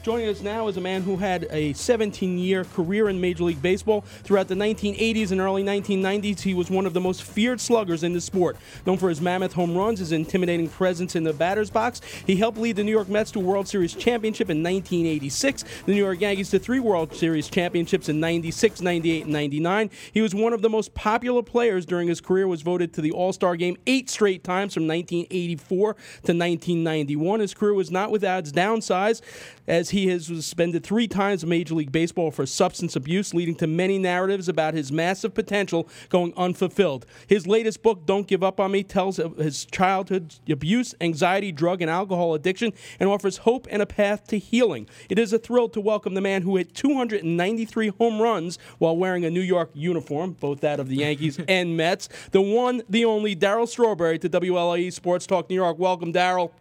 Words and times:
Joining 0.00 0.28
us 0.28 0.42
now 0.42 0.68
is 0.68 0.76
a 0.76 0.80
man 0.80 1.02
who 1.02 1.16
had 1.16 1.48
a 1.50 1.72
17 1.72 2.38
year 2.38 2.62
career 2.62 3.08
in 3.08 3.20
Major 3.20 3.42
League 3.42 3.60
Baseball. 3.60 4.02
Throughout 4.22 4.46
the 4.46 4.54
1980s 4.54 5.32
and 5.32 5.40
early 5.40 5.64
1990s, 5.64 6.40
he 6.40 6.54
was 6.54 6.70
one 6.70 6.86
of 6.86 6.94
the 6.94 7.00
most 7.00 7.24
feared 7.24 7.60
sluggers 7.60 8.04
in 8.04 8.12
the 8.12 8.20
sport. 8.20 8.56
Known 8.86 8.96
for 8.96 9.08
his 9.08 9.20
mammoth 9.20 9.54
home 9.54 9.76
runs, 9.76 9.98
his 9.98 10.12
intimidating 10.12 10.68
presence 10.68 11.16
in 11.16 11.24
the 11.24 11.32
batter's 11.32 11.68
box, 11.68 12.00
he 12.24 12.36
helped 12.36 12.58
lead 12.58 12.76
the 12.76 12.84
New 12.84 12.92
York 12.92 13.08
Mets 13.08 13.32
to 13.32 13.40
World 13.40 13.66
Series 13.66 13.92
championship 13.92 14.48
in 14.48 14.62
1986, 14.62 15.64
the 15.84 15.92
New 15.92 15.98
York 15.98 16.20
Yankees 16.20 16.50
to 16.50 16.60
three 16.60 16.78
World 16.78 17.12
Series 17.12 17.48
championships 17.48 18.08
in 18.08 18.20
96, 18.20 18.80
98, 18.80 19.24
and 19.24 19.32
99. 19.32 19.90
He 20.12 20.22
was 20.22 20.32
one 20.32 20.52
of 20.52 20.62
the 20.62 20.70
most 20.70 20.94
popular 20.94 21.42
players 21.42 21.84
during 21.84 22.06
his 22.06 22.20
career, 22.20 22.46
was 22.46 22.62
voted 22.62 22.94
to 22.94 23.00
the 23.00 23.10
All 23.10 23.32
Star 23.32 23.56
game 23.56 23.76
eight 23.88 24.08
straight 24.08 24.44
times 24.44 24.74
from 24.74 24.86
1984 24.86 25.94
to 25.94 26.32
1991. 26.32 27.40
His 27.40 27.52
career 27.52 27.74
was 27.74 27.90
not 27.90 28.12
without 28.12 28.38
its 28.38 28.52
downsides, 28.52 29.22
as 29.66 29.87
he 29.90 29.98
he 29.98 30.08
has 30.08 30.26
suspended 30.26 30.84
three 30.84 31.08
times 31.08 31.42
in 31.42 31.48
Major 31.48 31.74
League 31.74 31.90
Baseball 31.90 32.30
for 32.30 32.46
substance 32.46 32.94
abuse, 32.94 33.34
leading 33.34 33.56
to 33.56 33.66
many 33.66 33.98
narratives 33.98 34.48
about 34.48 34.74
his 34.74 34.92
massive 34.92 35.34
potential 35.34 35.88
going 36.08 36.32
unfulfilled. 36.36 37.04
His 37.26 37.46
latest 37.46 37.82
book, 37.82 38.06
Don't 38.06 38.28
Give 38.28 38.44
Up 38.44 38.60
on 38.60 38.70
Me, 38.70 38.84
tells 38.84 39.18
of 39.18 39.36
his 39.36 39.64
childhood 39.64 40.36
abuse, 40.48 40.94
anxiety, 41.00 41.50
drug, 41.50 41.82
and 41.82 41.90
alcohol 41.90 42.34
addiction 42.34 42.72
and 43.00 43.08
offers 43.08 43.38
hope 43.38 43.66
and 43.70 43.82
a 43.82 43.86
path 43.86 44.26
to 44.28 44.38
healing. 44.38 44.88
It 45.08 45.18
is 45.18 45.32
a 45.32 45.38
thrill 45.38 45.68
to 45.70 45.80
welcome 45.80 46.14
the 46.14 46.20
man 46.20 46.42
who 46.42 46.56
hit 46.56 46.74
293 46.74 47.88
home 47.88 48.22
runs 48.22 48.58
while 48.78 48.96
wearing 48.96 49.24
a 49.24 49.30
New 49.30 49.40
York 49.40 49.70
uniform, 49.74 50.36
both 50.38 50.60
that 50.60 50.78
of 50.78 50.88
the 50.88 50.96
Yankees 50.96 51.40
and 51.48 51.76
Mets, 51.76 52.08
the 52.30 52.40
one, 52.40 52.82
the 52.88 53.04
only 53.04 53.34
Darryl 53.34 53.66
Strawberry 53.66 54.18
to 54.20 54.28
WLAE 54.28 54.92
Sports 54.92 55.26
Talk 55.26 55.50
New 55.50 55.56
York. 55.56 55.78
Welcome, 55.78 56.12
Darryl. 56.12 56.52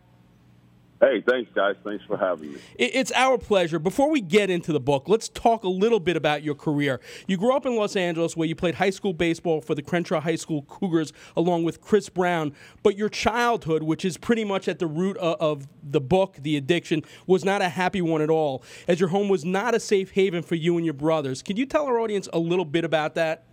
Hey, 0.99 1.21
thanks, 1.21 1.51
guys. 1.53 1.75
Thanks 1.83 2.03
for 2.05 2.17
having 2.17 2.53
me. 2.53 2.59
It's 2.75 3.11
our 3.11 3.37
pleasure. 3.37 3.77
Before 3.77 4.09
we 4.09 4.19
get 4.19 4.49
into 4.49 4.73
the 4.73 4.79
book, 4.79 5.07
let's 5.07 5.29
talk 5.29 5.63
a 5.63 5.69
little 5.69 5.99
bit 5.99 6.17
about 6.17 6.41
your 6.41 6.55
career. 6.55 6.99
You 7.27 7.37
grew 7.37 7.55
up 7.55 7.67
in 7.67 7.75
Los 7.75 7.95
Angeles, 7.95 8.35
where 8.35 8.47
you 8.47 8.55
played 8.55 8.75
high 8.75 8.89
school 8.89 9.13
baseball 9.13 9.61
for 9.61 9.75
the 9.75 9.83
Crenshaw 9.83 10.19
High 10.19 10.37
School 10.37 10.63
Cougars, 10.63 11.13
along 11.35 11.65
with 11.65 11.81
Chris 11.81 12.09
Brown. 12.09 12.51
But 12.81 12.97
your 12.97 13.09
childhood, 13.09 13.83
which 13.83 14.03
is 14.03 14.17
pretty 14.17 14.43
much 14.43 14.67
at 14.67 14.79
the 14.79 14.87
root 14.87 15.17
of 15.17 15.67
the 15.83 16.01
book, 16.01 16.37
The 16.41 16.57
Addiction, 16.57 17.03
was 17.27 17.45
not 17.45 17.61
a 17.61 17.69
happy 17.69 18.01
one 18.01 18.23
at 18.23 18.31
all, 18.31 18.63
as 18.87 18.99
your 18.99 19.09
home 19.09 19.29
was 19.29 19.45
not 19.45 19.75
a 19.75 19.79
safe 19.79 20.11
haven 20.11 20.41
for 20.41 20.55
you 20.55 20.77
and 20.77 20.85
your 20.85 20.95
brothers. 20.95 21.43
Can 21.43 21.57
you 21.57 21.67
tell 21.67 21.85
our 21.85 21.99
audience 21.99 22.27
a 22.33 22.39
little 22.39 22.65
bit 22.65 22.83
about 22.83 23.13
that? 23.13 23.43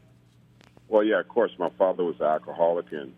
Well, 0.89 1.05
yeah, 1.05 1.21
of 1.21 1.29
course. 1.29 1.53
My 1.59 1.71
father 1.77 2.05
was 2.05 2.17
an 2.21 2.27
alcoholic, 2.27 2.91
and 2.93 3.13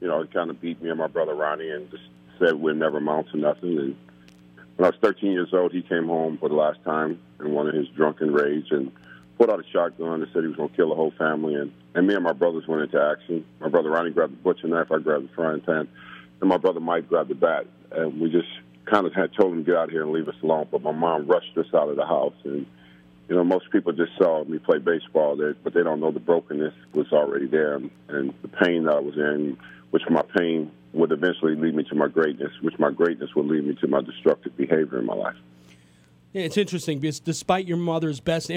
you 0.00 0.08
know, 0.08 0.22
he 0.22 0.28
kind 0.28 0.50
of 0.50 0.60
beat 0.60 0.82
me 0.82 0.90
and 0.90 0.98
my 0.98 1.06
brother 1.06 1.34
Ronnie, 1.34 1.70
and 1.70 1.88
just 1.88 2.02
said 2.40 2.54
we'd 2.54 2.76
never 2.76 2.98
amount 2.98 3.30
to 3.30 3.36
nothing. 3.36 3.78
And 3.78 3.96
when 4.76 4.86
I 4.86 4.88
was 4.90 4.98
13 5.02 5.30
years 5.30 5.50
old, 5.52 5.72
he 5.72 5.82
came 5.82 6.06
home 6.06 6.38
for 6.38 6.48
the 6.48 6.54
last 6.54 6.82
time 6.84 7.20
in 7.38 7.52
one 7.52 7.68
of 7.68 7.74
his 7.74 7.86
drunken 7.88 8.32
rage 8.32 8.68
and 8.70 8.90
pulled 9.36 9.50
out 9.50 9.60
a 9.60 9.70
shotgun 9.70 10.22
and 10.22 10.30
said 10.32 10.42
he 10.42 10.48
was 10.48 10.56
going 10.56 10.70
to 10.70 10.76
kill 10.76 10.88
the 10.88 10.94
whole 10.94 11.12
family. 11.12 11.54
And, 11.54 11.72
and 11.94 12.06
me 12.06 12.14
and 12.14 12.24
my 12.24 12.32
brothers 12.32 12.66
went 12.66 12.82
into 12.82 13.00
action. 13.00 13.44
My 13.60 13.68
brother 13.68 13.90
Ronnie 13.90 14.10
grabbed 14.10 14.32
the 14.32 14.36
butcher 14.36 14.66
knife, 14.66 14.90
I 14.90 14.98
grabbed 14.98 15.28
the 15.28 15.34
frying 15.34 15.60
pan, 15.60 15.88
and 16.40 16.48
my 16.48 16.56
brother 16.56 16.80
Mike 16.80 17.08
grabbed 17.08 17.30
the 17.30 17.34
bat. 17.34 17.66
And 17.92 18.20
we 18.20 18.30
just 18.30 18.48
kind 18.86 19.06
of 19.06 19.14
had 19.14 19.32
told 19.34 19.52
him 19.52 19.64
to 19.64 19.70
get 19.70 19.76
out 19.76 19.90
here 19.90 20.02
and 20.02 20.12
leave 20.12 20.28
us 20.28 20.34
alone. 20.42 20.68
But 20.70 20.82
my 20.82 20.92
mom 20.92 21.26
rushed 21.26 21.56
us 21.56 21.66
out 21.74 21.88
of 21.88 21.96
the 21.96 22.06
house. 22.06 22.34
And, 22.44 22.66
you 23.28 23.36
know, 23.36 23.44
most 23.44 23.70
people 23.70 23.92
just 23.92 24.12
saw 24.16 24.44
me 24.44 24.58
play 24.58 24.78
baseball, 24.78 25.36
there, 25.36 25.54
but 25.62 25.74
they 25.74 25.82
don't 25.82 26.00
know 26.00 26.10
the 26.10 26.20
brokenness 26.20 26.74
was 26.94 27.12
already 27.12 27.46
there 27.46 27.76
and, 27.76 27.90
and 28.08 28.34
the 28.42 28.48
pain 28.48 28.84
that 28.84 28.94
I 28.94 29.00
was 29.00 29.16
in, 29.16 29.58
which 29.90 30.02
my 30.08 30.22
pain 30.36 30.70
would 30.92 31.12
eventually 31.12 31.54
lead 31.54 31.74
me 31.74 31.84
to 31.84 31.94
my 31.94 32.08
greatness, 32.08 32.52
which 32.62 32.78
my 32.78 32.90
greatness 32.90 33.30
would 33.34 33.46
lead 33.46 33.64
me 33.64 33.74
to 33.80 33.86
my 33.86 34.00
destructive 34.00 34.56
behavior 34.56 34.98
in 34.98 35.06
my 35.06 35.14
life. 35.14 35.36
Yeah, 36.32 36.42
it's 36.42 36.56
interesting 36.56 37.00
because 37.00 37.18
despite 37.18 37.66
your 37.66 37.76
mother's 37.76 38.20
best 38.20 38.52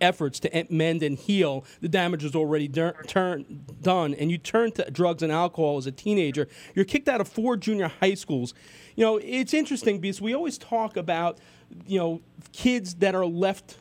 efforts 0.00 0.40
to 0.40 0.66
mend 0.70 1.04
and 1.04 1.16
heal, 1.16 1.64
the 1.80 1.88
damage 1.88 2.24
was 2.24 2.34
already 2.34 2.68
turn, 2.68 3.64
done, 3.80 4.14
and 4.14 4.28
you 4.28 4.38
turned 4.38 4.74
to 4.74 4.90
drugs 4.90 5.22
and 5.22 5.30
alcohol 5.30 5.76
as 5.78 5.86
a 5.86 5.92
teenager. 5.92 6.48
You're 6.74 6.84
kicked 6.84 7.08
out 7.08 7.20
of 7.20 7.28
four 7.28 7.56
junior 7.56 7.92
high 8.00 8.14
schools. 8.14 8.54
You 8.96 9.04
know, 9.04 9.20
it's 9.22 9.54
interesting 9.54 10.00
because 10.00 10.20
we 10.20 10.34
always 10.34 10.58
talk 10.58 10.96
about, 10.96 11.38
you 11.86 11.98
know, 12.00 12.22
kids 12.52 12.96
that 12.96 13.14
are 13.14 13.26
left 13.26 13.76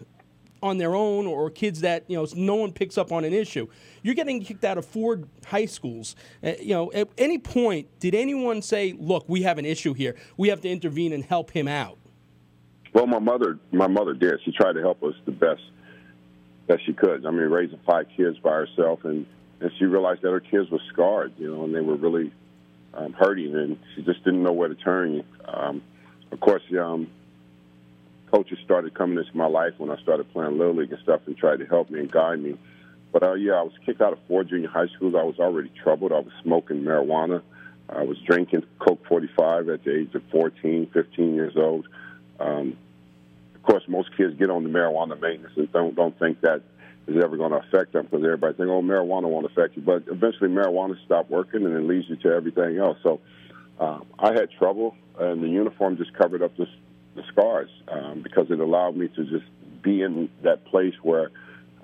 on 0.62 0.78
their 0.78 0.96
own 0.96 1.26
or 1.28 1.50
kids 1.50 1.82
that 1.82 2.04
you 2.08 2.18
know 2.18 2.28
no 2.36 2.56
one 2.56 2.72
picks 2.72 2.98
up 2.98 3.12
on 3.12 3.24
an 3.24 3.34
issue. 3.34 3.68
You're 4.04 4.16
getting 4.16 4.44
kicked 4.44 4.64
out 4.64 4.78
of 4.78 4.86
four 4.86 5.22
high 5.46 5.66
schools. 5.66 6.16
Uh, 6.44 6.54
you 6.60 6.74
know, 6.74 6.92
at 6.94 7.10
any 7.18 7.38
point, 7.38 7.88
did 8.00 8.16
anyone 8.16 8.62
say, 8.62 8.94
"Look, 8.98 9.26
we 9.28 9.44
have 9.44 9.58
an 9.58 9.66
issue 9.66 9.94
here. 9.94 10.16
We 10.38 10.50
have 10.50 10.62
to 10.62 10.70
intervene 10.70 11.14
and 11.14 11.24
help 11.24 11.52
him 11.52 11.68
out"? 11.68 11.98
Well, 12.94 13.08
my 13.08 13.20
mother, 13.20 13.60
my 13.72 13.88
mother 13.88 14.14
did. 14.14 14.40
She 14.44 14.52
tried 14.52 14.74
to 14.74 14.82
help 14.82 15.04
us 15.04 15.14
the 15.26 15.32
best 15.32 15.62
that 16.68 16.80
she 16.86 16.94
could. 16.94 17.26
I 17.26 17.32
mean, 17.32 17.50
raising 17.50 17.80
five 17.86 18.08
kids 18.16 18.38
by 18.40 18.52
herself, 18.52 19.04
and 19.04 19.26
and 19.60 19.72
she 19.78 19.86
realized 19.86 20.22
that 20.22 20.32
her 20.32 20.40
kids 20.40 20.70
were 20.70 20.82
scarred, 20.92 21.34
you 21.38 21.54
know, 21.54 21.64
and 21.66 21.76
they 21.76 21.82
were 21.82 21.96
really 21.96 22.32
um, 22.94 23.14
hurting, 23.14 23.56
and 23.56 23.78
she 23.96 24.02
just 24.04 24.24
didn't 24.24 24.44
know 24.44 24.54
where 24.54 24.70
to 24.70 24.76
turn. 24.76 25.24
Um, 25.46 25.82
of 26.32 26.40
course, 26.40 26.62
um, 26.80 27.10
coaches 28.32 28.60
started 28.64 28.94
coming 28.94 29.18
into 29.18 29.36
my 29.36 29.48
life 29.48 29.74
when 29.78 29.90
I 29.90 30.02
started 30.02 30.32
playing 30.32 30.58
little 30.58 30.76
league 30.76 30.92
and 30.92 31.02
stuff, 31.02 31.22
and 31.26 31.38
tried 31.38 31.60
to 31.60 31.66
help 31.66 31.90
me 31.90 32.00
and 32.00 32.12
guide 32.12 32.40
me. 32.40 32.58
But 33.12 33.24
uh, 33.24 33.34
yeah, 33.34 33.54
I 33.54 33.64
was 33.64 33.74
kicked 33.86 34.02
out 34.02 34.14
of 34.14 34.20
four 34.28 34.44
junior 34.44 34.70
high 34.70 34.88
schools. 34.96 35.16
I 35.18 35.24
was 35.24 35.40
already 35.40 35.72
troubled. 35.84 36.12
I 36.12 36.20
was 36.20 36.34
smoking 36.44 36.84
marijuana. 36.84 37.42
I 37.90 38.04
was 38.04 38.20
drinking 38.20 38.64
Colt 38.78 39.00
45 39.08 39.70
at 39.70 39.84
the 39.84 39.96
age 39.96 40.14
of 40.14 40.22
14, 40.32 40.92
15 40.94 41.34
years 41.34 41.54
old. 41.58 41.88
Um, 42.40 42.78
of 43.56 43.64
course, 43.64 43.84
most 43.88 44.16
kids 44.16 44.36
get 44.38 44.50
on 44.50 44.64
the 44.64 44.70
marijuana 44.70 45.20
maintenance 45.20 45.54
and 45.58 45.72
don't 45.72 45.96
don't 45.96 46.18
think 46.20 46.42
that 46.42 46.62
is 47.08 47.24
ever 47.24 47.36
going 47.38 47.52
to 47.52 47.58
affect 47.58 47.94
them 47.94 48.06
because 48.06 48.24
everybody 48.24 48.56
think, 48.56 48.70
oh, 48.70 48.82
marijuana 48.82 49.24
won't 49.24 49.46
affect 49.46 49.76
you. 49.76 49.82
But 49.82 50.04
eventually, 50.08 50.50
marijuana 50.50 51.04
stopped 51.06 51.30
working 51.30 51.66
and 51.66 51.76
it 51.76 51.82
leads 51.82 52.08
you 52.08 52.16
to 52.18 52.30
everything 52.30 52.78
else. 52.78 52.98
So 53.02 53.20
um, 53.80 54.06
I 54.18 54.34
had 54.34 54.52
trouble, 54.52 54.96
and 55.18 55.42
the 55.42 55.48
uniform 55.48 55.98
just 55.98 56.14
covered 56.14 56.44
up 56.44 56.56
this, 56.58 56.70
the 57.20 57.32
scars 57.32 57.70
um, 57.88 58.22
because 58.22 58.50
it 58.50 58.60
allowed 58.60 58.96
me 58.96 59.08
to 59.10 59.24
just 59.26 59.46
be 59.82 60.02
in 60.02 60.30
that 60.44 60.66
place 60.66 60.94
where 61.02 61.32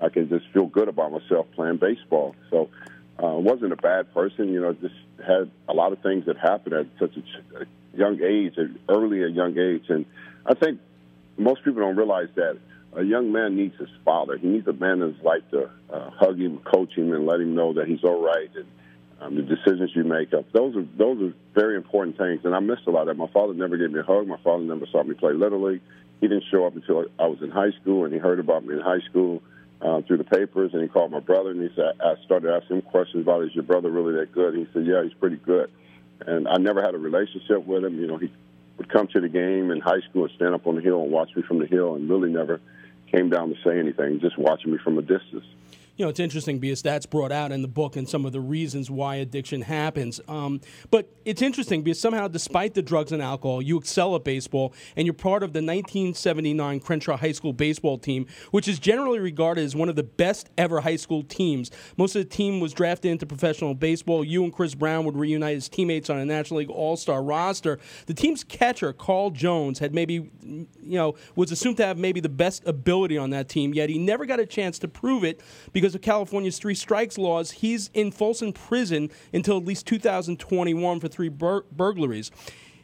I 0.00 0.08
can 0.08 0.28
just 0.28 0.46
feel 0.52 0.66
good 0.66 0.88
about 0.88 1.12
myself 1.12 1.46
playing 1.54 1.78
baseball. 1.78 2.34
So 2.50 2.68
uh, 3.22 3.36
I 3.36 3.38
wasn't 3.38 3.72
a 3.72 3.76
bad 3.76 4.12
person, 4.12 4.48
you 4.48 4.60
know, 4.60 4.72
just 4.74 4.94
had 5.26 5.50
a 5.68 5.72
lot 5.72 5.92
of 5.92 6.00
things 6.00 6.26
that 6.26 6.36
happened 6.36 6.74
at 6.74 6.86
such 6.98 7.16
a, 7.16 7.62
a 7.62 7.66
young 7.96 8.22
age, 8.22 8.58
at 8.58 8.66
early 8.88 9.22
a 9.22 9.28
young 9.28 9.58
age. 9.58 9.84
And 9.88 10.04
I 10.44 10.54
think 10.54 10.80
most 11.38 11.64
people 11.64 11.82
don't 11.82 11.96
realize 11.96 12.28
that 12.36 12.58
a 12.94 13.02
young 13.02 13.32
man 13.32 13.56
needs 13.56 13.78
his 13.78 13.88
father. 14.04 14.36
He 14.36 14.46
needs 14.46 14.66
a 14.66 14.72
man 14.72 15.02
in 15.02 15.14
his 15.14 15.22
life 15.22 15.42
to 15.50 15.70
uh, 15.90 16.10
hug 16.10 16.38
him, 16.38 16.58
coach 16.58 16.94
him, 16.94 17.12
and 17.12 17.26
let 17.26 17.40
him 17.40 17.54
know 17.54 17.74
that 17.74 17.86
he's 17.86 18.04
all 18.04 18.22
right. 18.22 18.50
And 18.54 18.66
um, 19.20 19.34
the 19.34 19.42
decisions 19.42 19.92
you 19.94 20.04
make 20.04 20.34
up, 20.34 20.50
those 20.52 20.76
are 20.76 20.84
those 20.96 21.22
are 21.22 21.34
very 21.54 21.76
important 21.76 22.18
things. 22.18 22.44
And 22.44 22.54
I 22.54 22.60
missed 22.60 22.86
a 22.86 22.90
lot 22.90 23.02
of 23.02 23.06
that. 23.08 23.16
My 23.16 23.32
father 23.32 23.54
never 23.54 23.76
gave 23.76 23.90
me 23.90 24.00
a 24.00 24.02
hug. 24.02 24.26
My 24.26 24.38
father 24.44 24.62
never 24.62 24.86
saw 24.86 25.02
me 25.02 25.14
play 25.14 25.32
little 25.32 25.62
league. 25.62 25.80
He 26.20 26.28
didn't 26.28 26.44
show 26.50 26.66
up 26.66 26.74
until 26.74 27.04
I 27.18 27.26
was 27.26 27.42
in 27.42 27.50
high 27.50 27.72
school, 27.80 28.04
and 28.04 28.12
he 28.12 28.18
heard 28.18 28.40
about 28.40 28.64
me 28.64 28.74
in 28.74 28.80
high 28.80 29.00
school 29.10 29.42
uh, 29.80 30.00
through 30.02 30.16
the 30.16 30.24
papers, 30.24 30.72
and 30.72 30.82
he 30.82 30.88
called 30.88 31.10
my 31.10 31.20
brother, 31.20 31.50
and 31.50 31.60
he 31.60 31.68
said, 31.76 31.92
I 32.00 32.14
started 32.24 32.54
asking 32.54 32.76
him 32.76 32.82
questions 32.82 33.22
about, 33.22 33.44
is 33.44 33.54
your 33.54 33.64
brother 33.64 33.90
really 33.90 34.14
that 34.14 34.32
good? 34.32 34.54
And 34.54 34.66
he 34.66 34.72
said, 34.72 34.86
yeah, 34.86 35.02
he's 35.02 35.12
pretty 35.14 35.36
good. 35.36 35.70
And 36.26 36.48
I 36.48 36.56
never 36.56 36.80
had 36.80 36.94
a 36.94 36.98
relationship 36.98 37.66
with 37.66 37.84
him. 37.84 38.00
You 38.00 38.06
know, 38.06 38.16
he 38.16 38.32
would 38.78 38.88
come 38.88 39.08
to 39.08 39.20
the 39.20 39.28
game 39.28 39.70
in 39.70 39.80
high 39.80 40.00
school 40.08 40.24
and 40.24 40.32
stand 40.36 40.54
up 40.54 40.66
on 40.66 40.76
the 40.76 40.80
hill 40.80 41.02
and 41.02 41.12
watch 41.12 41.36
me 41.36 41.42
from 41.42 41.58
the 41.58 41.66
hill, 41.66 41.94
and 41.94 42.08
really 42.08 42.30
never 42.30 42.60
came 43.12 43.28
down 43.28 43.54
to 43.54 43.56
say 43.62 43.78
anything, 43.78 44.20
just 44.20 44.38
watching 44.38 44.72
me 44.72 44.78
from 44.78 44.98
a 44.98 45.02
distance. 45.02 45.44
You 45.96 46.04
know, 46.04 46.10
it's 46.10 46.20
interesting 46.20 46.58
because 46.58 46.82
that's 46.82 47.06
brought 47.06 47.32
out 47.32 47.52
in 47.52 47.62
the 47.62 47.68
book 47.68 47.96
and 47.96 48.08
some 48.08 48.26
of 48.26 48.32
the 48.32 48.40
reasons 48.40 48.90
why 48.90 49.16
addiction 49.16 49.62
happens. 49.62 50.20
Um, 50.28 50.60
but 50.90 51.10
it's 51.24 51.40
interesting 51.40 51.82
because 51.82 51.98
somehow, 51.98 52.28
despite 52.28 52.74
the 52.74 52.82
drugs 52.82 53.12
and 53.12 53.22
alcohol, 53.22 53.62
you 53.62 53.78
excel 53.78 54.14
at 54.14 54.22
baseball 54.22 54.74
and 54.94 55.06
you're 55.06 55.14
part 55.14 55.42
of 55.42 55.54
the 55.54 55.60
1979 55.60 56.80
Crenshaw 56.80 57.16
High 57.16 57.32
School 57.32 57.54
baseball 57.54 57.96
team, 57.96 58.26
which 58.50 58.68
is 58.68 58.78
generally 58.78 59.18
regarded 59.18 59.64
as 59.64 59.74
one 59.74 59.88
of 59.88 59.96
the 59.96 60.02
best 60.02 60.50
ever 60.58 60.80
high 60.80 60.96
school 60.96 61.22
teams. 61.22 61.70
Most 61.96 62.14
of 62.14 62.22
the 62.22 62.28
team 62.28 62.60
was 62.60 62.74
drafted 62.74 63.10
into 63.10 63.24
professional 63.24 63.74
baseball. 63.74 64.22
You 64.22 64.44
and 64.44 64.52
Chris 64.52 64.74
Brown 64.74 65.06
would 65.06 65.16
reunite 65.16 65.56
as 65.56 65.68
teammates 65.68 66.10
on 66.10 66.18
a 66.18 66.26
National 66.26 66.58
League 66.58 66.70
All 66.70 66.96
Star 66.96 67.22
roster. 67.22 67.78
The 68.04 68.14
team's 68.14 68.44
catcher, 68.44 68.92
Carl 68.92 69.30
Jones, 69.30 69.78
had 69.78 69.94
maybe, 69.94 70.30
you 70.42 70.68
know, 70.82 71.14
was 71.36 71.50
assumed 71.52 71.78
to 71.78 71.86
have 71.86 71.96
maybe 71.96 72.20
the 72.20 72.28
best 72.28 72.66
ability 72.66 73.16
on 73.16 73.30
that 73.30 73.48
team, 73.48 73.72
yet 73.72 73.88
he 73.88 73.98
never 73.98 74.26
got 74.26 74.40
a 74.40 74.46
chance 74.46 74.78
to 74.80 74.88
prove 74.88 75.24
it 75.24 75.40
because 75.72 75.85
because 75.86 75.94
of 75.94 76.02
California's 76.02 76.58
three 76.58 76.74
strikes 76.74 77.16
laws, 77.16 77.52
he's 77.52 77.90
in 77.94 78.10
Folsom 78.10 78.52
prison 78.52 79.08
until 79.32 79.56
at 79.56 79.64
least 79.64 79.86
2021 79.86 80.98
for 80.98 81.06
three 81.06 81.28
bur- 81.28 81.62
burglaries. 81.70 82.32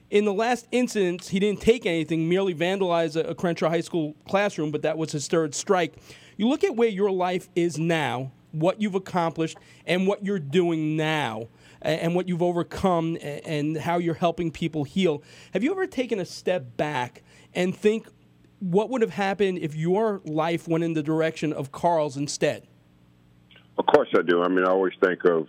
In 0.09 0.25
the 0.25 0.33
last 0.33 0.69
incident, 0.71 1.25
he 1.25 1.41
didn't 1.41 1.61
take 1.61 1.85
anything, 1.85 2.29
merely 2.29 2.55
vandalized 2.55 3.17
a, 3.17 3.31
a 3.31 3.35
Crenshaw 3.35 3.71
High 3.71 3.81
School 3.81 4.15
classroom, 4.29 4.71
but 4.71 4.83
that 4.83 4.97
was 4.97 5.11
his 5.11 5.27
third 5.27 5.53
strike. 5.53 5.95
You 6.37 6.49
look 6.49 6.63
at 6.63 6.77
where 6.77 6.89
your 6.89 7.11
life 7.11 7.49
is 7.57 7.77
now, 7.77 8.31
what 8.53 8.81
you've 8.81 8.95
accomplished, 8.95 9.59
and 9.85 10.07
what 10.07 10.25
you're 10.25 10.39
doing 10.39 10.97
now 10.97 11.49
and 11.81 12.15
what 12.15 12.29
you've 12.29 12.41
overcome 12.41 13.19
and 13.21 13.77
how 13.79 13.99
you're 13.99 14.15
helping 14.15 14.53
people 14.53 14.85
heal. 14.85 15.25
Have 15.55 15.65
you 15.65 15.73
ever 15.73 15.89
taken 15.89 16.21
a 16.21 16.25
step 16.25 16.77
back 16.77 17.25
and 17.53 17.77
think 17.77 18.07
what 18.61 18.91
would 18.91 19.03
have 19.03 19.11
happened 19.11 19.59
if 19.59 19.75
your 19.75 20.21
life 20.25 20.69
went 20.69 20.85
in 20.85 20.93
the 20.93 21.03
direction 21.03 21.53
of 21.53 21.73
Carl's 21.73 22.17
instead? 22.17 22.69
Of 23.83 23.87
course 23.93 24.11
I 24.17 24.23
do. 24.23 24.45
I 24.45 24.49
mean, 24.49 24.65
I 24.65 24.71
always 24.71 24.93
think 25.01 25.25
of, 25.25 25.49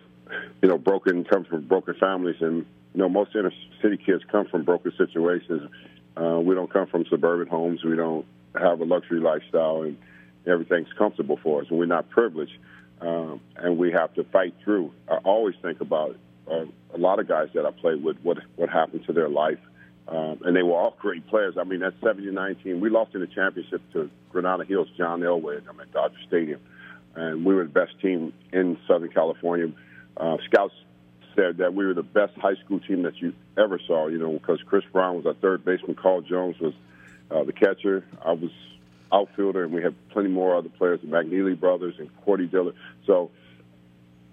you 0.64 0.68
know, 0.68 0.80
broken, 0.80 1.24
come 1.24 1.46
from 1.46 1.68
broken 1.68 1.94
families, 2.00 2.38
and 2.40 2.66
you 2.96 3.00
know, 3.00 3.08
most 3.08 3.36
inner 3.36 3.52
city 3.80 3.96
kids 3.96 4.24
come 4.32 4.48
from 4.48 4.64
broken 4.64 4.92
situations. 4.98 5.70
Uh, 6.18 6.40
we 6.40 6.56
don't 6.56 6.72
come 6.74 6.88
from 6.88 7.06
suburban 7.12 7.48
homes. 7.48 7.84
We 7.84 7.96
don't 7.96 8.26
have 8.60 8.82
a 8.82 8.86
luxury 8.86 9.20
lifestyle, 9.20 9.84
and 9.84 9.98
everything's 10.48 10.92
comfortable 10.98 11.38
for 11.44 11.62
us, 11.62 11.68
and 11.70 11.78
we're 11.78 11.86
not 11.86 12.10
privileged. 12.10 12.58
Um, 13.02 13.40
and 13.56 13.78
we 13.78 13.92
have 13.92 14.12
to 14.16 14.24
fight 14.24 14.56
through. 14.64 14.92
I 15.08 15.18
always 15.18 15.56
think 15.62 15.80
about 15.82 16.16
uh, 16.50 16.66
a 16.92 16.98
lot 16.98 17.20
of 17.20 17.28
guys 17.28 17.50
that 17.54 17.68
I 17.68 17.72
played 17.72 18.04
with, 18.04 18.18
what 18.24 18.40
what 18.56 18.70
happened 18.70 19.06
to 19.06 19.14
their 19.14 19.30
life, 19.30 19.60
um, 20.08 20.40
and 20.44 20.56
they 20.56 20.64
were 20.64 20.76
all 20.76 20.98
great 21.00 21.28
players. 21.28 21.54
I 21.60 21.66
mean, 21.66 21.82
that 21.82 21.94
79 22.04 22.56
team, 22.64 22.80
we 22.80 22.90
lost 22.90 23.14
in 23.14 23.22
the 23.22 23.28
championship 23.28 23.84
to 23.94 24.10
Granada 24.32 24.66
Hills, 24.66 24.88
John 24.98 25.22
Elway. 25.22 25.62
I'm 25.70 25.80
at 25.80 25.92
Dodger 25.92 26.18
Stadium 26.28 26.62
and 27.16 27.46
we 27.46 27.54
were 27.54 27.64
the 27.64 27.70
best 27.70 28.00
team 28.02 28.34
in 28.52 28.78
Southern 28.88 29.10
California. 29.10 29.72
Uh, 30.18 30.38
scouts 30.46 30.74
said 31.36 31.58
that 31.58 31.74
we 31.74 31.86
were 31.86 31.94
the 31.94 32.04
best 32.04 32.34
high 32.38 32.56
school 32.64 32.80
team 32.80 33.04
that 33.04 33.18
you 33.22 33.34
ever 33.58 33.80
saw. 33.88 34.08
You 34.08 34.20
know, 34.20 34.34
because 34.34 34.60
Chris 34.66 34.84
Brown 34.92 35.18
was 35.18 35.26
our 35.26 35.34
third 35.34 35.66
baseman, 35.66 35.96
Carl 35.96 36.22
Jones 36.22 36.60
was 36.60 36.74
uh, 37.32 37.44
the 37.44 37.54
catcher. 37.54 38.06
I 38.24 38.34
was 38.34 38.52
outfielder, 39.12 39.64
and 39.64 39.74
we 39.74 39.82
had 39.82 39.96
plenty 40.10 40.30
more 40.30 40.56
other 40.56 40.70
players, 40.70 41.02
the 41.02 41.08
McNeely 41.08 41.60
brothers 41.60 41.96
and 42.00 42.10
Cordy 42.24 42.48
Diller. 42.48 42.74
So 43.06 43.30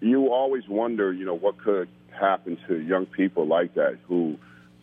you 0.00 0.32
always 0.32 0.66
wonder, 0.68 1.12
you 1.12 1.26
know, 1.26 1.36
what 1.36 1.58
could 1.58 1.88
happen 2.10 2.58
to 2.66 2.80
young 2.80 3.06
people 3.06 3.46
like 3.46 3.74
that 3.74 3.98
who 4.08 4.38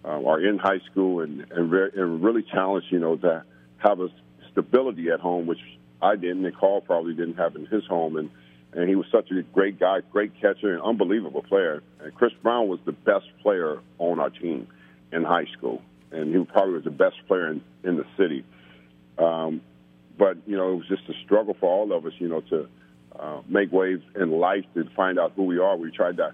uh, 0.05 0.23
are 0.23 0.39
in 0.39 0.57
high 0.57 0.79
school 0.91 1.21
and 1.21 1.45
and, 1.51 1.71
re- 1.71 1.91
and 1.95 2.23
really 2.23 2.43
challenged, 2.43 2.87
you 2.91 2.99
know, 2.99 3.15
to 3.17 3.43
have 3.77 3.99
a 3.99 4.09
stability 4.51 5.09
at 5.09 5.19
home, 5.19 5.45
which 5.47 5.59
I 6.01 6.15
didn't. 6.15 6.43
Nick 6.43 6.55
Hall 6.55 6.81
probably 6.81 7.13
didn't 7.13 7.35
have 7.35 7.55
in 7.55 7.65
his 7.65 7.85
home, 7.85 8.17
and 8.17 8.29
and 8.73 8.89
he 8.89 8.95
was 8.95 9.07
such 9.11 9.31
a 9.31 9.41
great 9.41 9.79
guy, 9.79 10.01
great 10.11 10.33
catcher, 10.39 10.73
and 10.73 10.81
unbelievable 10.81 11.41
player. 11.41 11.81
And 11.99 12.13
Chris 12.13 12.33
Brown 12.43 12.67
was 12.67 12.79
the 12.85 12.91
best 12.91 13.25
player 13.41 13.79
on 13.97 14.19
our 14.19 14.29
team 14.29 14.67
in 15.11 15.23
high 15.23 15.45
school, 15.57 15.81
and 16.11 16.35
he 16.35 16.43
probably 16.45 16.73
was 16.75 16.83
the 16.83 16.91
best 16.91 17.15
player 17.27 17.49
in, 17.49 17.63
in 17.83 17.97
the 17.97 18.05
city. 18.17 18.43
Um, 19.17 19.61
but 20.17 20.37
you 20.45 20.57
know, 20.57 20.73
it 20.73 20.75
was 20.75 20.87
just 20.87 21.03
a 21.09 21.13
struggle 21.25 21.55
for 21.59 21.69
all 21.69 21.91
of 21.93 22.05
us, 22.05 22.13
you 22.19 22.27
know, 22.27 22.41
to 22.41 22.67
uh, 23.17 23.41
make 23.47 23.71
waves 23.71 24.03
in 24.15 24.31
life 24.31 24.65
to 24.75 24.83
find 24.95 25.17
out 25.17 25.33
who 25.35 25.43
we 25.43 25.59
are. 25.59 25.75
We 25.75 25.91
tried 25.91 26.17
to 26.17 26.33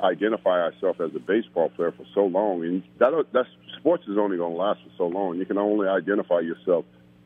identify 0.00 0.62
ourselves 0.62 1.00
as 1.00 1.14
a 1.14 1.20
baseball 1.20 1.68
player 1.70 1.92
for 1.92 2.04
so 2.14 2.24
long, 2.26 2.64
and 2.64 2.82
that 2.98 3.12
that's 3.32 3.48
sports 3.78 4.04
is 4.08 4.16
only 4.18 4.36
going 4.36 4.52
to 4.52 4.58
last 4.58 4.80
for 4.82 4.90
so 4.96 5.06
long. 5.08 5.38
You 5.38 5.46
can 5.46 5.58
only 5.58 5.88
identify 5.88 6.40
yourself 6.40 6.84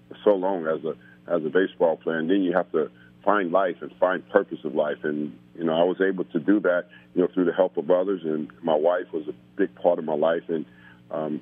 for 0.09 0.17
so 0.25 0.35
long 0.35 0.67
as 0.67 0.85
a 0.85 0.95
as 1.29 1.45
a 1.45 1.51
baseball 1.51 1.97
player, 1.97 2.19
and 2.19 2.31
then 2.31 2.43
you 2.43 2.53
have 2.53 2.71
to 2.73 2.91
find 3.25 3.51
life 3.51 3.77
and 3.81 3.93
find 3.99 4.27
purpose 4.31 4.59
of 4.65 4.75
life. 4.75 4.99
And 5.03 5.37
you 5.57 5.65
know, 5.65 5.75
I 5.75 5.85
was 5.85 6.01
able 6.01 6.25
to 6.25 6.39
do 6.39 6.61
that, 6.61 6.87
you 7.15 7.23
know, 7.23 7.29
through 7.33 7.47
the 7.47 7.53
help 7.53 7.77
of 7.77 7.91
others, 7.91 8.23
and 8.25 8.51
my 8.63 8.75
wife 8.75 9.13
was 9.13 9.27
a 9.29 9.35
big 9.57 9.75
part 9.75 9.99
of 9.99 10.05
my 10.05 10.15
life, 10.15 10.45
and 10.49 10.65
um, 11.11 11.41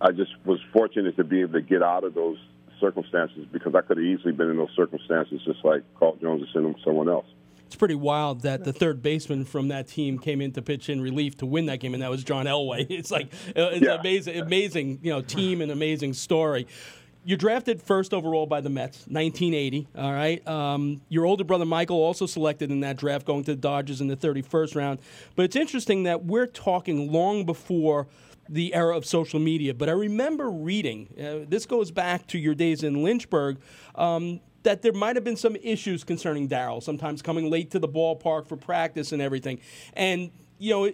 I 0.00 0.12
just 0.12 0.32
was 0.44 0.60
fortunate 0.72 1.16
to 1.16 1.24
be 1.24 1.40
able 1.40 1.54
to 1.54 1.62
get 1.62 1.82
out 1.82 2.04
of 2.04 2.14
those 2.14 2.38
circumstances 2.80 3.46
because 3.50 3.74
I 3.74 3.80
could 3.80 3.96
have 3.96 4.04
easily 4.04 4.32
been 4.32 4.50
in 4.50 4.58
those 4.58 4.74
circumstances 4.76 5.40
just 5.44 5.64
like 5.64 5.82
Carl 5.98 6.16
Jones 6.16 6.42
or 6.54 6.74
someone 6.84 7.08
else. 7.08 7.26
It's 7.66 7.74
pretty 7.74 7.94
wild 7.94 8.42
that 8.42 8.62
the 8.62 8.72
third 8.72 9.02
baseman 9.02 9.44
from 9.44 9.68
that 9.68 9.88
team 9.88 10.18
came 10.18 10.40
in 10.40 10.52
to 10.52 10.62
pitch 10.62 10.88
in 10.88 11.00
relief 11.00 11.36
to 11.38 11.46
win 11.46 11.66
that 11.66 11.80
game, 11.80 11.94
and 11.94 12.02
that 12.02 12.10
was 12.10 12.22
John 12.22 12.46
Elway. 12.46 12.86
It's 12.90 13.10
like 13.10 13.32
uh, 13.56 13.70
it's 13.72 13.84
yeah. 13.84 13.98
amazing, 13.98 14.40
amazing, 14.40 14.98
you 15.02 15.10
know, 15.10 15.20
team 15.22 15.60
and 15.60 15.72
amazing 15.72 16.12
story 16.12 16.68
you're 17.26 17.36
drafted 17.36 17.82
first 17.82 18.14
overall 18.14 18.46
by 18.46 18.60
the 18.60 18.70
Mets, 18.70 18.98
1980. 19.08 19.88
All 19.98 20.12
right. 20.12 20.46
Um, 20.46 21.02
your 21.08 21.26
older 21.26 21.42
brother 21.42 21.64
Michael 21.64 21.96
also 21.96 22.24
selected 22.24 22.70
in 22.70 22.80
that 22.80 22.96
draft, 22.98 23.26
going 23.26 23.42
to 23.44 23.50
the 23.50 23.60
Dodgers 23.60 24.00
in 24.00 24.06
the 24.06 24.16
31st 24.16 24.76
round. 24.76 25.00
But 25.34 25.42
it's 25.42 25.56
interesting 25.56 26.04
that 26.04 26.24
we're 26.24 26.46
talking 26.46 27.10
long 27.10 27.44
before 27.44 28.06
the 28.48 28.72
era 28.74 28.96
of 28.96 29.04
social 29.04 29.40
media. 29.40 29.74
But 29.74 29.88
I 29.88 29.92
remember 29.92 30.48
reading. 30.48 31.08
Uh, 31.18 31.44
this 31.48 31.66
goes 31.66 31.90
back 31.90 32.28
to 32.28 32.38
your 32.38 32.54
days 32.54 32.84
in 32.84 33.02
Lynchburg. 33.02 33.58
Um, 33.96 34.40
that 34.62 34.82
there 34.82 34.92
might 34.92 35.16
have 35.16 35.24
been 35.24 35.36
some 35.36 35.56
issues 35.56 36.04
concerning 36.04 36.48
Darryl, 36.48 36.82
sometimes 36.82 37.22
coming 37.22 37.50
late 37.50 37.72
to 37.72 37.80
the 37.80 37.88
ballpark 37.88 38.48
for 38.48 38.56
practice 38.56 39.10
and 39.12 39.20
everything. 39.20 39.60
And, 39.94 40.30
you 40.58 40.70
know, 40.70 40.92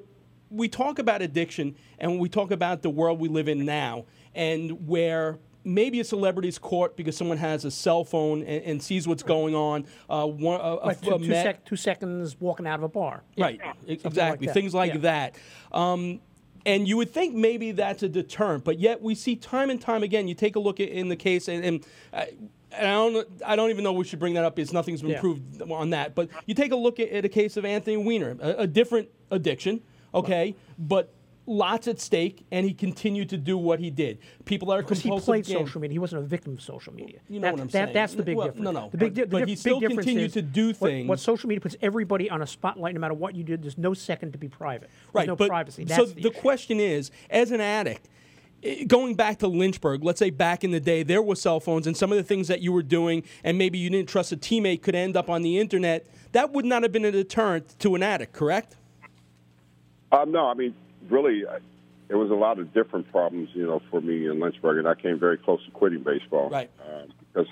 we 0.51 0.69
talk 0.69 0.99
about 0.99 1.23
addiction 1.23 1.77
and 1.99 2.19
we 2.19 2.29
talk 2.29 2.51
about 2.51 2.83
the 2.83 2.91
world 2.91 3.19
we 3.19 3.29
live 3.29 3.49
in 3.49 3.65
now 3.65 4.05
and 4.35 4.87
where 4.87 5.39
maybe 5.65 6.01
a 6.01 6.05
celebrity's 6.05 6.59
caught 6.59 6.97
because 6.97 7.17
someone 7.17 7.39
has 7.39 7.65
a 7.65 7.71
cell 7.71 8.05
phone 8.05 8.43
and, 8.43 8.65
and 8.65 8.83
sees 8.83 9.07
what's 9.07 9.23
going 9.23 9.55
on. 9.55 9.87
Uh, 10.09 10.27
one, 10.27 10.61
a, 10.61 10.75
like 10.75 11.01
two, 11.01 11.19
two, 11.19 11.25
sec- 11.27 11.65
two, 11.65 11.77
seconds 11.77 12.37
walking 12.41 12.67
out 12.67 12.79
of 12.79 12.83
a 12.83 12.89
bar. 12.89 13.23
Right, 13.39 13.61
yeah. 13.63 13.73
exactly. 13.87 14.47
Like 14.47 14.55
Things 14.55 14.75
like 14.75 14.95
yeah. 14.95 15.01
that. 15.01 15.37
Um, 15.73 16.21
and 16.65 16.87
you 16.87 16.97
would 16.97 17.13
think 17.13 17.35
maybe 17.35 17.73
that's 17.73 18.03
a 18.03 18.09
deterrent, 18.09 18.65
but 18.65 18.79
yet 18.79 19.03
we 19.03 19.15
see 19.15 19.35
time 19.37 19.71
and 19.71 19.81
time 19.81 20.03
again. 20.03 20.29
You 20.29 20.35
take 20.35 20.55
a 20.55 20.61
look 20.61 20.79
at, 20.79 20.89
in 20.89 21.09
the 21.09 21.17
case, 21.17 21.49
and, 21.49 21.65
and 21.65 21.87
uh, 22.13 22.25
and 22.75 22.89
I 22.89 22.93
don't, 22.93 23.29
I 23.45 23.57
don't 23.57 23.71
even 23.71 23.85
know 23.85 23.93
we 23.93 24.05
should 24.05 24.19
bring 24.19 24.35
that 24.35 24.45
up 24.45 24.57
because 24.57 24.73
nothing's 24.73 25.03
been 25.03 25.11
yeah. 25.11 25.21
proved 25.21 25.61
on 25.63 25.91
that. 25.91 26.15
But 26.15 26.31
you 26.47 26.55
take 26.55 26.73
a 26.73 26.77
look 26.77 27.01
at, 27.01 27.09
at 27.11 27.25
a 27.25 27.29
case 27.29 27.57
of 27.57 27.65
Anthony 27.65 27.97
Weiner, 27.97 28.37
a, 28.41 28.63
a 28.63 28.67
different 28.67 29.09
addiction, 29.31 29.83
okay, 30.15 30.55
but 30.79 31.13
lots 31.47 31.89
at 31.89 32.01
stake, 32.01 32.47
and 32.51 32.65
he 32.65 32.73
continued 32.73 33.29
to 33.31 33.37
do 33.37 33.59
what 33.59 33.81
he 33.81 33.91
did. 33.91 34.19
People 34.45 34.71
are 34.71 34.83
because 34.83 35.01
he 35.01 35.11
played 35.21 35.47
social 35.47 35.81
media. 35.81 35.95
He 35.95 35.99
wasn't 35.99 36.23
a 36.23 36.27
victim 36.27 36.53
of 36.53 36.63
social 36.63 36.93
media. 36.93 37.21
You 37.29 37.41
know 37.41 37.47
that, 37.47 37.53
what 37.55 37.61
I'm 37.61 37.67
that, 37.69 37.73
saying? 37.73 37.95
That's 37.95 38.15
the 38.15 38.23
big 38.23 38.37
well, 38.37 38.49
difference. 38.49 38.65
No, 38.65 38.71
no. 38.71 38.89
The 38.91 38.97
big, 38.97 39.15
but, 39.15 39.31
the 39.31 39.39
but 39.41 39.49
he 39.49 39.57
still 39.57 39.81
continued 39.81 40.33
to 40.35 40.43
do 40.43 40.73
things. 40.73 41.09
What, 41.09 41.15
what, 41.15 41.21
social 41.21 41.49
media 41.49 41.61
puts 41.61 41.77
everybody 41.83 42.31
on 42.31 42.43
a 42.43 42.47
spotlight, 42.47 42.95
no 42.95 43.01
matter 43.01 43.15
what 43.15 43.35
you 43.35 43.45
did. 43.45 43.63
There's 43.63 43.79
no 43.79 43.95
second 43.95 44.33
to 44.33 44.39
be 44.39 44.49
private. 44.49 44.91
There's 44.91 45.15
right. 45.15 45.27
No 45.27 45.37
but, 45.37 45.49
privacy. 45.49 45.85
That's 45.85 45.97
so 45.97 46.07
the, 46.07 46.23
the 46.23 46.31
question 46.31 46.81
is, 46.81 47.11
as 47.31 47.51
an 47.51 47.61
addict. 47.61 48.09
Going 48.87 49.17
back 49.17 49.41
to 49.41 49.49
Lynchburg, 49.49 50.05
let's 50.05 50.21
say 50.21 50.31
back 50.31 50.63
in 50.63 50.71
the 50.71 50.79
day, 50.79 51.03
there 51.03 51.21
were 51.21 51.35
cell 51.35 51.59
phones, 51.59 51.89
and 51.89 51.97
some 51.97 52.13
of 52.13 52.17
the 52.17 52.23
things 52.23 52.47
that 52.47 52.61
you 52.61 52.71
were 52.71 52.85
doing, 52.85 53.25
and 53.43 53.59
maybe 53.59 53.77
you 53.77 53.91
didn't 53.91 54.09
trust 54.09 54.31
a 54.31 54.37
teammate, 54.37 54.83
could 54.83 54.95
end 54.95 55.17
up 55.17 55.29
on 55.29 55.43
the 55.43 55.59
internet. 55.59 56.07
That 56.31 56.53
would 56.53 56.65
not 56.65 56.85
have 56.85 56.93
been 56.93 57.05
a 57.05 57.11
deterrent 57.11 57.77
to 57.81 57.97
an 57.97 58.05
addict, 58.05 58.33
correct? 58.33 58.77
Uh, 60.13 60.27
no, 60.29 60.47
I 60.47 60.55
mean, 60.55 60.77
really, 61.13 61.45
there 62.09 62.19
was 62.19 62.31
a 62.31 62.35
lot 62.35 62.59
of 62.59 62.73
different 62.75 63.11
problems, 63.13 63.51
you 63.55 63.67
know, 63.67 63.81
for 63.91 64.01
me 64.01 64.27
in 64.27 64.41
Lynchburg, 64.41 64.79
and 64.79 64.89
I 64.89 64.95
came 64.95 65.19
very 65.19 65.39
close 65.39 65.65
to 65.67 65.71
quitting 65.71 66.03
baseball. 66.03 66.51
Right. 66.51 66.71
Um, 66.87 67.13
because 67.33 67.49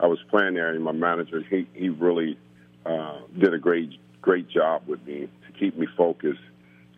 I 0.00 0.06
was 0.06 0.18
playing 0.30 0.54
there, 0.54 0.70
and 0.70 0.82
my 0.84 0.92
manager, 0.92 1.42
he 1.48 1.66
he 1.72 1.88
really 1.88 2.38
uh, 2.84 3.20
did 3.38 3.54
a 3.54 3.58
great 3.58 3.98
great 4.20 4.48
job 4.48 4.82
with 4.86 5.04
me 5.06 5.28
to 5.46 5.58
keep 5.58 5.76
me 5.76 5.86
focused, 5.96 6.40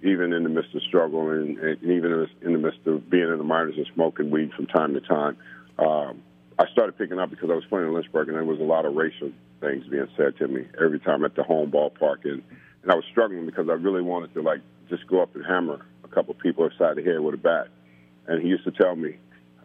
even 0.02 0.32
in 0.32 0.42
the 0.42 0.48
midst 0.48 0.74
of 0.74 0.82
struggle, 0.82 1.30
and, 1.30 1.58
and 1.58 1.82
even 1.82 2.28
in 2.42 2.52
the 2.52 2.58
midst 2.58 2.80
of 2.86 3.08
being 3.08 3.28
in 3.28 3.38
the 3.38 3.44
minors 3.44 3.74
and 3.76 3.86
smoking 3.94 4.30
weed 4.30 4.52
from 4.54 4.66
time 4.66 4.94
to 4.94 5.00
time. 5.00 5.36
Um, 5.78 6.22
I 6.58 6.66
started 6.72 6.96
picking 6.96 7.18
up 7.18 7.28
because 7.28 7.50
I 7.50 7.54
was 7.54 7.64
playing 7.66 7.88
in 7.88 7.94
Lynchburg, 7.94 8.28
and 8.28 8.36
there 8.36 8.44
was 8.44 8.60
a 8.60 8.64
lot 8.64 8.86
of 8.86 8.94
racial 8.94 9.30
things 9.60 9.86
being 9.86 10.08
said 10.16 10.36
to 10.38 10.48
me 10.48 10.66
every 10.82 11.00
time 11.00 11.24
at 11.24 11.34
the 11.34 11.42
home 11.42 11.70
ballpark, 11.70 12.24
and 12.24 12.42
and 12.82 12.92
I 12.92 12.94
was 12.94 13.04
struggling 13.10 13.46
because 13.46 13.68
I 13.68 13.72
really 13.72 14.02
wanted 14.02 14.32
to 14.34 14.42
like 14.42 14.60
just 14.88 15.06
go 15.06 15.20
up 15.20 15.34
and 15.34 15.44
hammer 15.44 15.84
a 16.10 16.14
couple 16.14 16.34
of 16.34 16.40
people 16.40 16.64
upside 16.64 16.96
the 16.96 17.02
head 17.02 17.20
with 17.20 17.34
a 17.34 17.38
bat. 17.38 17.68
And 18.26 18.42
he 18.42 18.48
used 18.48 18.64
to 18.64 18.72
tell 18.72 18.96
me, 18.96 19.16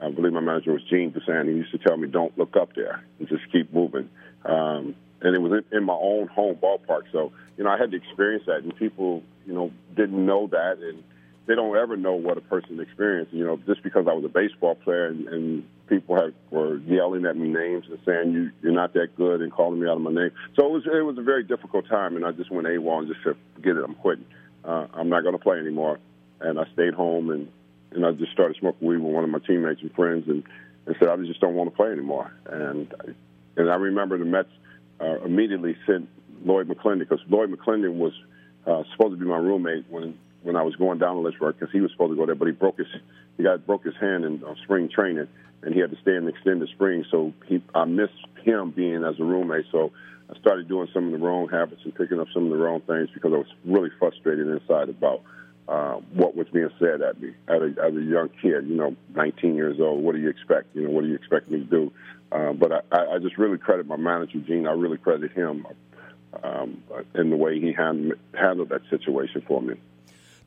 I 0.01 0.10
believe 0.10 0.33
my 0.33 0.39
manager 0.39 0.74
was 0.74 0.83
Gene 0.89 1.12
Dusan, 1.12 1.48
he 1.48 1.55
used 1.55 1.71
to 1.71 1.77
tell 1.77 1.98
me, 1.98 2.07
don't 2.07 2.36
look 2.38 2.55
up 2.55 2.75
there 2.75 3.03
and 3.19 3.27
just 3.27 3.43
keep 3.51 3.74
moving. 3.74 4.10
Um, 4.45 4.95
and 5.21 5.36
it 5.36 5.39
was 5.39 5.63
in, 5.71 5.77
in 5.77 5.83
my 5.83 5.98
own 6.00 6.27
home 6.27 6.55
ballpark. 6.55 7.03
So 7.12 7.31
you 7.57 7.63
know, 7.63 7.69
I 7.69 7.77
had 7.77 7.91
to 7.91 7.98
experience 7.98 8.43
that, 8.48 8.63
and 8.63 8.75
people 8.75 9.24
you 9.45 9.53
know 9.53 9.71
didn't 9.95 10.25
know 10.25 10.48
that, 10.48 10.77
and 10.79 11.03
they 11.45 11.55
don't 11.55 11.75
ever 11.77 11.98
know 11.98 12.13
what 12.13 12.38
a 12.38 12.41
person 12.41 12.79
experienced. 12.79 13.33
You 13.33 13.45
know, 13.45 13.57
just 13.67 13.83
because 13.83 14.07
I 14.10 14.13
was 14.13 14.25
a 14.25 14.29
baseball 14.29 14.75
player 14.75 15.07
and, 15.07 15.27
and 15.27 15.67
people 15.88 16.15
have, 16.15 16.33
were 16.50 16.77
yelling 16.77 17.25
at 17.25 17.36
me 17.36 17.50
names 17.50 17.86
and 17.89 18.00
saying 18.05 18.33
you 18.33 18.51
you're 18.62 18.74
not 18.74 18.93
that 18.93 19.15
good 19.15 19.41
and 19.41 19.51
calling 19.51 19.79
me 19.79 19.88
out 19.88 19.98
of 19.98 20.01
my 20.01 20.12
name. 20.12 20.31
So 20.55 20.65
it 20.65 20.71
was 20.71 20.83
it 20.86 21.05
was 21.05 21.17
a 21.17 21.24
very 21.24 21.43
difficult 21.43 21.88
time, 21.88 22.15
and 22.15 22.25
I 22.25 22.31
just 22.31 22.51
went 22.51 22.67
AWOL 22.67 23.00
and 23.00 23.07
just 23.07 23.19
said, 23.24 23.36
forget 23.55 23.77
it, 23.77 23.83
I'm 23.83 23.95
quitting. 23.95 24.25
Uh, 24.63 24.88
I'm 24.93 25.10
not 25.10 25.21
going 25.21 25.33
to 25.33 25.43
play 25.43 25.57
anymore. 25.57 26.00
And 26.41 26.60
I 26.60 26.65
stayed 26.74 26.93
home 26.93 27.29
and 27.29 27.48
and 27.93 28.05
I 28.05 28.12
just 28.12 28.31
started 28.31 28.55
smoking 28.57 28.88
weed 28.88 28.98
with 28.98 29.13
one 29.13 29.24
of 29.24 29.29
my 29.29 29.39
teammates 29.39 29.81
and 29.81 29.93
friends, 29.93 30.27
and, 30.27 30.43
and 30.86 30.95
said 30.98 31.10
I 31.10 31.17
just 31.17 31.41
don't 31.41 31.55
want 31.55 31.69
to 31.69 31.75
play 31.75 31.91
anymore. 31.91 32.31
And 32.45 32.93
and 33.57 33.69
I 33.69 33.75
remember 33.75 34.17
the 34.17 34.25
Mets 34.25 34.50
uh, 35.00 35.19
immediately 35.25 35.75
sent 35.86 36.07
Lloyd 36.43 36.67
McClendon 36.67 37.00
because 37.00 37.19
Lloyd 37.29 37.51
McClendon 37.51 37.95
was 37.95 38.13
uh, 38.65 38.83
supposed 38.91 39.13
to 39.13 39.17
be 39.17 39.25
my 39.25 39.38
roommate 39.38 39.86
when 39.89 40.17
when 40.43 40.55
I 40.55 40.63
was 40.63 40.75
going 40.75 40.98
down 40.98 41.15
to 41.15 41.21
Lynchburg 41.21 41.60
because 41.60 41.71
he 41.71 41.81
was 41.81 41.91
supposed 41.91 42.12
to 42.12 42.15
go 42.15 42.25
there, 42.25 42.36
but 42.36 42.48
he 42.48 42.53
broke 42.53 42.77
his 42.77 42.88
he 43.38 43.43
got 43.43 43.65
broke 43.65 43.83
his 43.83 43.95
hand 44.00 44.25
in 44.25 44.43
uh, 44.43 44.55
spring 44.63 44.89
training, 44.89 45.27
and 45.63 45.74
he 45.74 45.81
had 45.81 45.91
to 45.91 45.98
stay 46.01 46.15
in 46.15 46.27
extended 46.27 46.69
spring. 46.69 47.05
So 47.12 47.33
he 47.48 47.62
I 47.75 47.86
missed 47.86 48.13
him 48.43 48.71
being 48.71 49.03
as 49.03 49.19
a 49.19 49.24
roommate. 49.24 49.65
So 49.71 49.91
I 50.33 50.39
started 50.39 50.67
doing 50.67 50.88
some 50.93 51.07
of 51.07 51.12
the 51.12 51.25
wrong 51.25 51.50
habits 51.50 51.81
and 51.83 51.93
picking 51.93 52.19
up 52.19 52.27
some 52.33 52.45
of 52.45 52.51
the 52.51 52.57
wrong 52.57 52.81
things 52.81 53.10
because 53.13 53.33
I 53.33 53.38
was 53.38 53.53
really 53.65 53.89
frustrated 54.00 54.48
inside 54.48 54.89
about 54.89 55.21
uh, 55.68 55.96
what 56.13 56.36
was 56.36 56.48
being 56.50 56.70
said 56.80 57.01
at 57.01 57.22
me 57.22 57.34
as 57.48 57.62
a, 57.62 57.84
as 57.84 57.96
a 57.96 58.01
young 58.01 58.30
kid. 58.41 58.68
You 58.68 58.75
know, 58.75 58.96
19 59.15 59.56
years 59.56 59.80
old. 59.80 60.03
What 60.03 60.15
do 60.15 60.22
you 60.22 60.30
expect? 60.30 60.75
You 60.75 60.84
know, 60.84 60.89
what 60.89 61.01
do 61.01 61.08
you 61.08 61.15
expect 61.15 61.50
me 61.50 61.60
to 61.60 61.65
do? 61.65 61.91
Uh, 62.32 62.53
but 62.53 62.86
I, 62.91 63.15
I 63.15 63.20
just 63.20 63.38
really 63.38 63.58
credit 63.58 63.86
my 63.88 63.98
manager, 63.98 64.39
Gene. 64.39 64.68
I 64.68 64.72
really 64.72 64.98
credit 64.98 65.32
him 65.34 65.68
um, 66.44 66.84
in 67.13 67.30
the 67.30 67.36
way 67.36 67.60
he 67.60 67.74
hand, 67.74 68.13
handled 68.34 68.70
that 68.70 68.82
situation 68.89 69.44
for 69.48 69.62
me 69.62 69.75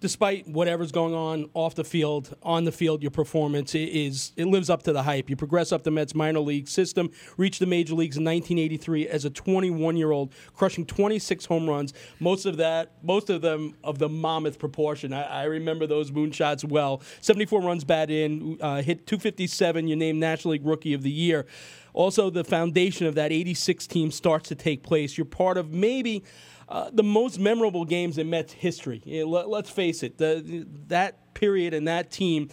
despite 0.05 0.47
whatever's 0.47 0.93
going 0.93 1.15
on 1.15 1.49
off 1.55 1.75
the 1.75 1.83
field, 1.83 2.37
on 2.43 2.65
the 2.65 2.71
field, 2.71 3.01
your 3.01 3.11
performance 3.11 3.75
is 3.75 4.33
it 4.37 4.45
lives 4.45 4.69
up 4.69 4.83
to 4.83 4.93
the 4.93 5.03
hype. 5.03 5.31
You 5.31 5.35
progress 5.35 5.73
up 5.73 5.83
the 5.83 5.91
Mets 5.91 6.15
minor 6.15 6.41
league 6.41 6.69
system, 6.69 7.11
reach 7.39 7.59
the 7.59 7.65
major 7.65 7.95
leagues 7.95 8.19
in 8.19 8.25
1983 8.25 9.09
as 9.09 9.25
a 9.25 9.31
21 9.31 9.97
year 9.97 10.11
old, 10.11 10.35
crushing 10.53 10.85
26 10.85 11.47
home 11.47 11.67
runs. 11.67 11.95
Most 12.21 12.45
of 12.45 12.59
that, 12.59 12.93
most 13.03 13.31
of 13.31 13.41
them 13.41 13.77
of 13.83 13.99
the 13.99 14.11
mammoth 14.11 14.59
proportion. 14.59 15.15
I, 15.15 15.23
I 15.23 15.45
remember 15.45 15.87
those 15.87 16.11
moonshots 16.11 16.69
well. 16.69 17.01
74 17.23 17.63
runs 17.63 17.83
batted 17.83 18.31
in, 18.31 18.59
uh, 18.61 18.83
hit 18.83 19.07
257. 19.07 19.89
You're 19.89 19.97
named 19.97 20.21
National 20.21 20.53
League 20.53 20.67
Rookie 20.67 20.93
of 20.93 21.01
the 21.01 21.11
Year. 21.11 21.47
Also, 21.95 22.29
the 22.29 22.45
foundation 22.45 23.07
of 23.07 23.15
that 23.15 23.33
86 23.33 23.87
team 23.87 24.11
starts 24.11 24.51
to 24.51 24.55
take 24.55 24.83
place. 24.83 25.17
You're 25.17 25.25
part 25.25 25.57
of 25.57 25.73
maybe 25.73 26.25
uh, 26.69 26.91
the 26.93 27.03
most 27.03 27.39
memorable 27.39 27.85
games 27.85 28.19
in 28.19 28.31
Mets 28.31 28.53
history. 28.53 29.03
let, 29.27 29.47
us 29.47 29.71
face 29.71 30.03
it, 30.03 30.19
the, 30.19 30.67
that 30.89 31.35
period 31.35 31.75
and 31.75 31.89
that 31.89 32.11
team 32.11 32.49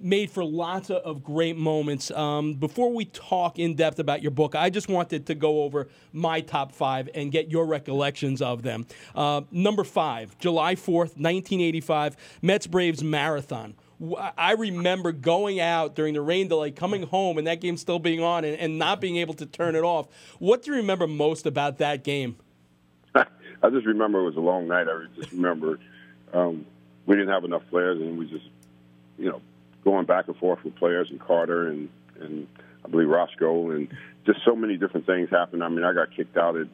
made 0.00 0.30
for 0.30 0.44
lots 0.44 0.90
of 0.90 1.22
great 1.22 1.56
moments. 1.56 2.10
Um, 2.10 2.54
before 2.54 2.92
we 2.92 3.06
talk 3.06 3.58
in 3.58 3.74
depth 3.74 3.98
about 3.98 4.22
your 4.22 4.30
book, 4.30 4.54
I 4.54 4.70
just 4.70 4.88
wanted 4.88 5.26
to 5.26 5.34
go 5.34 5.62
over 5.62 5.88
my 6.12 6.40
top 6.40 6.72
five 6.72 7.08
and 7.14 7.32
get 7.32 7.50
your 7.50 7.66
recollections 7.66 8.42
of 8.42 8.62
them. 8.62 8.86
Uh, 9.14 9.42
number 9.50 9.84
five, 9.84 10.38
July 10.38 10.74
4th, 10.74 11.16
1985, 11.16 12.16
Mets 12.42 12.66
Braves 12.66 13.02
Marathon. 13.02 13.74
I 14.36 14.52
remember 14.52 15.10
going 15.10 15.58
out 15.58 15.96
during 15.96 16.14
the 16.14 16.20
rain 16.20 16.46
delay, 16.46 16.70
coming 16.70 17.02
home, 17.02 17.36
and 17.36 17.48
that 17.48 17.60
game 17.60 17.76
still 17.76 17.98
being 17.98 18.22
on 18.22 18.44
and, 18.44 18.56
and 18.56 18.78
not 18.78 19.00
being 19.00 19.16
able 19.16 19.34
to 19.34 19.46
turn 19.46 19.74
it 19.74 19.82
off. 19.82 20.06
What 20.38 20.62
do 20.62 20.70
you 20.70 20.76
remember 20.76 21.08
most 21.08 21.46
about 21.46 21.78
that 21.78 22.04
game? 22.04 22.36
I 23.62 23.70
just 23.70 23.86
remember 23.86 24.20
it 24.20 24.24
was 24.24 24.36
a 24.36 24.40
long 24.40 24.68
night. 24.68 24.86
I 24.88 25.06
just 25.16 25.32
remember 25.32 25.78
um, 26.32 26.66
we 27.06 27.16
didn't 27.16 27.32
have 27.32 27.44
enough 27.44 27.62
players, 27.70 28.00
and 28.00 28.18
we 28.18 28.26
just, 28.26 28.46
you 29.18 29.30
know, 29.30 29.40
going 29.84 30.06
back 30.06 30.28
and 30.28 30.36
forth 30.36 30.62
with 30.64 30.76
players 30.76 31.10
and 31.10 31.20
Carter 31.20 31.68
and 31.68 31.88
and 32.20 32.46
I 32.84 32.88
believe 32.88 33.08
Roscoe 33.08 33.70
and 33.70 33.88
just 34.26 34.40
so 34.44 34.54
many 34.54 34.76
different 34.76 35.06
things 35.06 35.30
happened. 35.30 35.64
I 35.64 35.68
mean, 35.68 35.84
I 35.84 35.92
got 35.92 36.14
kicked 36.14 36.36
out 36.36 36.56
at 36.56 36.68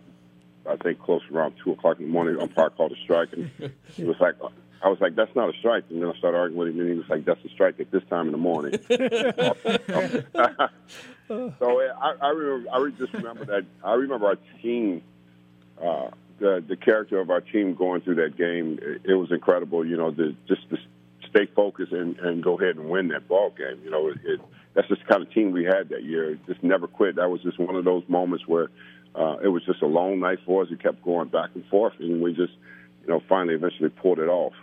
I 0.67 0.77
think 0.77 1.01
close 1.01 1.23
around 1.33 1.55
two 1.63 1.73
o'clock 1.73 1.99
in 1.99 2.07
the 2.07 2.11
morning. 2.11 2.41
Umpire 2.41 2.71
called 2.77 2.93
a 2.93 2.97
strike, 2.97 3.33
and 3.33 3.51
it 3.61 4.07
was 4.07 4.17
like 4.21 4.35
I 4.83 4.89
was 4.89 5.01
like, 5.01 5.15
"That's 5.15 5.35
not 5.35 5.55
a 5.55 5.59
strike." 5.59 5.85
And 5.91 6.03
then 6.03 6.11
I 6.11 6.19
started 6.19 6.39
arguing 6.39 6.59
with 6.59 6.69
him, 6.69 6.81
and 6.81 6.91
he 6.91 6.97
was 6.97 7.09
like, 7.09 7.25
"That's 7.25 7.45
a 7.45 7.49
strike 7.49 7.81
at 7.81 7.91
this 7.91 8.03
time 8.11 8.27
in 8.27 8.33
the 8.33 8.39
morning." 8.39 8.79
so 11.59 11.81
I, 11.81 12.15
I 12.21 12.29
remember, 12.31 12.71
I 12.73 12.91
just 12.99 13.13
remember 13.13 13.45
that. 13.47 13.65
I 13.83 13.95
remember 13.95 14.27
our 14.27 14.39
team. 14.63 15.03
Uh, 15.83 16.11
the 16.39 16.65
the 16.67 16.77
character 16.77 17.21
of 17.21 17.31
our 17.31 17.41
team 17.41 17.75
going 17.75 18.01
through 18.01 18.17
that 18.17 18.37
game, 18.37 18.79
it, 19.05 19.15
was 19.15 19.31
incredible. 19.31 19.87
You 19.87 19.97
know, 19.97 20.11
the, 20.11 20.35
just 20.49 20.69
to 20.71 20.77
stay 21.29 21.47
focused 21.55 21.93
and, 21.93 22.19
and 22.19 22.43
go 22.43 22.59
ahead 22.59 22.77
and 22.77 22.89
win 22.89 23.09
that 23.09 23.29
ball 23.29 23.51
game. 23.51 23.81
You 23.85 23.91
know, 23.91 24.09
it, 24.09 24.19
it, 24.25 24.41
that's 24.75 24.89
just 24.89 25.03
the 25.03 25.07
kind 25.07 25.23
of 25.23 25.33
team 25.33 25.53
we 25.53 25.65
had 25.65 25.89
that 25.91 26.05
year. 26.05 26.39
Just 26.47 26.63
never 26.63 26.87
quit. 26.87 27.17
That 27.17 27.31
was 27.31 27.43
just 27.43 27.59
one 27.59 27.77
of 27.77 27.85
those 27.85 28.05
moments 28.09 28.47
where 28.47 28.71
uh, 29.15 29.39
it 29.43 29.49
was 29.49 29.65
just 29.65 29.83
a 29.83 29.87
long 29.87 30.21
night 30.21 30.39
for 30.45 30.63
us. 30.63 30.69
It 30.71 30.83
kept 30.83 31.03
going 31.03 31.29
back 31.29 31.51
and 31.55 31.65
forth, 31.67 31.95
and 32.01 32.21
we 32.21 32.33
just, 32.33 32.53
you 33.03 33.09
know, 33.09 33.23
finally 33.29 33.55
eventually 33.55 33.91
pulled 33.91 34.19
it 34.19 34.29
off 34.29 34.55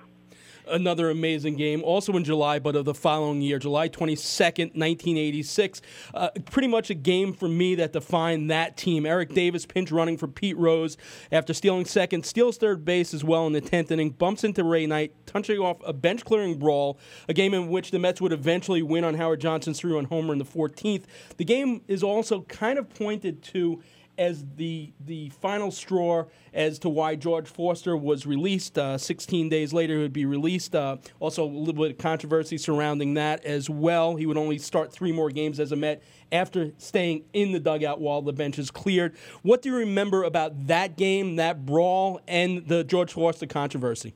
another 0.68 1.10
amazing 1.10 1.56
game, 1.56 1.84
also 1.84 2.14
in 2.14 2.24
July, 2.24 2.60
but 2.60 2.76
of 2.76 2.86
the 2.86 2.94
following 2.94 3.42
year, 3.42 3.60
July 3.60 3.90
22nd, 3.90 4.76
1986. 4.76 5.82
Uh, 6.14 6.30
pretty 6.46 6.68
much 6.68 6.90
a 6.90 6.94
game 6.94 7.34
for 7.34 7.48
me 7.48 7.76
that 7.76 7.94
defined 7.94 8.50
that 8.52 8.78
team. 8.78 9.06
Eric 9.06 9.34
Davis 9.34 9.66
pinch 9.66 9.92
running 9.92 10.18
for 10.18 10.28
Pete 10.28 10.58
Rose 10.58 10.98
after 11.32 11.54
stealing 11.54 11.86
second, 11.86 12.26
steals 12.26 12.58
third 12.58 12.86
base 12.86 13.14
as 13.14 13.24
well 13.24 13.48
in 13.48 13.54
the 13.54 13.62
10th 13.62 13.92
inning, 13.92 14.12
bumps 14.12 14.44
into 14.44 14.64
Ray 14.64 14.86
Knight, 14.86 15.14
touching 15.26 15.60
off 15.60 15.78
a 15.86 15.94
bench 15.94 16.26
clearing 16.26 16.58
brawl, 16.58 17.00
a 17.28 17.34
game 17.34 17.54
in 17.54 17.70
which 17.70 17.92
the 17.92 18.00
Mets 18.00 18.22
would 18.22 18.34
eventually 18.34 18.82
win 18.82 19.04
on 19.04 19.16
Howard 19.16 19.42
Johnson's 19.42 19.80
three 19.80 19.94
run 19.94 20.06
homer 20.06 20.34
in 20.34 20.40
the 20.40 20.46
14th. 20.46 21.04
The 21.38 21.46
game 21.46 21.82
is 21.88 22.04
also 22.04 22.42
kind 22.42 22.78
of 22.78 22.90
pointed 22.90 23.44
to 23.44 23.82
as 24.22 24.46
the 24.56 24.94
the 25.04 25.30
final 25.30 25.72
straw 25.72 26.26
as 26.54 26.78
to 26.80 26.90
why 26.90 27.16
George 27.16 27.48
Foster 27.48 27.98
was 27.98 28.26
released. 28.26 28.78
Uh, 28.78 28.98
16 28.98 29.50
days 29.50 29.74
later, 29.74 29.96
he 29.96 30.02
would 30.02 30.14
be 30.14 30.26
released. 30.26 30.76
Uh, 30.76 30.98
also, 31.20 31.44
a 31.44 31.48
little 31.48 31.82
bit 31.82 31.92
of 31.92 31.98
controversy 31.98 32.58
surrounding 32.58 33.16
that 33.16 33.44
as 33.44 33.70
well. 33.70 34.16
He 34.16 34.26
would 34.28 34.38
only 34.38 34.60
start 34.60 34.94
three 34.94 35.12
more 35.12 35.32
games 35.32 35.60
as 35.60 35.72
a 35.72 35.76
Met 35.76 36.04
after 36.32 36.72
staying 36.78 37.24
in 37.34 37.52
the 37.52 37.60
dugout 37.60 38.00
while 38.00 38.22
the 38.22 38.34
bench 38.34 38.60
is 38.60 38.70
cleared. 38.70 39.16
What 39.42 39.64
do 39.64 39.70
you 39.70 39.76
remember 39.76 40.24
about 40.24 40.68
that 40.68 40.96
game, 40.96 41.38
that 41.38 41.66
brawl, 41.66 42.22
and 42.28 42.68
the 42.68 42.84
George 42.84 43.14
Foster 43.14 43.48
controversy? 43.48 44.14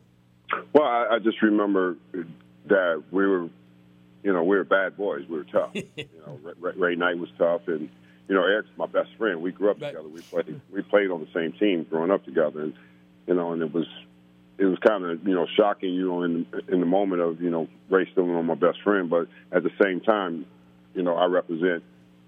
Well, 0.73 0.85
I, 0.85 1.15
I 1.15 1.19
just 1.19 1.41
remember 1.41 1.97
that 2.67 3.03
we 3.11 3.25
were, 3.25 3.49
you 4.23 4.33
know, 4.33 4.43
we 4.43 4.55
were 4.55 4.63
bad 4.63 4.95
boys. 4.95 5.27
We 5.27 5.37
were 5.37 5.45
tough. 5.45 5.71
you 5.73 6.07
know, 6.27 6.39
Ray, 6.59 6.73
Ray 6.75 6.95
Knight 6.95 7.17
was 7.17 7.29
tough, 7.39 7.61
and 7.67 7.89
you 8.27 8.35
know, 8.35 8.43
Eric's 8.43 8.69
my 8.77 8.87
best 8.87 9.09
friend. 9.17 9.41
We 9.41 9.51
grew 9.51 9.71
up 9.71 9.81
right. 9.81 9.89
together. 9.89 10.09
We 10.09 10.21
played 10.21 10.61
we 10.71 10.81
played 10.81 11.11
on 11.11 11.21
the 11.21 11.27
same 11.33 11.53
team 11.53 11.85
growing 11.89 12.11
up 12.11 12.25
together, 12.25 12.61
and 12.61 12.73
you 13.27 13.33
know, 13.35 13.53
and 13.53 13.61
it 13.61 13.73
was 13.73 13.87
it 14.57 14.65
was 14.65 14.77
kind 14.79 15.05
of 15.05 15.27
you 15.27 15.35
know 15.35 15.47
shocking, 15.57 15.93
you 15.93 16.07
know, 16.07 16.23
in 16.23 16.45
in 16.67 16.79
the 16.79 16.85
moment 16.85 17.21
of 17.21 17.41
you 17.41 17.49
know 17.49 17.67
Ray 17.89 18.09
still 18.11 18.29
on 18.35 18.45
my 18.45 18.55
best 18.55 18.81
friend, 18.83 19.09
but 19.09 19.27
at 19.51 19.63
the 19.63 19.71
same 19.81 20.01
time, 20.01 20.45
you 20.93 21.03
know, 21.03 21.15
I 21.15 21.25
represent 21.25 21.83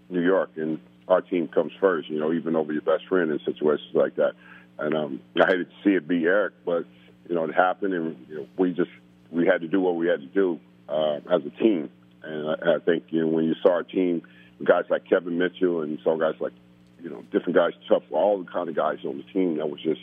New 0.09 0.21
York, 0.21 0.51
and 0.55 0.79
our 1.07 1.21
team 1.21 1.47
comes 1.47 1.71
first. 1.79 2.09
You 2.09 2.19
know, 2.19 2.33
even 2.33 2.55
over 2.55 2.73
your 2.73 2.81
best 2.81 3.07
friend 3.07 3.31
in 3.31 3.39
situations 3.39 3.93
like 3.93 4.15
that. 4.15 4.33
And 4.79 4.95
um, 4.95 5.21
I 5.35 5.47
hated 5.47 5.69
to 5.69 5.75
see 5.83 5.95
it 5.95 6.07
be 6.07 6.25
Eric, 6.25 6.53
but 6.63 6.85
you 7.27 7.35
know, 7.35 7.45
it 7.45 7.55
happened, 7.55 7.93
and 7.93 8.25
you 8.29 8.35
know, 8.35 8.47
we 8.57 8.73
just 8.73 8.91
we 9.31 9.47
had 9.47 9.61
to 9.61 9.67
do 9.67 9.81
what 9.81 9.95
we 9.95 10.07
had 10.07 10.19
to 10.19 10.27
do 10.27 10.59
uh, 10.87 11.15
as 11.31 11.41
a 11.45 11.49
team. 11.61 11.89
And 12.23 12.49
I, 12.49 12.75
I 12.75 12.79
think 12.79 13.05
you 13.09 13.21
know 13.21 13.27
when 13.27 13.45
you 13.45 13.55
saw 13.63 13.71
our 13.71 13.83
team 13.83 14.21
guys 14.63 14.85
like 14.89 15.07
Kevin 15.09 15.37
Mitchell 15.37 15.81
and 15.81 15.99
some 16.03 16.19
guys 16.19 16.35
like, 16.39 16.53
you 17.01 17.09
know, 17.09 17.23
different 17.31 17.55
guys, 17.55 17.73
tough, 17.87 18.03
all 18.11 18.43
the 18.43 18.51
kind 18.51 18.69
of 18.69 18.75
guys 18.75 18.97
on 19.05 19.17
the 19.17 19.23
team 19.33 19.57
that 19.57 19.69
was 19.69 19.81
just, 19.81 20.01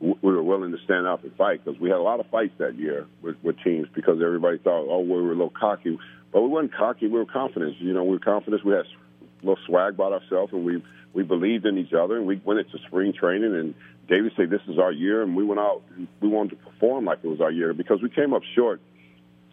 we 0.00 0.14
were 0.20 0.42
willing 0.42 0.72
to 0.72 0.78
stand 0.84 1.06
up 1.06 1.24
and 1.24 1.34
fight 1.36 1.64
because 1.64 1.80
we 1.80 1.88
had 1.88 1.98
a 1.98 2.02
lot 2.02 2.20
of 2.20 2.26
fights 2.26 2.52
that 2.58 2.74
year 2.78 3.06
with, 3.22 3.36
with 3.42 3.56
teams 3.64 3.88
because 3.94 4.20
everybody 4.22 4.58
thought, 4.58 4.86
oh, 4.88 5.00
we 5.00 5.12
were 5.12 5.32
a 5.32 5.36
little 5.36 5.50
cocky. 5.50 5.98
But 6.32 6.42
we 6.42 6.48
weren't 6.48 6.74
cocky. 6.74 7.06
We 7.06 7.18
were 7.18 7.24
confident. 7.24 7.80
You 7.80 7.94
know, 7.94 8.04
we 8.04 8.10
were 8.10 8.18
confident. 8.18 8.62
We 8.64 8.72
had 8.72 8.84
a 8.84 9.46
little 9.46 9.58
swag 9.64 9.94
about 9.94 10.12
ourselves, 10.12 10.52
and 10.52 10.64
we 10.64 10.82
we 11.14 11.22
believed 11.22 11.64
in 11.64 11.78
each 11.78 11.94
other. 11.94 12.18
And 12.18 12.26
we 12.26 12.40
went 12.44 12.60
into 12.60 12.78
spring 12.86 13.14
training, 13.14 13.54
and 13.54 13.74
David 14.06 14.32
said, 14.36 14.50
"This 14.50 14.60
is 14.68 14.78
our 14.78 14.92
year," 14.92 15.22
and 15.22 15.34
we 15.34 15.44
went 15.44 15.60
out. 15.60 15.82
and 15.96 16.06
We 16.20 16.28
wanted 16.28 16.50
to 16.50 16.56
perform 16.56 17.06
like 17.06 17.20
it 17.22 17.28
was 17.28 17.40
our 17.40 17.50
year 17.50 17.72
because 17.72 18.02
we 18.02 18.10
came 18.10 18.34
up 18.34 18.42
short, 18.54 18.80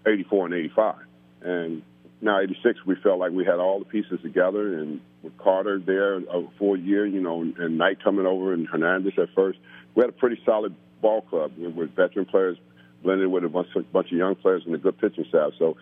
84 0.06 0.48
and 0.48 0.56
85, 0.56 0.96
and 1.42 1.82
now 2.24 2.40
86, 2.40 2.80
we 2.86 2.96
felt 2.96 3.20
like 3.20 3.32
we 3.32 3.46
had 3.46 3.60
all 3.60 3.80
the 3.80 3.86
pieces 3.86 4.20
together, 4.22 4.80
and 4.80 5.02
with 5.22 5.38
Carter 5.38 5.80
there 5.80 6.22
for 6.58 6.76
a 6.76 6.80
year, 6.80 7.06
you 7.06 7.22
know, 7.22 7.42
and 7.42 7.78
Knight 7.78 8.04
coming 8.04 8.26
over 8.26 8.54
and 8.54 8.68
Hernandez 8.68 9.14
at 9.18 9.30
first, 9.36 9.60
we 9.94 10.02
had 10.02 10.10
a 10.10 10.14
pretty 10.14 10.42
solid 10.46 10.76
ball 11.02 11.22
club 11.22 11.52
with 11.58 11.96
veteran 11.96 12.26
players 12.26 12.58
blended 13.04 13.28
with 13.28 13.44
a 13.44 13.50
bunch 13.50 13.68
of, 13.76 13.92
bunch 13.92 14.12
of 14.12 14.18
young 14.18 14.36
players 14.36 14.64
and 14.66 14.74
a 14.74 14.78
good 14.78 14.98
pitching 14.98 15.26
staff. 15.28 15.52
So 15.60 15.76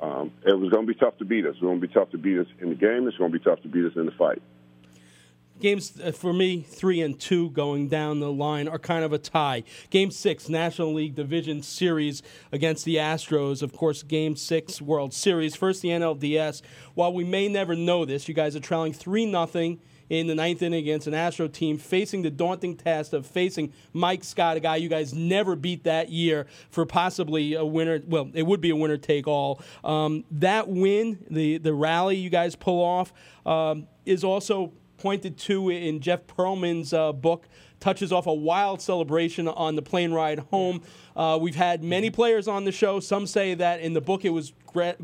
um, 0.00 0.32
it 0.46 0.58
was 0.58 0.70
going 0.70 0.86
to 0.86 0.92
be 0.92 0.98
tough 0.98 1.18
to 1.18 1.24
beat 1.24 1.44
us. 1.44 1.56
It 1.56 1.62
was 1.62 1.68
going 1.68 1.80
to 1.80 1.86
be 1.86 1.92
tough 1.92 2.10
to 2.10 2.18
beat 2.18 2.38
us 2.38 2.46
in 2.60 2.70
the 2.70 2.74
game. 2.74 3.06
It's 3.08 3.16
going 3.16 3.32
to 3.32 3.38
be 3.38 3.44
tough 3.44 3.60
to 3.62 3.68
beat 3.68 3.84
us 3.84 3.92
in 3.96 4.06
the 4.06 4.12
fight. 4.12 4.40
Games 5.60 5.98
uh, 6.00 6.12
for 6.12 6.32
me, 6.32 6.62
three 6.62 7.00
and 7.00 7.18
two 7.18 7.50
going 7.50 7.88
down 7.88 8.20
the 8.20 8.32
line 8.32 8.68
are 8.68 8.78
kind 8.78 9.04
of 9.04 9.12
a 9.12 9.18
tie. 9.18 9.64
Game 9.90 10.10
six, 10.10 10.48
National 10.48 10.92
League 10.92 11.14
Division 11.14 11.62
Series 11.62 12.22
against 12.50 12.84
the 12.84 12.96
Astros. 12.96 13.62
Of 13.62 13.72
course, 13.72 14.02
Game 14.02 14.36
six, 14.36 14.80
World 14.80 15.14
Series. 15.14 15.54
First, 15.54 15.82
the 15.82 15.88
NLDS. 15.88 16.62
While 16.94 17.12
we 17.12 17.24
may 17.24 17.48
never 17.48 17.74
know 17.74 18.04
this, 18.04 18.28
you 18.28 18.34
guys 18.34 18.56
are 18.56 18.60
trailing 18.60 18.92
three 18.92 19.26
nothing 19.26 19.80
in 20.12 20.26
the 20.26 20.34
ninth 20.34 20.60
inning 20.60 20.80
against 20.80 21.06
an 21.06 21.14
Astro 21.14 21.48
team, 21.48 21.78
facing 21.78 22.20
the 22.20 22.30
daunting 22.30 22.76
task 22.76 23.14
of 23.14 23.26
facing 23.26 23.72
Mike 23.94 24.22
Scott, 24.24 24.58
a 24.58 24.60
guy 24.60 24.76
you 24.76 24.90
guys 24.90 25.14
never 25.14 25.56
beat 25.56 25.84
that 25.84 26.10
year 26.10 26.46
for 26.68 26.84
possibly 26.84 27.54
a 27.54 27.64
winner. 27.64 27.98
Well, 28.06 28.30
it 28.34 28.42
would 28.42 28.60
be 28.60 28.68
a 28.68 28.76
winner 28.76 28.98
take 28.98 29.26
all. 29.26 29.62
Um, 29.82 30.24
that 30.32 30.68
win, 30.68 31.24
the 31.30 31.56
the 31.56 31.72
rally 31.72 32.16
you 32.16 32.28
guys 32.28 32.56
pull 32.56 32.82
off, 32.84 33.12
um, 33.46 33.88
is 34.04 34.22
also 34.22 34.74
pointed 35.02 35.36
to 35.36 35.68
in 35.68 35.98
Jeff 35.98 36.28
Pearlman's 36.28 36.92
uh, 36.92 37.12
book 37.12 37.48
touches 37.80 38.12
off 38.12 38.28
a 38.28 38.32
wild 38.32 38.80
celebration 38.80 39.48
on 39.48 39.74
the 39.74 39.82
plane 39.82 40.12
ride 40.12 40.38
home. 40.38 40.80
Uh, 41.16 41.36
we've 41.42 41.56
had 41.56 41.82
many 41.82 42.08
players 42.08 42.46
on 42.46 42.64
the 42.64 42.70
show. 42.70 43.00
Some 43.00 43.26
say 43.26 43.54
that 43.54 43.80
in 43.80 43.94
the 43.94 44.00
book 44.00 44.24
it 44.24 44.30
was 44.30 44.52
gra- 44.64 44.94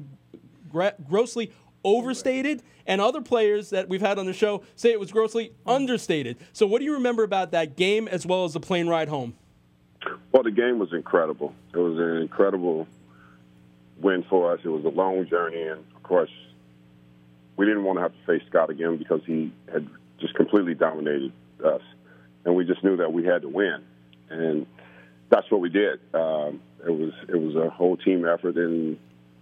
gra- 0.70 0.94
grossly 1.08 1.52
overstated, 1.82 2.62
and 2.86 3.00
other 3.00 3.20
players 3.20 3.70
that 3.70 3.88
we've 3.88 4.00
had 4.00 4.20
on 4.20 4.26
the 4.26 4.32
show 4.32 4.62
say 4.76 4.92
it 4.92 5.00
was 5.00 5.10
grossly 5.10 5.52
understated. 5.66 6.36
So, 6.52 6.64
what 6.64 6.78
do 6.78 6.84
you 6.84 6.92
remember 6.92 7.24
about 7.24 7.50
that 7.50 7.76
game 7.76 8.06
as 8.06 8.24
well 8.24 8.44
as 8.44 8.52
the 8.52 8.60
plane 8.60 8.86
ride 8.86 9.08
home? 9.08 9.34
Well, 10.30 10.44
the 10.44 10.52
game 10.52 10.78
was 10.78 10.92
incredible. 10.92 11.54
It 11.74 11.78
was 11.78 11.98
an 11.98 12.22
incredible 12.22 12.86
win 14.00 14.24
for 14.30 14.52
us. 14.52 14.60
It 14.62 14.68
was 14.68 14.84
a 14.84 14.90
long 14.90 15.26
journey, 15.28 15.62
and 15.62 15.84
of 15.96 16.02
course, 16.04 16.30
we 17.58 17.66
didn't 17.66 17.84
want 17.84 17.98
to 17.98 18.02
have 18.02 18.12
to 18.12 18.24
face 18.24 18.42
Scott 18.48 18.70
again 18.70 18.96
because 18.96 19.20
he 19.26 19.52
had 19.70 19.86
just 20.20 20.34
completely 20.34 20.74
dominated 20.74 21.32
us, 21.62 21.82
and 22.44 22.54
we 22.54 22.64
just 22.64 22.82
knew 22.82 22.96
that 22.96 23.12
we 23.12 23.24
had 23.24 23.42
to 23.42 23.48
win, 23.48 23.84
and 24.30 24.66
that's 25.28 25.50
what 25.50 25.60
we 25.60 25.68
did. 25.68 26.00
Um, 26.14 26.60
it 26.86 26.90
was 26.90 27.12
it 27.28 27.36
was 27.36 27.56
a 27.56 27.68
whole 27.68 27.96
team 27.96 28.24
effort, 28.24 28.56
and 28.56 28.96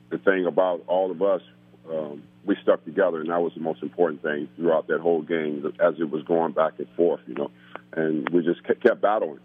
the 0.08 0.18
thing 0.18 0.46
about 0.46 0.82
all 0.86 1.10
of 1.10 1.20
us, 1.20 1.42
um, 1.92 2.22
we 2.44 2.56
stuck 2.62 2.84
together, 2.86 3.20
and 3.20 3.30
that 3.30 3.42
was 3.42 3.52
the 3.54 3.60
most 3.60 3.82
important 3.82 4.22
thing 4.22 4.48
throughout 4.56 4.86
that 4.88 5.00
whole 5.00 5.20
game 5.20 5.70
as 5.78 5.94
it 6.00 6.10
was 6.10 6.22
going 6.24 6.52
back 6.52 6.72
and 6.78 6.88
forth, 6.96 7.20
you 7.26 7.34
know, 7.34 7.50
and 7.92 8.28
we 8.30 8.42
just 8.42 8.64
kept 8.64 9.02
battling, 9.02 9.40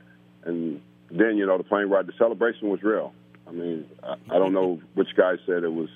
and 0.46 0.82
then 1.12 1.36
you 1.36 1.46
know 1.46 1.58
the 1.58 1.66
plane 1.66 1.90
ride, 1.90 2.08
the 2.08 2.13
celebration 2.18 2.70
was 2.70 2.82
real. 2.82 3.13
I 3.46 3.51
mean, 3.51 3.86
I, 4.01 4.13
I 4.30 4.40
don't 4.40 4.54
know 4.54 4.80
which 4.94 5.10
guy 5.18 5.34
said 5.46 5.66
it 5.66 5.74
was 5.74 5.90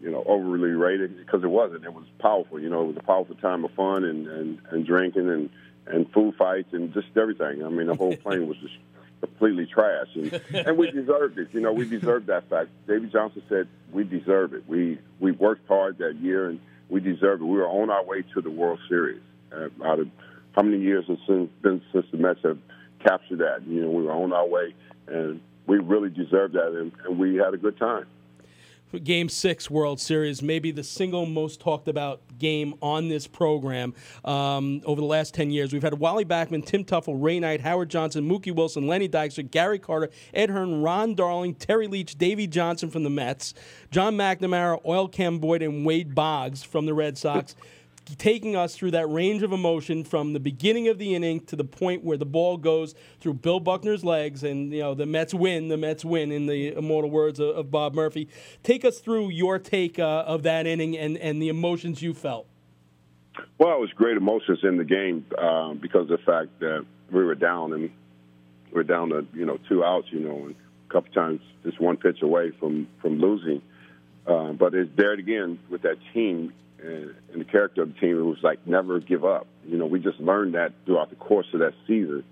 you 0.00 0.10
know, 0.10 0.22
overly 0.26 0.70
rated 0.70 1.16
because 1.16 1.42
it 1.42 1.50
wasn't. 1.50 1.84
It 1.84 1.92
was 1.92 2.04
powerful. 2.18 2.60
You 2.60 2.68
know, 2.68 2.82
it 2.82 2.86
was 2.88 2.96
a 2.98 3.02
powerful 3.02 3.34
time 3.36 3.64
of 3.64 3.72
fun 3.72 4.04
and 4.04 4.26
and, 4.26 4.58
and 4.70 4.86
drinking 4.86 5.28
and 5.28 5.50
and 5.86 6.10
food 6.12 6.34
fights 6.36 6.72
and 6.72 6.92
just 6.92 7.08
everything. 7.16 7.64
I 7.64 7.68
mean, 7.68 7.86
the 7.86 7.94
whole 7.94 8.16
plane 8.16 8.46
was 8.46 8.58
just 8.58 8.74
completely 9.20 9.66
trash, 9.66 10.08
and 10.14 10.40
and 10.54 10.78
we 10.78 10.90
deserved 10.90 11.38
it. 11.38 11.48
You 11.52 11.60
know, 11.60 11.72
we 11.72 11.88
deserved 11.88 12.26
that 12.26 12.48
fact. 12.48 12.70
Davey 12.86 13.08
Johnson 13.08 13.42
said 13.48 13.68
we 13.92 14.04
deserve 14.04 14.54
it. 14.54 14.68
We 14.68 14.98
we 15.20 15.32
worked 15.32 15.66
hard 15.66 15.98
that 15.98 16.16
year 16.16 16.48
and 16.48 16.60
we 16.88 17.00
deserved 17.00 17.42
it. 17.42 17.44
We 17.44 17.56
were 17.56 17.68
on 17.68 17.90
our 17.90 18.04
way 18.04 18.22
to 18.34 18.40
the 18.40 18.50
World 18.50 18.80
Series. 18.88 19.22
Uh, 19.50 19.68
out 19.82 19.98
of 19.98 20.08
how 20.52 20.62
many 20.62 20.82
years 20.82 21.06
has 21.06 21.18
since 21.26 21.50
been 21.62 21.82
since 21.92 22.06
the 22.10 22.18
Mets 22.18 22.40
have 22.42 22.58
captured 23.00 23.38
that? 23.38 23.66
You 23.66 23.82
know, 23.82 23.90
we 23.90 24.04
were 24.04 24.12
on 24.12 24.32
our 24.32 24.46
way, 24.46 24.74
and 25.06 25.40
we 25.66 25.78
really 25.78 26.10
deserved 26.10 26.54
that, 26.54 26.78
and, 26.78 26.92
and 27.04 27.18
we 27.18 27.36
had 27.36 27.54
a 27.54 27.56
good 27.56 27.78
time. 27.78 28.06
Game 29.04 29.28
Six 29.28 29.70
World 29.70 30.00
Series, 30.00 30.42
maybe 30.42 30.70
the 30.70 30.82
single 30.82 31.26
most 31.26 31.60
talked 31.60 31.88
about 31.88 32.20
game 32.38 32.74
on 32.80 33.08
this 33.08 33.26
program 33.26 33.94
um, 34.24 34.80
over 34.84 35.00
the 35.00 35.06
last 35.06 35.34
10 35.34 35.50
years. 35.50 35.72
We've 35.72 35.82
had 35.82 35.98
Wally 35.98 36.24
Backman, 36.24 36.64
Tim 36.64 36.84
Teufel, 36.84 37.16
Ray 37.22 37.40
Knight, 37.40 37.60
Howard 37.60 37.90
Johnson, 37.90 38.28
Mookie 38.28 38.54
Wilson, 38.54 38.86
Lenny 38.86 39.08
Dykstra, 39.08 39.50
Gary 39.50 39.78
Carter, 39.78 40.10
Ed 40.32 40.50
Hearn, 40.50 40.82
Ron 40.82 41.14
Darling, 41.14 41.54
Terry 41.54 41.86
Leach, 41.86 42.16
Davey 42.16 42.46
Johnson 42.46 42.90
from 42.90 43.02
the 43.02 43.10
Mets, 43.10 43.54
John 43.90 44.16
McNamara, 44.16 44.80
Oil 44.86 45.08
Can 45.08 45.38
Boyd, 45.38 45.62
and 45.62 45.84
Wade 45.84 46.14
Boggs 46.14 46.62
from 46.62 46.86
the 46.86 46.94
Red 46.94 47.18
Sox 47.18 47.54
taking 48.16 48.56
us 48.56 48.74
through 48.74 48.92
that 48.92 49.06
range 49.06 49.42
of 49.42 49.52
emotion 49.52 50.04
from 50.04 50.32
the 50.32 50.40
beginning 50.40 50.88
of 50.88 50.98
the 50.98 51.14
inning 51.14 51.40
to 51.46 51.56
the 51.56 51.64
point 51.64 52.04
where 52.04 52.16
the 52.16 52.26
ball 52.26 52.56
goes 52.56 52.94
through 53.20 53.34
Bill 53.34 53.60
Buckner's 53.60 54.04
legs 54.04 54.42
and 54.42 54.72
you 54.72 54.80
know 54.80 54.94
the 54.94 55.06
Mets 55.06 55.34
win, 55.34 55.68
the 55.68 55.76
Mets 55.76 56.04
win 56.04 56.32
in 56.32 56.46
the 56.46 56.74
immortal 56.76 57.10
words 57.10 57.40
of, 57.40 57.56
of 57.56 57.70
Bob 57.70 57.94
Murphy. 57.94 58.28
Take 58.62 58.84
us 58.84 58.98
through 58.98 59.30
your 59.30 59.58
take 59.58 59.98
uh, 59.98 60.24
of 60.26 60.42
that 60.44 60.66
inning 60.66 60.96
and, 60.96 61.16
and 61.18 61.42
the 61.42 61.48
emotions 61.48 62.02
you 62.02 62.14
felt. 62.14 62.46
Well, 63.58 63.76
it 63.76 63.80
was 63.80 63.90
great 63.94 64.16
emotions 64.16 64.60
in 64.62 64.76
the 64.78 64.84
game 64.84 65.26
um, 65.38 65.78
because 65.78 66.02
of 66.02 66.08
the 66.08 66.18
fact 66.18 66.58
that 66.60 66.84
we 67.10 67.24
were 67.24 67.34
down 67.34 67.72
and 67.72 67.82
we 67.82 68.74
were 68.74 68.84
down 68.84 69.10
to 69.10 69.26
you 69.34 69.46
know 69.46 69.58
two 69.68 69.84
outs, 69.84 70.08
you 70.10 70.20
know, 70.20 70.46
and 70.46 70.54
a 70.88 70.92
couple 70.92 71.12
times 71.12 71.40
just 71.64 71.80
one 71.80 71.96
pitch 71.96 72.22
away 72.22 72.52
from 72.58 72.88
from 73.00 73.18
losing. 73.20 73.62
Uh, 74.26 74.52
but 74.52 74.74
it's 74.74 74.90
there 74.96 75.12
again 75.12 75.58
with 75.70 75.82
that 75.82 75.96
team 76.12 76.52
and, 76.82 77.14
and 77.32 77.40
the 77.40 77.44
character 77.44 77.82
of 77.82 77.94
the 77.94 78.00
team. 78.00 78.18
It 78.18 78.22
was 78.22 78.42
like 78.42 78.66
never 78.66 79.00
give 79.00 79.24
up. 79.24 79.46
You 79.66 79.78
know, 79.78 79.86
we 79.86 80.00
just 80.00 80.20
learned 80.20 80.54
that 80.54 80.72
throughout 80.86 81.10
the 81.10 81.16
course 81.16 81.46
of 81.52 81.60
that 81.60 81.74
season. 81.86 82.24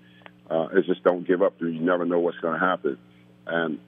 Uh, 0.49 0.67
it's 0.73 0.87
just 0.87 1.03
don't 1.03 1.27
give 1.27 1.41
up. 1.41 1.53
You 1.59 1.79
never 1.79 2.05
know 2.05 2.19
what's 2.19 2.39
going 2.39 2.59
to 2.59 2.65
happen. 2.65 2.97
And 3.45 3.79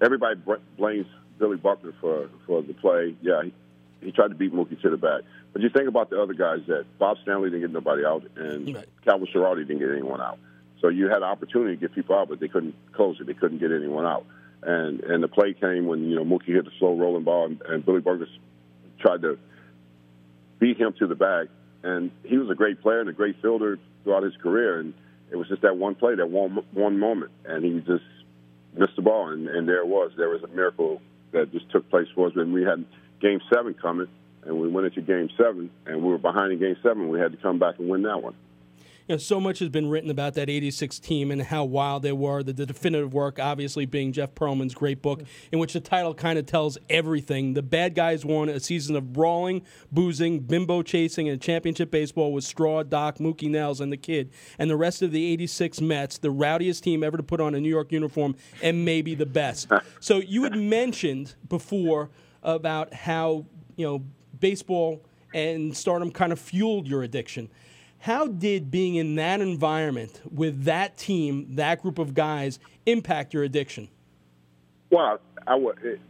everybody 0.00 0.40
blames 0.76 1.06
Billy 1.38 1.56
Buckner 1.56 1.92
for 2.00 2.28
for 2.46 2.62
the 2.62 2.74
play. 2.74 3.16
Yeah, 3.20 3.42
he, 3.42 3.52
he 4.00 4.12
tried 4.12 4.28
to 4.28 4.34
beat 4.34 4.52
Mookie 4.52 4.80
to 4.82 4.90
the 4.90 4.96
bat. 4.96 5.22
But 5.52 5.62
you 5.62 5.70
think 5.70 5.88
about 5.88 6.10
the 6.10 6.20
other 6.20 6.34
guys 6.34 6.60
that 6.66 6.84
Bob 6.98 7.16
Stanley 7.22 7.50
didn't 7.50 7.62
get 7.62 7.70
nobody 7.70 8.04
out, 8.04 8.24
and 8.36 8.74
right. 8.74 8.88
Calvin 9.04 9.28
Schiraldi 9.32 9.66
didn't 9.66 9.78
get 9.78 9.90
anyone 9.90 10.20
out. 10.20 10.38
So 10.80 10.88
you 10.88 11.06
had 11.06 11.18
an 11.18 11.24
opportunity 11.24 11.76
to 11.76 11.80
get 11.80 11.94
people 11.94 12.16
out, 12.16 12.28
but 12.28 12.40
they 12.40 12.48
couldn't 12.48 12.74
close 12.92 13.18
it. 13.20 13.26
They 13.26 13.34
couldn't 13.34 13.58
get 13.58 13.72
anyone 13.72 14.04
out. 14.04 14.26
And 14.62 15.00
and 15.00 15.22
the 15.22 15.28
play 15.28 15.54
came 15.54 15.86
when 15.86 16.10
you 16.10 16.16
know 16.16 16.24
Mookie 16.24 16.54
hit 16.54 16.64
the 16.64 16.70
slow 16.78 16.96
rolling 16.96 17.24
ball, 17.24 17.46
and, 17.46 17.60
and 17.62 17.84
Billy 17.84 18.00
Buckner 18.00 18.26
tried 19.00 19.22
to 19.22 19.38
beat 20.64 20.78
him 20.78 20.94
to 20.98 21.06
the 21.06 21.14
bag. 21.14 21.48
And 21.82 22.10
he 22.24 22.38
was 22.38 22.48
a 22.48 22.54
great 22.54 22.80
player 22.80 23.00
and 23.00 23.10
a 23.10 23.12
great 23.12 23.36
fielder 23.42 23.78
throughout 24.02 24.22
his 24.22 24.34
career. 24.36 24.80
And 24.80 24.94
it 25.30 25.36
was 25.36 25.46
just 25.48 25.60
that 25.60 25.76
one 25.76 25.94
play, 25.94 26.14
that 26.14 26.30
one 26.30 26.58
one 26.72 26.98
moment, 26.98 27.32
and 27.44 27.62
he 27.62 27.80
just 27.80 28.04
missed 28.72 28.96
the 28.96 29.02
ball. 29.02 29.28
And, 29.28 29.46
and 29.46 29.68
there 29.68 29.80
it 29.80 29.86
was. 29.86 30.12
There 30.16 30.30
was 30.30 30.42
a 30.42 30.48
miracle 30.48 31.02
that 31.32 31.52
just 31.52 31.70
took 31.70 31.90
place 31.90 32.08
for 32.14 32.28
us. 32.28 32.34
When 32.34 32.52
we 32.54 32.62
had 32.62 32.86
Game 33.20 33.40
Seven 33.52 33.74
coming, 33.74 34.08
and 34.44 34.58
we 34.58 34.68
went 34.68 34.86
into 34.86 35.02
Game 35.02 35.28
Seven, 35.36 35.70
and 35.84 36.02
we 36.02 36.08
were 36.08 36.18
behind 36.18 36.52
in 36.52 36.58
Game 36.58 36.76
Seven. 36.82 37.10
We 37.10 37.20
had 37.20 37.32
to 37.32 37.38
come 37.38 37.58
back 37.58 37.78
and 37.78 37.90
win 37.90 38.02
that 38.02 38.22
one 38.22 38.34
you 39.06 39.14
know, 39.14 39.18
so 39.18 39.38
much 39.38 39.58
has 39.58 39.68
been 39.68 39.90
written 39.90 40.10
about 40.10 40.32
that 40.34 40.48
86 40.48 40.98
team 40.98 41.30
and 41.30 41.42
how 41.42 41.64
wild 41.64 42.02
they 42.02 42.12
were. 42.12 42.42
The, 42.42 42.54
the 42.54 42.64
definitive 42.64 43.12
work, 43.12 43.38
obviously, 43.38 43.84
being 43.84 44.12
Jeff 44.12 44.34
Pearlman's 44.34 44.74
great 44.74 45.02
book, 45.02 45.20
mm. 45.20 45.26
in 45.52 45.58
which 45.58 45.74
the 45.74 45.80
title 45.80 46.14
kind 46.14 46.38
of 46.38 46.46
tells 46.46 46.78
everything. 46.88 47.52
The 47.52 47.62
bad 47.62 47.94
guys 47.94 48.24
won 48.24 48.48
a 48.48 48.58
season 48.60 48.96
of 48.96 49.12
brawling, 49.12 49.62
boozing, 49.92 50.40
bimbo 50.40 50.82
chasing, 50.82 51.28
and 51.28 51.40
championship 51.40 51.90
baseball 51.90 52.32
with 52.32 52.44
Straw, 52.44 52.82
Doc, 52.82 53.18
Mookie 53.18 53.50
Nails, 53.50 53.80
and 53.80 53.92
the 53.92 53.98
kid. 53.98 54.30
And 54.58 54.70
the 54.70 54.76
rest 54.76 55.02
of 55.02 55.12
the 55.12 55.32
86 55.32 55.82
Mets, 55.82 56.16
the 56.16 56.30
rowdiest 56.30 56.82
team 56.82 57.04
ever 57.04 57.18
to 57.18 57.22
put 57.22 57.42
on 57.42 57.54
a 57.54 57.60
New 57.60 57.68
York 57.68 57.92
uniform, 57.92 58.36
and 58.62 58.84
maybe 58.84 59.14
the 59.14 59.26
best. 59.26 59.70
So 60.00 60.18
you 60.18 60.42
had 60.44 60.56
mentioned 60.56 61.34
before 61.48 62.10
about 62.42 62.92
how, 62.92 63.46
you 63.76 63.86
know, 63.86 64.04
baseball 64.38 65.02
and 65.32 65.76
stardom 65.76 66.10
kind 66.10 66.32
of 66.32 66.38
fueled 66.38 66.86
your 66.86 67.02
addiction. 67.02 67.48
How 68.04 68.26
did 68.26 68.70
being 68.70 68.96
in 68.96 69.14
that 69.14 69.40
environment 69.40 70.20
with 70.30 70.64
that 70.64 70.98
team, 70.98 71.56
that 71.56 71.80
group 71.80 71.98
of 71.98 72.12
guys, 72.12 72.58
impact 72.84 73.32
your 73.32 73.44
addiction? 73.44 73.88
Well, 74.90 75.20
I, 75.46 75.56
it, 75.82 76.00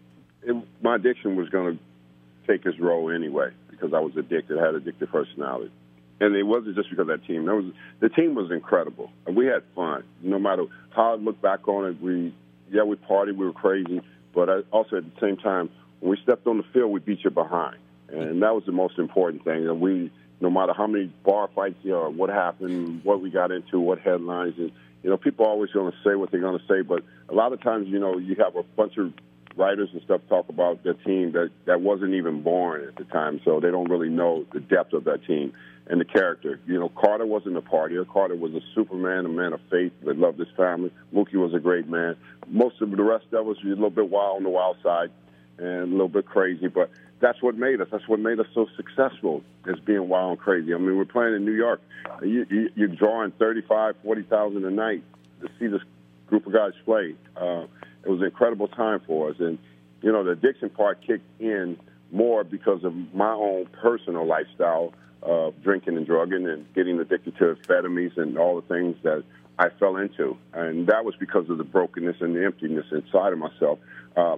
it, 0.42 0.56
my 0.82 0.96
addiction 0.96 1.36
was 1.36 1.48
going 1.50 1.78
to 1.78 2.52
take 2.52 2.66
its 2.66 2.80
role 2.80 3.12
anyway 3.12 3.50
because 3.70 3.94
I 3.94 4.00
was 4.00 4.16
addicted. 4.16 4.58
I 4.58 4.66
had 4.66 4.74
addictive 4.74 5.08
personality, 5.12 5.70
and 6.18 6.34
it 6.34 6.42
wasn't 6.42 6.74
just 6.74 6.90
because 6.90 7.02
of 7.02 7.06
that 7.06 7.24
team. 7.28 7.44
That 7.44 7.54
was 7.54 7.66
the 8.00 8.08
team 8.08 8.34
was 8.34 8.50
incredible, 8.50 9.12
and 9.28 9.36
we 9.36 9.46
had 9.46 9.62
fun. 9.76 10.02
No 10.20 10.40
matter 10.40 10.64
how 10.90 11.12
I 11.12 11.14
look 11.14 11.40
back 11.40 11.68
on 11.68 11.86
it, 11.86 12.00
we 12.02 12.34
yeah 12.72 12.82
we 12.82 12.96
partied, 12.96 13.36
we 13.36 13.46
were 13.46 13.52
crazy, 13.52 14.00
but 14.34 14.50
I, 14.50 14.62
also 14.72 14.96
at 14.96 15.04
the 15.04 15.20
same 15.20 15.36
time, 15.36 15.70
when 16.00 16.10
we 16.10 16.18
stepped 16.24 16.48
on 16.48 16.56
the 16.56 16.64
field, 16.72 16.90
we 16.90 16.98
beat 16.98 17.22
you 17.22 17.30
behind, 17.30 17.76
and 18.08 18.42
that 18.42 18.52
was 18.52 18.64
the 18.66 18.72
most 18.72 18.98
important 18.98 19.44
thing. 19.44 19.68
And 19.68 19.80
we 19.80 20.10
no 20.40 20.50
matter 20.50 20.72
how 20.72 20.86
many 20.86 21.12
bar 21.24 21.48
fights 21.54 21.76
there 21.84 21.96
are, 21.96 22.10
what 22.10 22.30
happened, 22.30 23.02
what 23.04 23.20
we 23.20 23.30
got 23.30 23.50
into, 23.50 23.80
what 23.80 23.98
headlines, 23.98 24.54
and 24.58 24.72
you 25.02 25.10
know, 25.10 25.18
people 25.18 25.44
are 25.44 25.50
always 25.50 25.70
going 25.70 25.92
to 25.92 25.98
say 26.02 26.14
what 26.14 26.30
they're 26.30 26.40
going 26.40 26.58
to 26.58 26.66
say, 26.66 26.80
but 26.80 27.02
a 27.28 27.34
lot 27.34 27.52
of 27.52 27.62
times, 27.62 27.88
you 27.88 27.98
know, 27.98 28.16
you 28.16 28.36
have 28.36 28.56
a 28.56 28.62
bunch 28.62 28.96
of 28.96 29.12
writers 29.56 29.88
and 29.92 30.02
stuff 30.02 30.20
talk 30.28 30.48
about 30.48 30.82
the 30.82 30.94
team 30.94 31.32
that 31.32 31.50
that 31.66 31.80
wasn't 31.80 32.14
even 32.14 32.42
born 32.42 32.82
at 32.88 32.96
the 32.96 33.04
time, 33.04 33.40
so 33.44 33.60
they 33.60 33.70
don't 33.70 33.90
really 33.90 34.08
know 34.08 34.44
the 34.52 34.60
depth 34.60 34.92
of 34.92 35.04
that 35.04 35.24
team 35.26 35.52
and 35.86 36.00
the 36.00 36.04
character. 36.04 36.58
You 36.66 36.80
know, 36.80 36.88
Carter 36.88 37.26
wasn't 37.26 37.56
a 37.56 37.60
partier. 37.60 38.08
Carter 38.08 38.34
was 38.34 38.54
a 38.54 38.60
superman, 38.74 39.26
a 39.26 39.28
man 39.28 39.52
of 39.52 39.60
faith 39.70 39.92
that 40.04 40.18
loved 40.18 40.38
his 40.38 40.48
family. 40.56 40.90
Mookie 41.14 41.34
was 41.34 41.52
a 41.54 41.60
great 41.60 41.88
man. 41.88 42.16
Most 42.48 42.80
of 42.80 42.90
the 42.90 43.02
rest 43.02 43.26
of 43.32 43.48
us 43.48 43.62
were 43.62 43.70
a 43.70 43.74
little 43.74 43.90
bit 43.90 44.08
wild 44.08 44.38
on 44.38 44.42
the 44.42 44.50
wild 44.50 44.78
side, 44.82 45.10
and 45.58 45.82
a 45.82 45.86
little 45.86 46.08
bit 46.08 46.26
crazy, 46.26 46.68
but 46.68 46.90
that's 47.24 47.42
what 47.42 47.56
made 47.56 47.80
us. 47.80 47.88
That's 47.90 48.06
what 48.06 48.20
made 48.20 48.38
us 48.38 48.46
so 48.52 48.66
successful 48.76 49.42
as 49.66 49.80
being 49.80 50.08
wild 50.08 50.32
and 50.32 50.38
crazy. 50.38 50.74
I 50.74 50.76
mean, 50.76 50.98
we're 50.98 51.06
playing 51.06 51.34
in 51.34 51.44
New 51.46 51.54
York. 51.54 51.80
You, 52.22 52.46
you, 52.50 52.70
you're 52.74 52.88
drawing 52.88 53.30
35, 53.32 53.96
40,000 54.02 54.62
a 54.62 54.70
night 54.70 55.02
to 55.40 55.48
see 55.58 55.66
this 55.68 55.80
group 56.26 56.46
of 56.46 56.52
guys 56.52 56.72
play. 56.84 57.14
Uh, 57.34 57.64
it 58.04 58.10
was 58.10 58.20
an 58.20 58.26
incredible 58.26 58.68
time 58.68 59.00
for 59.06 59.30
us. 59.30 59.36
And, 59.38 59.58
you 60.02 60.12
know, 60.12 60.22
the 60.22 60.32
addiction 60.32 60.68
part 60.68 61.00
kicked 61.06 61.24
in 61.40 61.78
more 62.12 62.44
because 62.44 62.84
of 62.84 62.94
my 63.14 63.32
own 63.32 63.66
personal 63.80 64.26
lifestyle 64.26 64.92
of 65.22 65.54
drinking 65.62 65.96
and 65.96 66.06
drugging 66.06 66.46
and 66.46 66.72
getting 66.74 67.00
addicted 67.00 67.38
to 67.38 67.54
amphetamines 67.54 68.18
and 68.18 68.36
all 68.36 68.60
the 68.60 68.68
things 68.68 68.96
that 69.02 69.24
I 69.58 69.70
fell 69.80 69.96
into. 69.96 70.36
And 70.52 70.88
that 70.88 71.06
was 71.06 71.14
because 71.18 71.48
of 71.48 71.56
the 71.56 71.64
brokenness 71.64 72.16
and 72.20 72.36
the 72.36 72.44
emptiness 72.44 72.84
inside 72.92 73.32
of 73.32 73.38
myself. 73.38 73.78
Uh, 74.14 74.36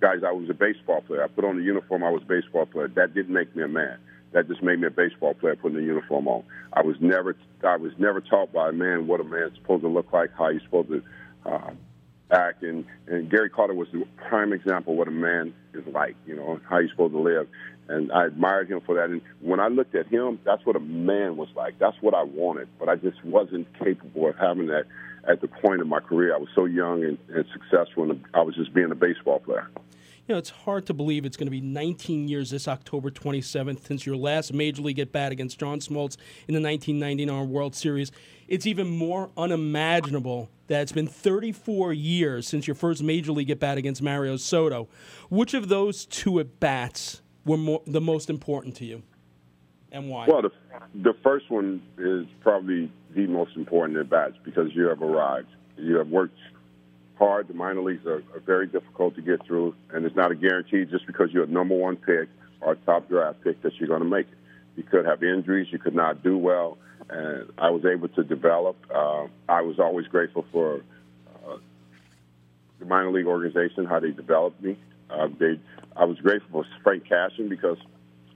guys, 0.00 0.18
I 0.26 0.32
was 0.32 0.48
a 0.48 0.54
baseball 0.54 1.00
player. 1.02 1.24
I 1.24 1.28
put 1.28 1.44
on 1.44 1.56
the 1.56 1.62
uniform, 1.62 2.04
I 2.04 2.10
was 2.10 2.22
a 2.22 2.26
baseball 2.26 2.66
player. 2.66 2.88
That 2.88 3.14
didn't 3.14 3.32
make 3.32 3.54
me 3.54 3.62
a 3.62 3.68
man. 3.68 3.98
That 4.32 4.46
just 4.46 4.62
made 4.62 4.80
me 4.80 4.86
a 4.86 4.90
baseball 4.90 5.34
player 5.34 5.56
putting 5.56 5.78
the 5.78 5.84
uniform 5.84 6.28
on. 6.28 6.44
I 6.72 6.82
was 6.82 6.96
never 7.00 7.34
I 7.64 7.76
was 7.76 7.92
never 7.98 8.20
taught 8.20 8.52
by 8.52 8.68
a 8.68 8.72
man 8.72 9.06
what 9.06 9.20
a 9.20 9.24
man's 9.24 9.54
supposed 9.56 9.82
to 9.82 9.88
look 9.88 10.12
like, 10.12 10.30
how 10.36 10.50
he's 10.50 10.62
supposed 10.62 10.90
to 10.90 11.02
uh, 11.46 11.70
act. 12.30 12.62
And, 12.62 12.84
and 13.06 13.30
Gary 13.30 13.48
Carter 13.48 13.74
was 13.74 13.88
the 13.92 14.06
prime 14.28 14.52
example 14.52 14.92
of 14.92 14.98
what 14.98 15.08
a 15.08 15.12
man 15.12 15.54
is 15.72 15.86
like, 15.86 16.14
you 16.26 16.36
know, 16.36 16.60
how 16.68 16.80
he's 16.80 16.90
supposed 16.90 17.14
to 17.14 17.20
live. 17.20 17.48
And 17.88 18.12
I 18.12 18.26
admired 18.26 18.68
him 18.70 18.82
for 18.82 18.96
that. 18.96 19.08
And 19.08 19.22
when 19.40 19.60
I 19.60 19.68
looked 19.68 19.94
at 19.94 20.06
him, 20.08 20.38
that's 20.44 20.64
what 20.66 20.76
a 20.76 20.80
man 20.80 21.38
was 21.38 21.48
like. 21.56 21.78
That's 21.78 21.96
what 22.02 22.12
I 22.12 22.22
wanted. 22.22 22.68
But 22.78 22.90
I 22.90 22.96
just 22.96 23.24
wasn't 23.24 23.66
capable 23.78 24.28
of 24.28 24.36
having 24.36 24.66
that 24.66 24.84
at 25.28 25.40
the 25.40 25.48
point 25.48 25.80
of 25.80 25.86
my 25.86 26.00
career. 26.00 26.34
I 26.34 26.38
was 26.38 26.48
so 26.54 26.64
young 26.64 27.04
and, 27.04 27.18
and 27.28 27.44
successful, 27.52 28.10
and 28.10 28.24
I 28.34 28.42
was 28.42 28.54
just 28.54 28.72
being 28.72 28.90
a 28.90 28.94
baseball 28.94 29.40
player. 29.40 29.68
You 30.26 30.34
know, 30.34 30.38
it's 30.38 30.50
hard 30.50 30.84
to 30.86 30.94
believe 30.94 31.24
it's 31.24 31.38
going 31.38 31.46
to 31.46 31.50
be 31.50 31.62
19 31.62 32.28
years 32.28 32.50
this 32.50 32.68
October 32.68 33.10
27th 33.10 33.86
since 33.86 34.04
your 34.04 34.16
last 34.16 34.52
major 34.52 34.82
league 34.82 34.98
at 34.98 35.10
bat 35.10 35.32
against 35.32 35.58
John 35.58 35.80
Smoltz 35.80 36.18
in 36.46 36.54
the 36.54 36.60
1999 36.60 37.48
World 37.48 37.74
Series. 37.74 38.12
It's 38.46 38.66
even 38.66 38.88
more 38.88 39.30
unimaginable 39.38 40.50
that 40.66 40.82
it's 40.82 40.92
been 40.92 41.06
34 41.06 41.94
years 41.94 42.46
since 42.46 42.66
your 42.66 42.74
first 42.74 43.02
major 43.02 43.32
league 43.32 43.50
at 43.50 43.58
bat 43.58 43.78
against 43.78 44.02
Mario 44.02 44.36
Soto. 44.36 44.88
Which 45.30 45.54
of 45.54 45.68
those 45.68 46.04
two 46.04 46.40
at 46.40 46.60
bats 46.60 47.22
were 47.46 47.56
more, 47.56 47.82
the 47.86 48.00
most 48.00 48.28
important 48.28 48.76
to 48.76 48.84
you, 48.84 49.02
and 49.92 50.10
why? 50.10 50.26
Well, 50.28 50.42
the, 50.42 50.50
the 50.94 51.14
first 51.22 51.50
one 51.50 51.82
is 51.96 52.26
probably 52.42 52.92
the 53.14 53.26
most 53.26 53.56
important 53.56 53.98
at 53.98 54.10
bats 54.10 54.34
because 54.44 54.74
you 54.74 54.88
have 54.88 55.02
arrived. 55.02 55.48
You 55.76 55.96
have 55.96 56.08
worked 56.08 56.38
hard. 57.18 57.48
The 57.48 57.54
minor 57.54 57.82
leagues 57.82 58.06
are, 58.06 58.22
are 58.34 58.40
very 58.44 58.66
difficult 58.66 59.16
to 59.16 59.22
get 59.22 59.44
through, 59.46 59.74
and 59.92 60.04
it's 60.04 60.16
not 60.16 60.30
a 60.30 60.34
guarantee 60.34 60.84
just 60.84 61.06
because 61.06 61.30
you're 61.32 61.44
a 61.44 61.48
number 61.48 61.74
one 61.74 61.96
pick 61.96 62.28
or 62.60 62.72
a 62.72 62.76
top 62.76 63.08
draft 63.08 63.42
pick 63.42 63.62
that 63.62 63.74
you're 63.76 63.88
going 63.88 64.02
to 64.02 64.08
make 64.08 64.26
it. 64.26 64.38
You 64.76 64.82
could 64.84 65.06
have 65.06 65.22
injuries. 65.22 65.68
You 65.70 65.78
could 65.78 65.94
not 65.94 66.22
do 66.22 66.38
well, 66.38 66.78
and 67.08 67.50
I 67.58 67.70
was 67.70 67.84
able 67.84 68.08
to 68.08 68.22
develop. 68.22 68.76
Uh, 68.94 69.26
I 69.48 69.62
was 69.62 69.78
always 69.80 70.06
grateful 70.06 70.44
for 70.52 70.82
uh, 71.44 71.56
the 72.78 72.86
minor 72.86 73.10
league 73.10 73.26
organization 73.26 73.86
how 73.86 73.98
they 74.00 74.12
developed 74.12 74.62
me. 74.62 74.78
Uh, 75.10 75.28
they, 75.38 75.58
I 75.96 76.04
was 76.04 76.18
grateful 76.18 76.62
for 76.62 76.68
Frank 76.82 77.08
Cashen 77.08 77.48
because 77.48 77.78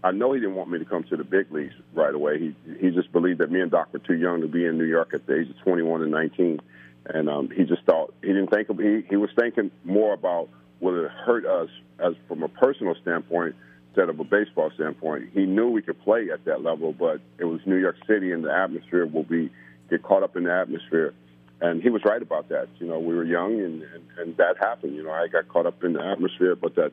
I 0.04 0.10
know 0.10 0.32
he 0.32 0.40
didn't 0.40 0.56
want 0.56 0.70
me 0.70 0.78
to 0.78 0.84
come 0.84 1.04
to 1.04 1.16
the 1.16 1.24
big 1.24 1.52
leagues 1.52 1.74
right 1.94 2.14
away. 2.14 2.38
He 2.38 2.54
he 2.80 2.90
just 2.90 3.12
believed 3.12 3.38
that 3.38 3.50
me 3.50 3.60
and 3.60 3.70
Doc 3.70 3.92
were 3.92 4.00
too 4.00 4.16
young 4.16 4.40
to 4.40 4.48
be 4.48 4.64
in 4.66 4.78
New 4.78 4.84
York 4.84 5.14
at 5.14 5.26
the 5.26 5.38
age 5.38 5.50
of 5.50 5.58
21 5.60 6.02
and 6.02 6.10
19 6.10 6.60
and 7.06 7.28
um, 7.28 7.50
he 7.50 7.64
just 7.64 7.82
thought 7.84 8.14
he 8.20 8.28
didn't 8.28 8.48
think 8.48 8.68
of, 8.68 8.78
he 8.78 9.02
he 9.08 9.16
was 9.16 9.30
thinking 9.38 9.70
more 9.84 10.14
about 10.14 10.48
would 10.80 11.04
it 11.04 11.10
hurt 11.10 11.46
us 11.46 11.68
as 11.98 12.14
from 12.28 12.42
a 12.42 12.48
personal 12.48 12.94
standpoint 13.02 13.54
instead 13.88 14.08
of 14.08 14.18
a 14.18 14.24
baseball 14.24 14.70
standpoint. 14.74 15.30
He 15.32 15.44
knew 15.44 15.68
we 15.70 15.82
could 15.82 16.00
play 16.02 16.30
at 16.32 16.44
that 16.46 16.62
level, 16.62 16.92
but 16.92 17.20
it 17.38 17.44
was 17.44 17.60
New 17.66 17.76
York 17.76 17.96
City 18.06 18.32
and 18.32 18.44
the 18.44 18.52
atmosphere 18.52 19.06
will 19.06 19.22
be 19.22 19.50
get 19.90 20.02
caught 20.02 20.22
up 20.22 20.36
in 20.36 20.44
the 20.44 20.52
atmosphere. 20.52 21.14
And 21.60 21.82
he 21.82 21.90
was 21.90 22.02
right 22.04 22.22
about 22.22 22.48
that. 22.48 22.68
You 22.78 22.88
know, 22.88 22.98
we 22.98 23.14
were 23.14 23.24
young 23.24 23.60
and, 23.60 23.82
and, 23.82 24.04
and 24.18 24.36
that 24.38 24.56
happened. 24.58 24.96
You 24.96 25.04
know, 25.04 25.12
I 25.12 25.28
got 25.28 25.48
caught 25.48 25.66
up 25.66 25.84
in 25.84 25.92
the 25.92 26.02
atmosphere, 26.02 26.56
but 26.56 26.74
that 26.76 26.92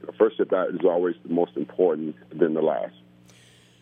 you 0.00 0.06
know, 0.06 0.12
first 0.18 0.40
at 0.40 0.48
bat 0.48 0.68
is 0.70 0.84
always 0.84 1.14
the 1.24 1.32
most 1.32 1.56
important 1.56 2.16
than 2.36 2.54
the 2.54 2.62
last. 2.62 2.94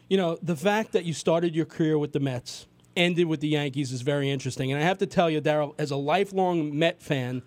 You 0.09 0.17
know, 0.17 0.39
the 0.43 0.57
fact 0.57 0.93
that 0.93 1.05
you 1.05 1.13
started 1.13 1.55
your 1.55 1.65
career 1.65 1.99
with 1.99 2.13
the 2.13 2.21
Mets 2.21 2.67
ended 2.97 3.27
with 3.27 3.41
the 3.41 3.49
Yankees 3.49 3.93
is 3.93 4.03
very 4.03 4.31
interesting. 4.31 4.73
And 4.73 4.81
I 4.81 4.85
have 4.85 4.99
to 4.99 5.07
tell 5.07 5.31
you, 5.31 5.41
Darryl, 5.41 5.75
as 5.79 5.91
a 5.91 5.97
lifelong 5.97 6.79
Met 6.79 7.03
fan, 7.03 7.43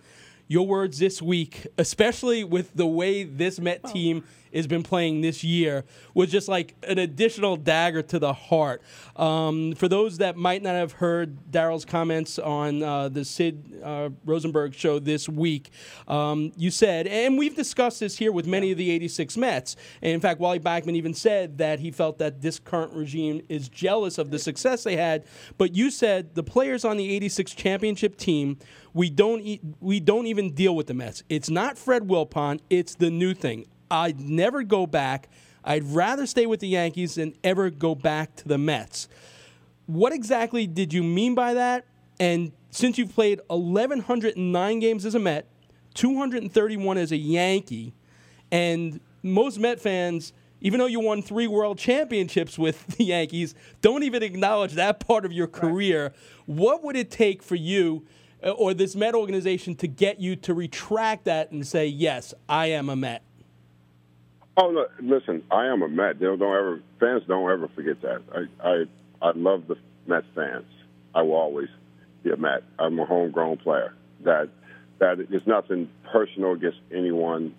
your 0.48 0.66
words 0.66 0.98
this 0.98 1.20
week, 1.22 1.66
especially 1.76 2.42
with 2.42 2.74
the 2.74 2.86
way 2.86 3.22
this 3.24 3.60
Met 3.60 3.84
team 3.84 4.24
has 4.54 4.66
been 4.66 4.82
playing 4.82 5.20
this 5.20 5.42
year 5.44 5.84
was 6.14 6.30
just 6.30 6.48
like 6.48 6.74
an 6.82 6.98
additional 6.98 7.56
dagger 7.56 8.02
to 8.02 8.18
the 8.18 8.32
heart. 8.32 8.82
Um, 9.16 9.74
for 9.74 9.88
those 9.88 10.18
that 10.18 10.36
might 10.36 10.62
not 10.62 10.74
have 10.74 10.92
heard 10.92 11.50
Darryl's 11.50 11.84
comments 11.84 12.38
on 12.38 12.82
uh, 12.82 13.08
the 13.08 13.24
Sid 13.24 13.80
uh, 13.82 14.10
Rosenberg 14.24 14.74
show 14.74 14.98
this 14.98 15.28
week, 15.28 15.70
um, 16.06 16.52
you 16.56 16.70
said, 16.70 17.06
and 17.06 17.38
we've 17.38 17.56
discussed 17.56 18.00
this 18.00 18.18
here 18.18 18.32
with 18.32 18.46
many 18.46 18.70
of 18.72 18.78
the 18.78 18.90
86 18.90 19.36
Mets. 19.36 19.76
And 20.02 20.12
in 20.12 20.20
fact, 20.20 20.40
Wally 20.40 20.60
Backman 20.60 20.94
even 20.94 21.14
said 21.14 21.58
that 21.58 21.80
he 21.80 21.90
felt 21.90 22.18
that 22.18 22.40
this 22.40 22.58
current 22.58 22.92
regime 22.92 23.42
is 23.48 23.68
jealous 23.68 24.18
of 24.18 24.30
the 24.30 24.38
success 24.38 24.84
they 24.84 24.96
had. 24.96 25.24
But 25.56 25.74
you 25.74 25.90
said 25.90 26.34
the 26.34 26.42
players 26.42 26.84
on 26.84 26.96
the 26.96 27.14
86 27.14 27.54
championship 27.54 28.16
team 28.16 28.58
we 28.94 29.10
don't 29.10 29.40
e- 29.42 29.60
we 29.80 30.00
don't 30.00 30.26
even 30.26 30.54
deal 30.54 30.74
with 30.74 30.88
the 30.88 30.94
Mets. 30.94 31.22
It's 31.28 31.48
not 31.48 31.78
Fred 31.78 32.08
Wilpon. 32.08 32.60
It's 32.68 32.94
the 32.94 33.10
new 33.10 33.34
thing. 33.34 33.66
I'd 33.90 34.20
never 34.20 34.62
go 34.62 34.86
back. 34.86 35.28
I'd 35.64 35.84
rather 35.84 36.26
stay 36.26 36.46
with 36.46 36.60
the 36.60 36.68
Yankees 36.68 37.16
than 37.16 37.34
ever 37.44 37.70
go 37.70 37.94
back 37.94 38.36
to 38.36 38.48
the 38.48 38.58
Mets. 38.58 39.08
What 39.86 40.12
exactly 40.12 40.66
did 40.66 40.92
you 40.92 41.02
mean 41.02 41.34
by 41.34 41.54
that? 41.54 41.84
And 42.20 42.52
since 42.70 42.98
you've 42.98 43.14
played 43.14 43.40
1,109 43.48 44.78
games 44.80 45.06
as 45.06 45.14
a 45.14 45.18
Met, 45.18 45.46
231 45.94 46.98
as 46.98 47.12
a 47.12 47.16
Yankee, 47.16 47.94
and 48.50 49.00
most 49.22 49.58
Met 49.58 49.80
fans, 49.80 50.32
even 50.60 50.78
though 50.78 50.86
you 50.86 51.00
won 51.00 51.22
three 51.22 51.46
world 51.46 51.78
championships 51.78 52.58
with 52.58 52.86
the 52.96 53.04
Yankees, 53.04 53.54
don't 53.80 54.02
even 54.02 54.22
acknowledge 54.22 54.74
that 54.74 55.00
part 55.00 55.24
of 55.24 55.32
your 55.32 55.46
career. 55.46 56.04
Right. 56.04 56.12
What 56.46 56.84
would 56.84 56.96
it 56.96 57.10
take 57.10 57.42
for 57.42 57.54
you 57.54 58.06
uh, 58.42 58.50
or 58.50 58.74
this 58.74 58.94
Met 58.96 59.14
organization 59.14 59.74
to 59.76 59.86
get 59.86 60.20
you 60.20 60.36
to 60.36 60.54
retract 60.54 61.24
that 61.24 61.50
and 61.50 61.66
say, 61.66 61.86
yes, 61.86 62.34
I 62.48 62.66
am 62.66 62.88
a 62.88 62.96
Met? 62.96 63.22
Oh! 64.60 64.86
Listen, 65.00 65.44
I 65.52 65.66
am 65.66 65.82
a 65.82 65.88
Met. 65.88 66.18
They 66.18 66.26
don't 66.26 66.42
ever 66.42 66.82
fans 66.98 67.22
don't 67.28 67.48
ever 67.48 67.68
forget 67.68 68.02
that. 68.02 68.22
I 68.34 68.68
I 68.68 68.84
I 69.22 69.32
love 69.36 69.68
the 69.68 69.76
Mets 70.06 70.26
fans. 70.34 70.66
I 71.14 71.22
will 71.22 71.36
always 71.36 71.68
be 72.24 72.30
a 72.30 72.36
Met. 72.36 72.64
I'm 72.78 72.98
a 72.98 73.04
homegrown 73.04 73.58
player. 73.58 73.94
That 74.24 74.48
that 74.98 75.20
is 75.20 75.46
nothing 75.46 75.88
personal 76.10 76.52
against 76.52 76.80
anyone, 76.92 77.54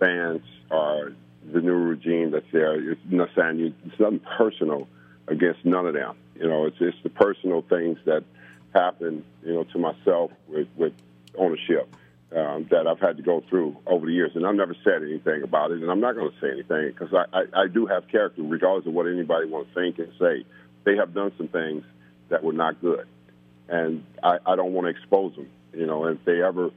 fans 0.00 0.42
or 0.72 1.12
the 1.52 1.60
new 1.60 1.74
regime 1.74 2.32
that's 2.32 2.50
there. 2.52 2.74
It's 2.90 3.00
not 3.08 3.28
saying 3.36 3.58
you, 3.60 3.74
it's 3.86 4.00
nothing 4.00 4.20
personal 4.36 4.88
against 5.28 5.64
none 5.64 5.86
of 5.86 5.94
them. 5.94 6.16
You 6.34 6.48
know, 6.48 6.66
it's 6.66 6.78
it's 6.80 6.98
the 7.04 7.10
personal 7.10 7.62
things 7.62 7.98
that 8.06 8.24
happen. 8.74 9.24
You 9.44 9.54
know, 9.54 9.64
to 9.64 9.78
myself 9.78 10.32
with 10.48 10.66
with 10.76 10.94
ownership 11.38 11.94
um, 12.36 12.68
that 12.70 12.86
I've 12.86 13.00
had 13.00 13.16
to 13.16 13.22
go 13.22 13.42
through 13.48 13.76
over 13.86 14.06
the 14.06 14.12
years, 14.12 14.32
and 14.34 14.46
I've 14.46 14.54
never 14.54 14.76
said 14.84 15.02
anything 15.02 15.42
about 15.42 15.72
it, 15.72 15.80
and 15.80 15.90
I'm 15.90 16.00
not 16.00 16.14
going 16.14 16.30
to 16.30 16.40
say 16.40 16.50
anything 16.52 16.92
because 16.96 17.12
I, 17.12 17.24
I, 17.36 17.62
I 17.62 17.66
do 17.66 17.86
have 17.86 18.06
character, 18.08 18.42
regardless 18.42 18.86
of 18.86 18.92
what 18.92 19.06
anybody 19.06 19.46
wants 19.48 19.70
to 19.74 19.80
think 19.80 19.98
and 19.98 20.12
say. 20.18 20.44
They 20.84 20.96
have 20.96 21.12
done 21.12 21.32
some 21.36 21.48
things 21.48 21.84
that 22.28 22.42
were 22.42 22.52
not 22.52 22.80
good, 22.80 23.06
and 23.68 24.04
I, 24.22 24.38
I 24.46 24.56
don't 24.56 24.72
want 24.72 24.86
to 24.86 24.90
expose 24.90 25.34
them. 25.34 25.48
You 25.74 25.86
know, 25.86 26.04
and 26.04 26.18
if 26.18 26.24
they 26.24 26.42
ever 26.42 26.70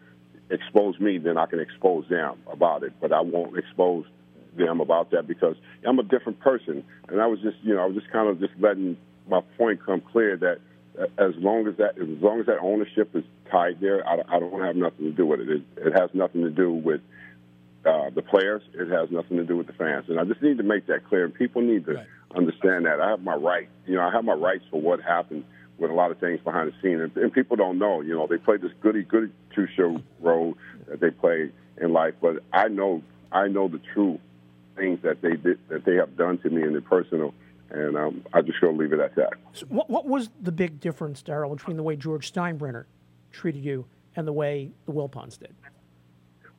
expose 0.50 1.00
me, 1.00 1.18
then 1.18 1.38
I 1.38 1.46
can 1.46 1.60
expose 1.60 2.08
them 2.10 2.38
about 2.52 2.84
it, 2.84 2.94
but 3.00 3.14
I 3.14 3.22
won't 3.22 3.58
expose 3.58 4.06
them 4.58 4.82
about 4.82 5.12
that 5.12 5.28
because 5.28 5.56
I'm 5.86 6.00
a 6.00 6.04
different 6.04 6.40
person, 6.40 6.84
and 7.08 7.22
I 7.22 7.28
was 7.28 7.40
just, 7.40 7.58
you 7.64 7.76
know, 7.76 7.82
I 7.82 7.86
was 7.86 7.96
just 7.96 8.12
kind 8.12 8.28
of 8.28 8.40
just 8.40 8.54
letting 8.60 8.98
my 9.28 9.42
point 9.58 9.86
come 9.86 10.02
clear 10.02 10.36
that 10.38 10.60
as 11.18 11.36
long 11.38 11.68
as 11.68 11.76
that 11.78 11.98
as 11.98 12.22
long 12.22 12.40
as 12.40 12.46
that 12.46 12.60
ownership 12.60 13.16
is 13.16 13.24
tied 13.50 13.80
there, 13.80 14.08
I, 14.08 14.22
I 14.28 14.40
don't 14.40 14.62
have 14.62 14.76
nothing 14.76 15.06
to 15.06 15.12
do 15.12 15.26
with 15.26 15.40
it. 15.42 15.50
It, 15.50 15.62
it 15.78 16.00
has 16.00 16.10
nothing 16.14 16.42
to 16.44 16.50
do 16.50 16.72
with 16.72 17.02
uh, 17.86 18.10
the 18.12 18.22
players. 18.22 18.62
It 18.74 18.90
has 18.90 19.10
nothing 19.12 19.38
to 19.38 19.44
do 19.44 19.58
with 19.58 19.68
the 19.68 19.74
fans. 19.74 20.06
And 20.08 20.20
I 20.20 20.26
just 20.26 20.42
need 20.42 20.58
to 20.58 20.64
make 20.64 20.88
that 20.88 21.06
clear. 21.06 21.26
And 21.26 21.34
people 21.34 21.62
need 21.62 21.86
to 21.86 21.96
right. 21.96 22.08
understand 22.36 22.86
that. 22.86 23.02
I 23.02 23.10
have 23.10 23.22
my 23.22 23.36
right. 23.36 23.68
You 23.86 23.96
know, 23.96 24.02
I 24.02 24.12
have 24.12 24.24
my 24.24 24.34
rights 24.34 24.64
for 24.70 24.80
what 24.80 25.02
happened 25.02 25.46
with 25.78 25.90
a 25.90 25.94
lot 25.94 26.12
of 26.12 26.20
things 26.20 26.40
behind 26.42 26.72
the 26.72 26.76
scene. 26.82 27.02
And, 27.02 27.16
and 27.18 27.34
people 27.34 27.58
don't 27.58 27.80
know. 27.80 28.02
You 28.02 28.16
know, 28.16 28.28
they 28.28 28.38
play 28.38 28.58
this 28.58 28.72
goody 28.82 29.04
goody 29.04 29.32
two 29.56 29.68
show 29.76 30.00
role 30.22 30.56
that 30.88 31.00
they 31.00 31.10
play 31.10 31.52
in 31.82 31.92
life. 31.92 32.14
But 32.22 32.44
I 32.52 32.68
know 32.68 33.02
I 33.32 33.48
know 33.48 33.68
the 33.68 33.82
true 33.94 34.20
things 34.76 35.00
that 35.04 35.22
they 35.22 35.36
did 35.36 35.60
that 35.70 35.86
they 35.86 35.96
have 35.96 36.16
done 36.16 36.38
to 36.40 36.50
me 36.50 36.62
in 36.64 36.74
the 36.74 36.82
personal 36.82 37.34
and 37.74 37.98
um, 37.98 38.24
I 38.34 38.42
just 38.42 38.62
going 38.62 38.76
to 38.76 38.80
leave 38.82 38.94
it 38.94 39.00
at 39.00 39.16
that. 39.16 39.34
So 39.54 39.66
what, 39.68 39.90
what 39.90 40.06
was 40.06 40.30
the 40.42 40.52
big 40.52 40.80
difference, 40.80 41.24
Darryl, 41.24 41.56
between 41.56 41.76
the 41.76 41.84
way 41.84 41.96
George 41.96 42.32
Steinbrenner 42.32 42.86
treated 43.32 43.64
you 43.64 43.86
and 44.16 44.28
the 44.28 44.34
way 44.34 44.72
the 44.86 44.92
Wilpons 44.92 45.38
did? 45.38 45.56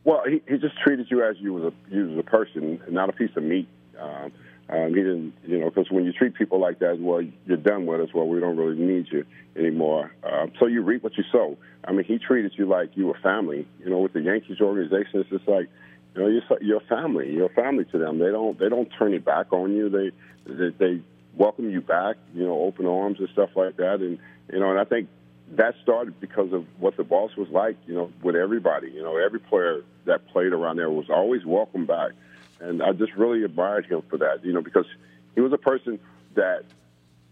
Well, 0.03 0.23
he, 0.27 0.43
he 0.47 0.59
just 0.59 0.75
treated 0.83 1.07
you 1.11 1.25
as 1.25 1.37
you 1.39 1.55
was 1.55 1.73
a 1.73 1.95
you 1.95 2.09
was 2.09 2.19
a 2.19 2.23
person, 2.23 2.81
not 2.91 3.09
a 3.09 3.13
piece 3.13 3.31
of 3.37 3.43
meat. 3.43 3.69
Um, 3.99 4.33
um, 4.69 4.89
he 4.89 4.97
didn't, 4.97 5.35
you 5.47 5.59
know, 5.59 5.69
because 5.69 5.91
when 5.91 6.05
you 6.05 6.13
treat 6.13 6.35
people 6.35 6.59
like 6.59 6.79
that, 6.79 6.99
well, 6.99 7.23
you're 7.47 7.57
done 7.59 7.87
with 7.87 8.01
us. 8.01 8.09
Well, 8.15 8.27
we 8.27 8.41
don't 8.41 8.57
really 8.57 8.81
need 8.81 9.07
you 9.11 9.25
anymore. 9.57 10.11
Um, 10.23 10.53
so 10.59 10.67
you 10.67 10.83
reap 10.83 11.03
what 11.03 11.17
you 11.17 11.25
sow. 11.31 11.57
I 11.87 11.93
mean, 11.93 12.05
he 12.05 12.19
treated 12.19 12.53
you 12.57 12.67
like 12.67 12.91
you 12.95 13.07
were 13.07 13.19
family. 13.23 13.69
You 13.79 13.91
know, 13.91 13.99
with 13.99 14.15
the 14.15 14.23
Yankees 14.23 14.61
organization, 14.63 15.21
it's 15.21 15.29
just 15.29 15.47
like, 15.47 15.69
you 16.15 16.23
know, 16.23 16.29
you're, 16.29 16.63
you're 16.63 16.81
family. 16.81 17.33
You're 17.33 17.49
family 17.49 17.85
to 17.87 17.99
them. 17.99 18.19
They 18.19 18.31
don't 18.31 18.59
they 18.59 18.69
don't 18.69 18.89
turn 18.99 19.15
it 19.15 19.25
back 19.25 19.53
on 19.53 19.75
you. 19.75 19.89
They 19.89 20.11
they, 20.53 20.71
they 20.71 21.01
welcome 21.37 21.71
you 21.71 21.81
back. 21.81 22.17
You 22.35 22.45
know, 22.45 22.61
open 22.61 22.87
arms 22.87 23.19
and 23.19 23.29
stuff 23.31 23.51
like 23.57 23.77
that. 23.77 24.01
And 24.01 24.19
you 24.53 24.61
know, 24.61 24.71
and 24.71 24.79
I 24.79 24.85
think 24.85 25.09
that 25.53 25.75
started 25.83 26.21
because 26.21 26.53
of 26.53 26.67
what 26.79 26.97
the 26.97 27.05
boss 27.05 27.37
was 27.37 27.49
like, 27.49 27.77
you 27.87 27.95
know, 27.95 28.13
with 28.23 28.37
everybody. 28.37 28.91
You 28.91 29.03
know, 29.03 29.17
every 29.17 29.41
player 29.41 29.83
that 30.07 30.27
played 30.29 30.53
around 30.53 30.77
there 30.77 30.91
was 30.91 31.11
always 31.11 31.45
welcome 31.45 31.87
back. 31.87 32.13
And 32.61 32.83
I 32.83 32.93
just 32.93 33.13
really 33.15 33.45
admired 33.45 33.87
him 33.87 34.03
for 34.09 34.17
that, 34.19 34.45
you 34.45 34.53
know, 34.53 34.63
because 34.63 34.87
he 35.35 35.41
was 35.41 35.53
a 35.53 35.59
person 35.59 35.99
that 36.35 36.65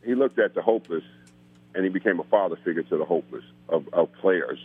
he 0.04 0.14
looked 0.14 0.38
at 0.38 0.54
the 0.54 0.62
hopeless 0.62 1.04
and 1.74 1.84
he 1.84 1.90
became 1.90 2.20
a 2.20 2.24
father 2.24 2.56
figure 2.64 2.82
to 2.82 2.98
the 2.98 3.04
hopeless 3.04 3.44
of, 3.68 3.88
of 3.92 4.12
players. 4.14 4.58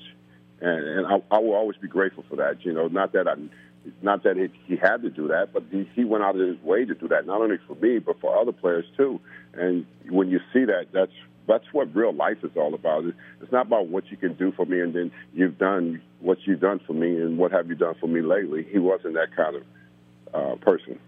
And, 0.60 0.84
and 0.84 1.08
I, 1.08 1.22
I 1.32 1.40
will 1.40 1.54
always 1.54 1.78
be 1.78 1.88
grateful 1.88 2.26
for 2.28 2.38
that, 2.38 2.66
you 2.66 2.74
know, 2.74 2.88
not 2.88 3.14
that 3.14 3.28
I, 3.28 3.36
not 4.02 4.24
that 4.24 4.38
he 4.66 4.76
had 4.76 5.02
to 5.02 5.10
do 5.10 5.28
that, 5.28 5.54
but 5.54 5.64
he, 5.72 5.90
he 5.96 6.04
went 6.04 6.24
out 6.24 6.36
of 6.36 6.48
his 6.48 6.62
way 6.62 6.86
to 6.86 6.94
do 6.94 7.08
that, 7.08 7.26
not 7.26 7.42
only 7.42 7.58
for 7.68 7.76
me, 7.76 8.00
but 8.00 8.20
for 8.20 8.38
other 8.38 8.52
players 8.52 8.86
too. 8.96 9.20
And 9.54 9.86
when 10.10 10.30
you 10.30 10.40
see 10.54 10.66
that, 10.66 10.88
that's 10.94 11.12
that's 11.48 11.66
what 11.72 11.96
real 11.96 12.14
life 12.14 12.38
is 12.44 12.52
all 12.56 12.74
about. 12.74 13.06
It's 13.42 13.52
not 13.52 13.68
about 13.68 13.88
what 13.88 14.12
you 14.12 14.18
can 14.18 14.34
do 14.34 14.52
for 14.52 14.66
me 14.66 14.82
and 14.82 14.94
then 14.94 15.12
you've 15.34 15.58
done 15.58 16.02
what 16.20 16.40
you've 16.46 16.60
done 16.60 16.82
for 16.86 16.92
me 16.94 17.16
and 17.22 17.38
what 17.38 17.52
have 17.54 17.70
you 17.70 17.76
done 17.76 17.96
for 18.00 18.08
me 18.08 18.22
lately. 18.22 18.68
He 18.70 18.80
wasn't 18.80 19.14
that 19.14 19.34
kind 19.36 19.56
of 19.56 19.64
uh, 20.34 20.56
person. 20.56 21.00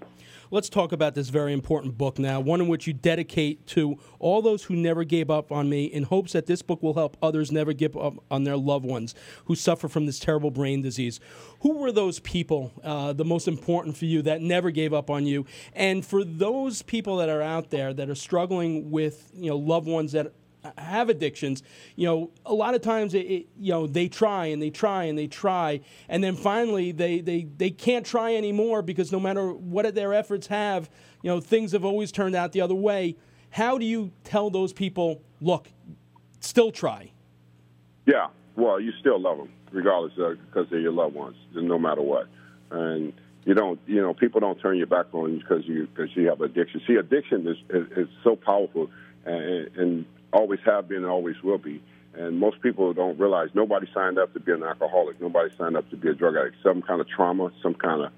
Let's 0.51 0.67
talk 0.67 0.91
about 0.91 1.13
this 1.13 1.29
very 1.29 1.53
important 1.53 1.95
book 1.95 2.17
now, 2.17 2.39
one 2.39 2.59
in 2.59 2.67
which 2.67 2.87
you 2.87 2.93
dedicate 2.93 3.67
to 3.67 3.99
all 4.17 4.41
those 4.41 4.63
who 4.63 4.75
never 4.75 5.03
gave 5.03 5.29
up 5.29 5.51
on 5.51 5.69
me 5.69 5.85
in 5.85 6.01
hopes 6.03 6.33
that 6.33 6.47
this 6.47 6.63
book 6.63 6.81
will 6.81 6.95
help 6.95 7.17
others 7.21 7.51
never 7.51 7.71
give 7.71 7.95
up 7.95 8.15
on 8.31 8.45
their 8.45 8.57
loved 8.57 8.83
ones 8.83 9.13
who 9.45 9.53
suffer 9.53 9.87
from 9.87 10.07
this 10.07 10.17
terrible 10.17 10.49
brain 10.49 10.81
disease. 10.81 11.19
Who 11.61 11.77
were 11.77 11.91
those 11.91 12.19
people, 12.21 12.71
uh, 12.83 13.13
the 13.13 13.25
most 13.25 13.47
important 13.47 13.95
for 13.95 14.05
you, 14.05 14.23
that 14.23 14.41
never 14.41 14.71
gave 14.71 14.91
up 14.91 15.11
on 15.11 15.27
you? 15.27 15.45
And 15.73 16.03
for 16.03 16.23
those 16.23 16.81
people 16.81 17.17
that 17.17 17.29
are 17.29 17.43
out 17.43 17.69
there 17.69 17.93
that 17.93 18.09
are 18.09 18.15
struggling 18.15 18.89
with 18.89 19.29
you 19.35 19.51
know 19.51 19.57
loved 19.57 19.87
ones 19.87 20.13
that 20.13 20.33
have 20.77 21.09
addictions, 21.09 21.63
you 21.95 22.05
know, 22.05 22.31
a 22.45 22.53
lot 22.53 22.75
of 22.75 22.81
times 22.81 23.13
it, 23.13 23.25
it, 23.25 23.47
you 23.57 23.71
know 23.71 23.87
they 23.87 24.07
try 24.07 24.47
and 24.47 24.61
they 24.61 24.69
try 24.69 25.05
and 25.05 25.17
they 25.17 25.27
try, 25.27 25.81
and 26.07 26.23
then 26.23 26.35
finally 26.35 26.91
they, 26.91 27.21
they 27.21 27.47
they 27.57 27.69
can't 27.69 28.05
try 28.05 28.35
anymore 28.35 28.81
because 28.81 29.11
no 29.11 29.19
matter 29.19 29.53
what 29.53 29.93
their 29.95 30.13
efforts 30.13 30.47
have, 30.47 30.89
you 31.21 31.29
know, 31.29 31.39
things 31.39 31.71
have 31.71 31.85
always 31.85 32.11
turned 32.11 32.35
out 32.35 32.51
the 32.51 32.61
other 32.61 32.75
way. 32.75 33.15
How 33.51 33.77
do 33.77 33.85
you 33.85 34.11
tell 34.23 34.49
those 34.49 34.73
people, 34.73 35.21
look, 35.41 35.69
still 36.39 36.71
try? 36.71 37.11
Yeah, 38.05 38.27
well, 38.55 38.79
you 38.79 38.91
still 38.99 39.19
love 39.19 39.37
them 39.37 39.49
regardless 39.71 40.13
uh, 40.19 40.33
because 40.45 40.69
they're 40.69 40.79
your 40.79 40.91
loved 40.91 41.15
ones, 41.15 41.35
no 41.53 41.79
matter 41.79 42.01
what, 42.01 42.27
and 42.71 43.13
you 43.45 43.53
don't 43.53 43.79
you 43.87 44.01
know 44.01 44.13
people 44.13 44.41
don't 44.41 44.59
turn 44.59 44.77
your 44.77 44.87
back 44.87 45.07
on 45.13 45.33
you 45.33 45.39
because 45.39 45.65
you 45.65 45.87
because 45.87 46.15
you 46.15 46.27
have 46.27 46.41
addiction. 46.41 46.81
See, 46.85 46.95
addiction 46.95 47.47
is 47.47 47.57
is, 47.69 47.97
is 47.97 48.07
so 48.23 48.35
powerful, 48.35 48.89
and, 49.25 49.69
and 49.77 50.05
always 50.31 50.59
have 50.65 50.87
been 50.87 50.97
and 50.97 51.07
always 51.07 51.41
will 51.43 51.57
be. 51.57 51.81
And 52.13 52.39
most 52.39 52.61
people 52.61 52.91
don't 52.93 53.19
realize 53.19 53.49
nobody 53.53 53.87
signed 53.93 54.17
up 54.17 54.33
to 54.33 54.39
be 54.39 54.51
an 54.51 54.63
alcoholic. 54.63 55.21
Nobody 55.21 55.53
signed 55.57 55.77
up 55.77 55.89
to 55.91 55.95
be 55.95 56.09
a 56.09 56.13
drug 56.13 56.35
addict. 56.35 56.57
Some 56.63 56.81
kind 56.81 56.99
of 57.01 57.07
trauma, 57.07 57.51
some 57.61 57.75
kind 57.75 58.05
of 58.05 58.11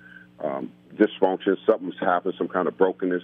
um, 0.43 0.71
dysfunction, 0.95 1.58
something's 1.65 2.00
happened, 2.00 2.36
some 2.38 2.47
kind 2.47 2.67
of 2.67 2.78
brokenness 2.78 3.24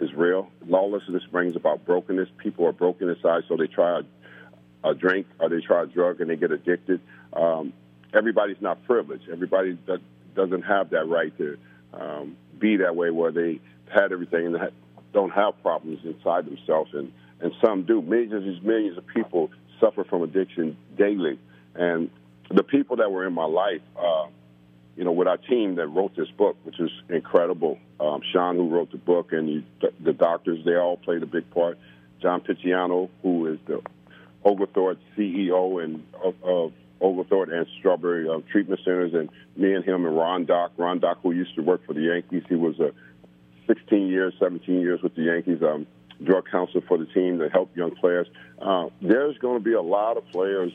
is 0.00 0.12
real. 0.14 0.48
Lawlessness 0.66 1.22
brings 1.30 1.56
about 1.56 1.84
brokenness. 1.84 2.28
People 2.38 2.66
are 2.66 2.72
broken 2.72 3.08
inside, 3.08 3.44
so 3.48 3.56
they 3.56 3.66
try 3.66 4.00
a, 4.00 4.88
a 4.90 4.94
drink 4.94 5.26
or 5.38 5.48
they 5.48 5.60
try 5.60 5.84
a 5.84 5.86
drug 5.86 6.20
and 6.20 6.30
they 6.30 6.36
get 6.36 6.50
addicted. 6.50 7.00
Um, 7.32 7.72
everybody's 8.12 8.60
not 8.60 8.84
privileged. 8.84 9.28
Everybody 9.30 9.78
that 9.86 10.00
doesn't 10.34 10.62
have 10.62 10.90
that 10.90 11.06
right 11.06 11.36
to 11.38 11.58
um, 11.94 12.36
be 12.58 12.76
that 12.78 12.94
way 12.96 13.10
where 13.10 13.32
they 13.32 13.60
had 13.92 14.12
everything 14.12 14.46
and 14.46 14.70
don't 15.12 15.30
have 15.30 15.60
problems 15.62 16.00
inside 16.04 16.44
themselves. 16.46 16.92
And 16.92 17.12
and 17.40 17.52
some 17.62 17.84
do. 17.84 18.02
Millions, 18.02 18.62
millions 18.62 18.98
of 18.98 19.06
people 19.06 19.50
suffer 19.80 20.04
from 20.04 20.22
addiction 20.22 20.76
daily, 20.96 21.38
and 21.74 22.10
the 22.50 22.62
people 22.62 22.96
that 22.96 23.10
were 23.10 23.26
in 23.26 23.32
my 23.32 23.44
life, 23.44 23.82
uh, 23.98 24.26
you 24.96 25.04
know, 25.04 25.12
with 25.12 25.28
our 25.28 25.36
team 25.36 25.76
that 25.76 25.86
wrote 25.86 26.16
this 26.16 26.30
book, 26.30 26.56
which 26.64 26.80
is 26.80 26.90
incredible. 27.08 27.78
Um, 28.00 28.20
Sean, 28.32 28.56
who 28.56 28.68
wrote 28.68 28.90
the 28.90 28.98
book, 28.98 29.32
and 29.32 29.48
you, 29.48 29.62
the 30.00 30.12
doctors, 30.12 30.64
they 30.64 30.76
all 30.76 30.96
played 30.96 31.22
a 31.22 31.26
big 31.26 31.50
part. 31.50 31.78
John 32.20 32.40
Picciano, 32.40 33.08
who 33.22 33.46
is 33.46 33.58
the 33.66 33.80
Oglethorpe 34.44 34.98
CEO 35.16 35.82
and 35.82 36.04
of, 36.22 36.34
of 36.42 36.72
Oglethorpe 37.00 37.50
and 37.50 37.66
Strawberry 37.78 38.28
uh, 38.28 38.40
Treatment 38.50 38.80
Centers, 38.84 39.14
and 39.14 39.28
me 39.56 39.74
and 39.74 39.84
him 39.84 40.04
and 40.04 40.16
Ron 40.16 40.46
Dock. 40.46 40.72
Ron 40.76 40.98
Dock, 40.98 41.18
who 41.22 41.32
used 41.32 41.54
to 41.54 41.62
work 41.62 41.84
for 41.86 41.92
the 41.92 42.00
Yankees, 42.00 42.42
he 42.48 42.56
was 42.56 42.78
a 42.80 42.92
16 43.66 44.08
years, 44.08 44.34
17 44.40 44.80
years 44.80 45.00
with 45.02 45.14
the 45.14 45.22
Yankees. 45.22 45.62
Um, 45.62 45.86
drug 46.22 46.44
counselor 46.50 46.82
for 46.86 46.98
the 46.98 47.06
team 47.06 47.38
to 47.38 47.48
help 47.48 47.76
young 47.76 47.94
players. 47.94 48.26
Uh, 48.60 48.88
there's 49.00 49.38
going 49.38 49.58
to 49.58 49.64
be 49.64 49.72
a 49.72 49.82
lot 49.82 50.16
of 50.16 50.26
players 50.28 50.72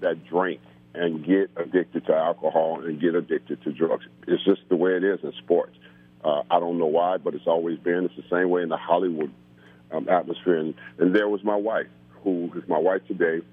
that 0.00 0.24
drink 0.26 0.60
and 0.94 1.24
get 1.24 1.50
addicted 1.56 2.06
to 2.06 2.14
alcohol 2.14 2.80
and 2.84 3.00
get 3.00 3.14
addicted 3.14 3.62
to 3.62 3.72
drugs. 3.72 4.04
It's 4.26 4.44
just 4.44 4.60
the 4.68 4.76
way 4.76 4.92
it 4.96 5.04
is 5.04 5.20
in 5.22 5.32
sports. 5.38 5.76
Uh, 6.24 6.42
I 6.50 6.60
don't 6.60 6.78
know 6.78 6.86
why, 6.86 7.16
but 7.16 7.34
it's 7.34 7.46
always 7.46 7.78
been. 7.78 8.04
It's 8.04 8.16
the 8.16 8.24
same 8.30 8.50
way 8.50 8.62
in 8.62 8.68
the 8.68 8.76
Hollywood 8.76 9.32
um, 9.90 10.08
atmosphere. 10.08 10.56
And, 10.56 10.74
and 10.98 11.14
there 11.14 11.28
was 11.28 11.42
my 11.42 11.56
wife, 11.56 11.88
who 12.22 12.50
is 12.54 12.68
my 12.68 12.78
wife 12.78 13.00
today, 13.08 13.44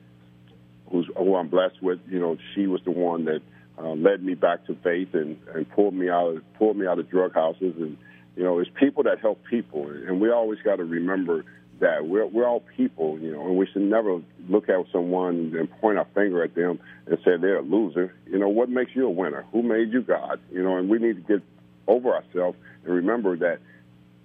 who's 0.91 1.09
who 1.17 1.35
I'm 1.35 1.47
blessed 1.47 1.81
with. 1.81 1.99
You 2.09 2.19
know, 2.19 2.37
she 2.53 2.67
was 2.67 2.81
the 2.83 2.91
one 2.91 3.25
that 3.25 3.41
uh, 3.77 3.93
led 3.93 4.23
me 4.23 4.35
back 4.35 4.65
to 4.67 4.75
faith 4.83 5.13
and, 5.13 5.39
and 5.53 5.69
pulled 5.71 5.93
me 5.93 6.09
out 6.09 6.35
of 6.35 6.53
pulled 6.55 6.77
me 6.77 6.85
out 6.85 6.99
of 6.99 7.09
drug 7.09 7.33
houses 7.33 7.73
and 7.77 7.97
you 8.35 8.43
know, 8.43 8.59
it's 8.59 8.69
people 8.79 9.03
that 9.03 9.19
help 9.19 9.43
people, 9.49 9.89
and 9.89 10.21
we 10.21 10.31
always 10.31 10.59
got 10.63 10.77
to 10.77 10.85
remember 10.85 11.43
that 11.79 12.05
we're 12.05 12.25
we're 12.25 12.47
all 12.47 12.63
people, 12.77 13.17
you 13.19 13.31
know, 13.31 13.45
and 13.45 13.57
we 13.57 13.65
should 13.67 13.81
never 13.81 14.21
look 14.47 14.69
at 14.69 14.85
someone 14.91 15.53
and 15.57 15.71
point 15.79 15.97
our 15.97 16.07
finger 16.13 16.43
at 16.43 16.55
them 16.55 16.79
and 17.05 17.17
say 17.19 17.37
they're 17.37 17.59
a 17.59 17.61
loser. 17.61 18.13
You 18.27 18.39
know, 18.39 18.49
what 18.49 18.69
makes 18.69 18.91
you 18.95 19.05
a 19.05 19.09
winner? 19.09 19.45
Who 19.51 19.63
made 19.63 19.91
you 19.91 20.01
God? 20.01 20.39
You 20.51 20.63
know, 20.63 20.77
and 20.77 20.89
we 20.89 20.99
need 20.99 21.15
to 21.15 21.37
get 21.37 21.43
over 21.87 22.13
ourselves 22.13 22.57
and 22.85 22.93
remember 22.93 23.37
that 23.37 23.59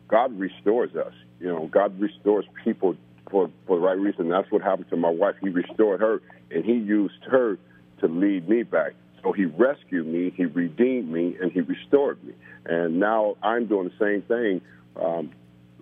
God 0.08 0.38
restores 0.38 0.94
us. 0.94 1.12
You 1.40 1.48
know, 1.48 1.66
God 1.66 1.98
restores 2.00 2.44
people 2.64 2.96
for 3.30 3.50
for 3.66 3.76
the 3.76 3.82
right 3.82 3.98
reason. 3.98 4.28
That's 4.28 4.50
what 4.50 4.62
happened 4.62 4.90
to 4.90 4.96
my 4.96 5.10
wife. 5.10 5.36
He 5.40 5.48
restored 5.48 6.00
her, 6.00 6.20
and 6.50 6.64
He 6.64 6.74
used 6.74 7.24
her 7.30 7.58
to 8.00 8.08
lead 8.08 8.48
me 8.48 8.62
back. 8.62 8.92
So 9.24 9.32
He 9.32 9.46
rescued 9.46 10.06
me, 10.06 10.32
He 10.36 10.44
redeemed 10.44 11.10
me, 11.10 11.36
and 11.40 11.50
He 11.50 11.62
restored 11.62 12.22
me. 12.22 12.34
And 12.66 13.00
now 13.00 13.36
I'm 13.42 13.66
doing 13.66 13.88
the 13.88 14.04
same 14.04 14.22
thing 14.22 14.60
um, 15.02 15.32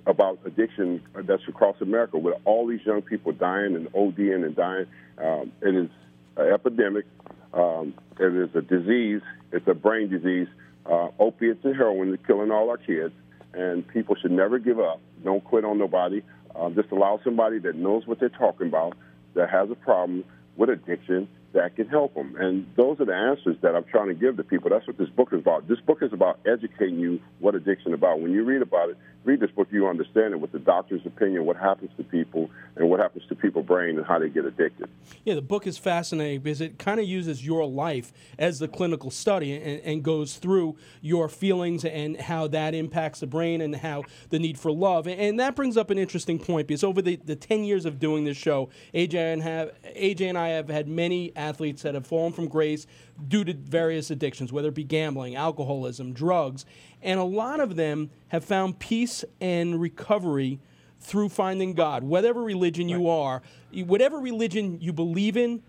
about 0.07 0.39
addiction 0.47 1.03
that's 1.15 1.43
across 1.49 1.77
America 1.81 2.19
with 2.19 2.37
all 2.45 2.67
these 2.67 2.81
young 2.87 3.03
people 3.03 3.33
dying 3.33 3.75
and 3.75 3.93
ODing 3.93 4.45
and 4.45 4.57
dying. 4.57 4.87
Um, 5.19 5.53
it 5.61 5.75
is 5.75 5.91
an 6.37 6.53
epidemic. 6.53 7.05
Um, 7.53 7.95
it 8.19 8.35
is 8.35 8.55
a 8.55 8.63
disease. 8.63 9.21
It's 9.51 9.67
a 9.67 9.75
brain 9.75 10.09
disease. 10.09 10.49
Uh, 10.87 11.09
opiates 11.19 11.65
and 11.65 11.77
heroin 11.77 12.13
are 12.13 12.17
killing 12.19 12.51
all 12.51 12.71
our 12.71 12.79
kids, 12.79 13.15
and 13.53 13.87
people 13.89 14.17
should 14.17 14.33
never 14.33 14.59
give 14.59 14.81
up. 14.81 15.01
Don't 15.23 15.45
quit 15.45 15.65
on 15.65 15.79
nobody. 15.79 16.23
Uh, 16.55 16.71
just 16.71 16.91
allow 16.91 17.21
somebody 17.23 17.59
that 17.59 17.77
knows 17.77 18.07
what 18.07 18.19
they're 18.19 18.29
talking 18.29 18.67
about, 18.67 18.95
that 19.35 19.49
has 19.49 19.71
a 19.71 19.75
problem 19.75 20.25
with 20.57 20.71
addiction, 20.71 21.29
that 21.53 21.77
can 21.77 21.89
help 21.89 22.15
them. 22.15 22.35
And 22.37 22.67
those 22.77 23.01
are 23.01 23.05
the 23.05 23.15
answers 23.15 23.57
that 23.63 23.75
I'm 23.75 23.85
trying 23.85 24.09
to 24.09 24.15
give 24.15 24.37
to 24.37 24.45
people. 24.45 24.71
That's 24.71 24.87
what 24.87 24.99
this 24.99 25.09
book 25.11 25.33
is 25.33 25.41
about. 25.41 25.69
This 25.69 25.81
book 25.81 26.03
is 26.03 26.13
about 26.13 26.41
educating 26.47 26.99
you 26.99 27.21
what 27.41 27.55
addiction 27.55 27.93
is 27.93 27.95
about. 27.95 28.21
When 28.21 28.33
you 28.33 28.45
read 28.45 28.63
about 28.63 28.91
it, 28.91 28.97
read 29.25 29.41
this 29.41 29.51
book, 29.51 29.69
you 29.71 29.87
understand 29.87 30.35
it 30.35 30.41
with 30.41 30.53
the 30.53 30.59
doctor's 30.59 31.05
opinion, 31.07 31.45
what 31.45 31.57
happens 31.57 31.91
to 31.97 32.03
people 32.05 32.51
and 32.77 32.89
what 32.89 33.01
happens 33.01 33.25
to 33.29 33.35
people's 33.35 33.67
brain 33.67 33.97
and 33.97 34.07
how 34.07 34.19
they 34.19 34.29
get 34.29 34.45
addicted. 34.45 34.89
Yeah, 35.25 35.35
the 35.35 35.43
book 35.43 35.67
is 35.67 35.79
fascinating 35.79 36.41
because 36.41 36.61
it 36.61 36.79
kind 36.79 36.99
of 36.99 37.07
uses 37.07 37.45
your 37.45 37.67
life 37.67 38.13
as 38.39 38.59
the 38.59 38.69
clinical 38.69 39.11
study 39.11 39.55
and, 39.55 39.81
and 39.83 40.03
goes 40.03 40.37
through 40.37 40.77
your 41.01 41.29
feelings 41.29 41.85
and 41.85 42.21
how 42.21 42.49
that 42.49 42.75
impacts 42.75 43.21
the 43.21 43.27
brain 43.27 43.61
and 43.61 43.77
how 43.77 44.05
the 44.31 44.39
need 44.39 44.59
for 44.59 44.73
love. 44.73 45.07
And 45.07 45.39
that 45.39 45.55
brings 45.55 45.77
up 45.77 45.91
an 45.91 45.99
interesting 45.99 46.39
point 46.39 46.67
because 46.67 46.83
over 46.83 47.03
the, 47.03 47.17
the 47.17 47.37
10 47.37 47.65
years 47.65 47.85
of 47.85 47.99
doing 47.99 48.25
this 48.25 48.37
show, 48.37 48.71
AJ 48.95 49.15
and, 49.15 49.43
have, 49.43 49.73
AJ 49.85 50.31
and 50.31 50.39
I 50.39 50.49
have 50.49 50.69
had 50.69 50.89
many 50.89 51.35
athletes 51.43 51.83
that 51.83 51.95
have 51.95 52.07
fallen 52.07 52.33
from 52.33 52.49
grace 52.49 52.87
due 53.29 53.45
to 53.45 53.53
various 53.53 54.11
addictions, 54.11 54.53
whether 54.53 54.69
it 54.69 54.75
be 54.75 54.85
gambling, 54.85 55.37
alcoholism, 55.37 56.13
drugs. 56.13 56.65
And 57.03 57.19
a 57.19 57.25
lot 57.25 57.61
of 57.61 57.77
them 57.77 58.11
have 58.29 58.45
found 58.45 58.79
peace 58.79 59.25
and 59.41 59.81
recovery 59.81 60.61
through 61.01 61.29
finding 61.29 61.75
God. 61.75 62.05
Whatever 62.05 62.43
religion 62.43 62.89
you 62.89 63.09
are, 63.09 63.43
whatever 63.73 64.19
religion 64.19 64.81
you 64.81 64.93
believe 64.93 65.37
in, 65.37 65.63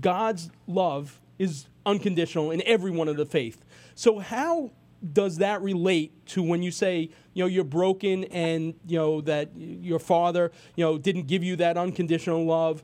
God's 0.00 0.50
love 0.66 1.20
is 1.38 1.66
unconditional 1.86 2.50
in 2.50 2.62
every 2.66 2.90
one 2.90 3.08
of 3.08 3.16
the 3.16 3.26
faith. 3.26 3.64
So 3.94 4.18
how 4.18 4.70
does 5.12 5.38
that 5.38 5.60
relate 5.62 6.26
to 6.26 6.42
when 6.42 6.62
you 6.62 6.70
say 6.70 7.10
you 7.34 7.42
know 7.42 7.46
you're 7.46 7.62
broken 7.62 8.24
and 8.24 8.74
you 8.86 8.96
know 8.96 9.20
that 9.20 9.50
your 9.54 9.98
father 9.98 10.50
you 10.76 10.84
know 10.84 10.96
didn't 10.96 11.26
give 11.26 11.44
you 11.44 11.56
that 11.56 11.76
unconditional 11.76 12.44
love 12.46 12.82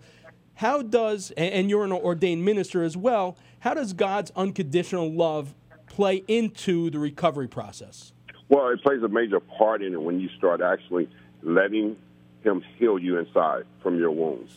how 0.61 0.83
does 0.83 1.31
and 1.39 1.71
you're 1.71 1.85
an 1.85 1.93
ordained 1.93 2.45
minister 2.45 2.83
as 2.83 2.95
well 2.95 3.35
how 3.61 3.73
does 3.73 3.95
god's 3.95 4.31
unconditional 4.37 5.11
love 5.11 5.55
play 5.87 6.23
into 6.29 6.91
the 6.91 6.99
recovery 6.99 7.49
process 7.49 8.13
well 8.51 8.69
it 8.69 8.83
plays 8.83 9.03
a 9.03 9.09
major 9.09 9.41
part 9.41 9.83
in 9.83 9.95
it 9.95 10.03
when 10.03 10.21
you 10.21 10.29
start 10.37 10.61
actually 10.61 11.09
letting 11.43 11.97
him 12.45 12.63
heal 12.77 12.99
you 12.99 13.19
inside 13.19 13.65
from 13.83 13.99
your 13.99 14.11
wounds 14.11 14.53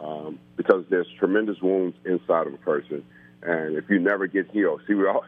um, 0.00 0.38
because 0.56 0.84
there's 0.88 1.08
tremendous 1.18 1.60
wounds 1.60 1.94
inside 2.06 2.46
of 2.46 2.54
a 2.54 2.58
person 2.58 3.04
and 3.42 3.76
if 3.76 3.84
you 3.90 3.98
never 3.98 4.26
get 4.26 4.50
healed 4.50 4.80
see 4.88 4.94
we 4.94 5.06
all 5.06 5.24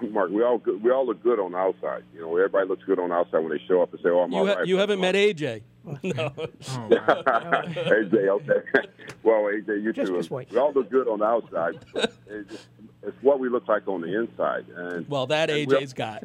Mark, 0.10 0.30
we 0.30 0.42
all 0.42 0.58
good, 0.58 0.82
we 0.82 0.90
all 0.90 1.06
look 1.06 1.22
good 1.22 1.38
on 1.38 1.52
the 1.52 1.58
outside. 1.58 2.02
You 2.14 2.22
know, 2.22 2.34
everybody 2.34 2.66
looks 2.66 2.82
good 2.84 2.98
on 2.98 3.10
the 3.10 3.16
outside 3.16 3.40
when 3.40 3.50
they 3.50 3.62
show 3.68 3.82
up 3.82 3.92
and 3.92 4.00
say, 4.02 4.08
"Oh, 4.08 4.20
I'm 4.20 4.32
you 4.32 4.38
all 4.38 4.46
ha- 4.46 4.54
right." 4.54 4.66
You 4.66 4.78
haven't 4.78 4.98
met 4.98 5.14
AJ. 5.14 5.60
Oh, 5.86 5.96
no. 6.02 6.30
AJ, 6.90 8.28
okay. 8.28 8.88
well, 9.22 9.42
AJ, 9.44 9.82
you 9.82 9.92
Just- 9.92 10.10
too. 10.10 10.16
just 10.18 10.30
wait. 10.30 10.50
We 10.50 10.58
all 10.58 10.72
look 10.72 10.90
good 10.90 11.08
on 11.08 11.20
the 11.20 11.24
outside. 11.24 11.78
it's, 12.28 12.66
it's 13.02 13.22
what 13.22 13.40
we 13.40 13.48
look 13.48 13.66
like 13.68 13.88
on 13.88 14.00
the 14.02 14.18
inside, 14.18 14.66
and 14.76 15.08
Well, 15.08 15.26
that 15.28 15.50
and 15.50 15.66
we- 15.66 15.74
AJ's 15.76 15.92
got. 15.92 16.22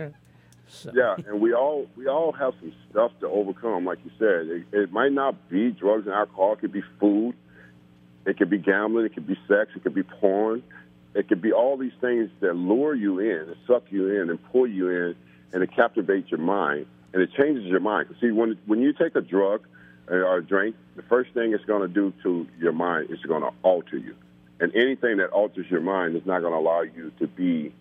So, 0.68 0.92
yeah, 0.96 1.16
and 1.28 1.40
we 1.40 1.54
all 1.54 1.88
we 1.96 2.08
all 2.08 2.32
have 2.34 2.54
some 2.60 2.74
stuff 2.90 3.12
to 3.22 3.28
overcome. 3.30 3.86
Like 3.86 4.00
you 4.04 4.12
said, 4.18 4.48
it, 4.48 4.64
it 4.74 4.92
might 4.92 5.12
not 5.12 5.48
be 5.48 5.70
drugs 5.72 6.06
and 6.08 6.14
alcohol. 6.16 6.54
It 6.54 6.60
could 6.60 6.72
be 6.72 6.82
food. 7.00 7.36
It 8.26 8.38
could 8.38 8.50
be 8.50 8.58
gambling. 8.58 9.06
It 9.06 9.14
could 9.14 9.28
be 9.28 9.38
sex. 9.48 9.72
It 9.76 9.84
could 9.84 9.94
be 9.94 10.02
porn. 10.04 10.64
It 11.14 11.28
could 11.30 11.42
be 11.42 11.54
all 11.54 11.78
these 11.78 11.94
things 12.02 12.32
that 12.40 12.56
lure 12.56 12.96
you 12.96 13.20
in 13.20 13.48
and 13.48 13.56
suck 13.68 13.84
you 13.92 14.20
in 14.22 14.30
and 14.32 14.44
pull 14.52 14.66
you 14.68 14.90
in, 14.90 15.16
and 15.54 15.62
it 15.64 15.72
captivates 15.74 16.32
your 16.32 16.40
mind 16.42 16.88
and 17.16 17.24
it 17.24 17.32
changes 17.36 17.66
your 17.66 17.80
mind. 17.80 18.14
See, 18.22 18.30
when 18.30 18.60
when 18.68 18.82
you 18.82 18.94
take 18.94 19.16
a 19.16 19.22
drug 19.22 19.66
or 20.08 20.38
a 20.38 20.44
drink, 20.44 20.76
the 20.96 21.02
first 21.02 21.32
thing 21.34 21.54
it's 21.54 21.66
going 21.66 21.82
to 21.82 21.88
do 21.88 22.14
to 22.22 22.46
your 22.60 22.74
mind 22.74 23.10
is 23.10 23.20
going 23.22 23.42
to 23.42 23.50
alter 23.64 23.98
you, 23.98 24.14
and 24.60 24.72
anything 24.76 25.18
that 25.18 25.32
alters 25.32 25.66
your 25.72 25.82
mind 25.82 26.16
is 26.16 26.26
not 26.28 26.42
going 26.42 26.54
to 26.54 26.60
allow 26.60 26.82
you 26.82 27.12
to 27.18 27.26
be 27.26 27.74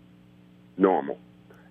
normal 0.78 1.18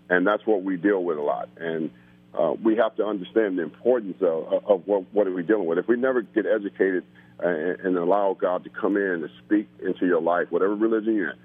and 0.10 0.28
that's 0.28 0.46
what 0.46 0.64
we 0.64 0.78
deal 0.78 1.04
with 1.04 1.18
a 1.18 1.22
lot. 1.22 1.50
And 1.58 1.90
uh, 2.38 2.54
we 2.62 2.76
have 2.78 2.96
to 2.98 3.06
understand 3.06 3.58
the 3.58 3.64
importance 3.64 4.18
of, 4.22 4.66
of 4.66 4.88
what, 4.88 5.06
what 5.14 5.28
are 5.28 5.34
we 5.34 5.44
dealing 5.44 5.66
with. 5.66 5.78
If 5.78 5.88
we 5.88 5.98
never 5.98 6.22
get 6.22 6.46
educated 6.46 7.04
uh, 7.44 7.48
and 7.48 7.98
allow 7.98 8.36
God 8.40 8.64
to 8.66 8.70
come 8.70 8.98
in 8.98 9.04
and 9.04 9.30
speak 9.46 9.68
into 9.82 10.06
your 10.06 10.22
life, 10.22 10.48
whatever 10.50 10.76
religion 10.76 11.16
you're 11.16 11.32
in, 11.32 11.38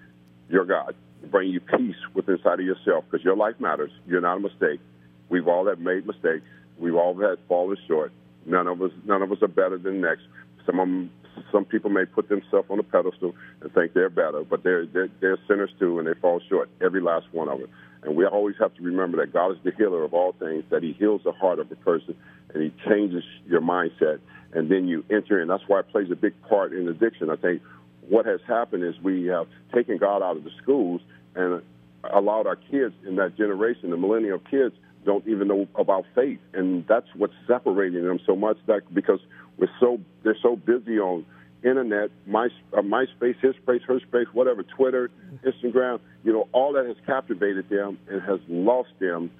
your 0.48 0.64
God, 0.64 0.94
bring 1.30 1.50
you 1.50 1.60
peace 1.60 1.96
within 2.14 2.36
inside 2.36 2.60
of 2.60 2.66
yourself 2.66 3.04
because 3.10 3.24
your 3.24 3.36
life 3.36 3.54
matters. 3.58 3.90
You're 4.06 4.20
not 4.20 4.38
a 4.38 4.40
mistake. 4.40 4.80
We've 5.28 5.48
all 5.48 5.66
have 5.66 5.78
made 5.78 6.06
mistakes. 6.06 6.44
We've 6.78 6.94
all 6.94 7.14
had 7.18 7.38
fallen 7.48 7.76
short. 7.86 8.12
None 8.46 8.66
of 8.66 8.80
us, 8.80 8.92
none 9.04 9.22
of 9.22 9.32
us 9.32 9.38
are 9.42 9.48
better 9.48 9.78
than 9.78 10.00
next. 10.00 10.22
Some 10.64 10.80
of 10.80 10.88
them, 10.88 11.10
some 11.52 11.64
people 11.64 11.90
may 11.90 12.04
put 12.04 12.28
themselves 12.28 12.68
on 12.70 12.78
a 12.78 12.82
pedestal 12.82 13.34
and 13.60 13.72
think 13.72 13.92
they're 13.92 14.10
better, 14.10 14.42
but 14.44 14.62
they're, 14.62 14.86
they're 14.86 15.08
they're 15.20 15.38
sinners 15.46 15.70
too, 15.78 15.98
and 15.98 16.08
they 16.08 16.14
fall 16.14 16.40
short. 16.48 16.68
Every 16.80 17.00
last 17.00 17.26
one 17.32 17.48
of 17.48 17.60
them. 17.60 17.68
And 18.02 18.16
we 18.16 18.24
always 18.24 18.56
have 18.60 18.74
to 18.74 18.82
remember 18.82 19.18
that 19.18 19.32
God 19.32 19.52
is 19.52 19.58
the 19.64 19.72
healer 19.76 20.04
of 20.04 20.14
all 20.14 20.32
things, 20.32 20.64
that 20.70 20.82
He 20.82 20.92
heals 20.92 21.22
the 21.24 21.32
heart 21.32 21.58
of 21.58 21.70
a 21.70 21.76
person 21.76 22.16
and 22.54 22.62
He 22.62 22.72
changes 22.88 23.24
your 23.46 23.60
mindset. 23.60 24.20
And 24.52 24.70
then 24.70 24.88
you 24.88 25.04
enter 25.10 25.40
in. 25.40 25.48
That's 25.48 25.64
why 25.66 25.80
it 25.80 25.88
plays 25.90 26.10
a 26.10 26.16
big 26.16 26.40
part 26.48 26.72
in 26.72 26.88
addiction. 26.88 27.28
I 27.28 27.36
think 27.36 27.60
what 28.08 28.24
has 28.24 28.40
happened 28.46 28.84
is 28.84 28.94
we 29.02 29.26
have 29.26 29.46
taken 29.74 29.98
God 29.98 30.22
out 30.22 30.36
of 30.36 30.44
the 30.44 30.50
schools 30.62 31.02
and 31.34 31.62
allowed 32.10 32.46
our 32.46 32.56
kids 32.56 32.94
in 33.06 33.16
that 33.16 33.36
generation, 33.36 33.90
the 33.90 33.96
millennial 33.96 34.38
kids, 34.38 34.74
don't 35.04 35.26
even 35.26 35.48
know 35.48 35.66
about 35.74 36.04
faith. 36.14 36.40
And 36.54 36.86
that's 36.86 37.06
what's 37.14 37.34
separating 37.46 38.04
them 38.04 38.20
so 38.26 38.36
much 38.36 38.58
that 38.66 38.92
because 38.92 39.20
we're 39.56 39.70
so 39.80 39.98
they're 40.22 40.36
so 40.42 40.56
busy 40.56 40.98
on 40.98 41.24
internet, 41.62 42.10
my 42.26 42.48
uh, 42.72 42.82
MySpace, 42.82 43.38
his 43.40 43.54
space, 43.56 43.82
her 43.86 44.00
space, 44.00 44.26
whatever, 44.32 44.62
Twitter, 44.62 45.10
Instagram, 45.44 46.00
you 46.24 46.32
know, 46.32 46.48
all 46.52 46.72
that 46.74 46.86
has 46.86 46.96
captivated 47.04 47.68
them 47.68 47.98
and 48.08 48.22
has 48.22 48.40
lost 48.48 48.90
them 49.00 49.30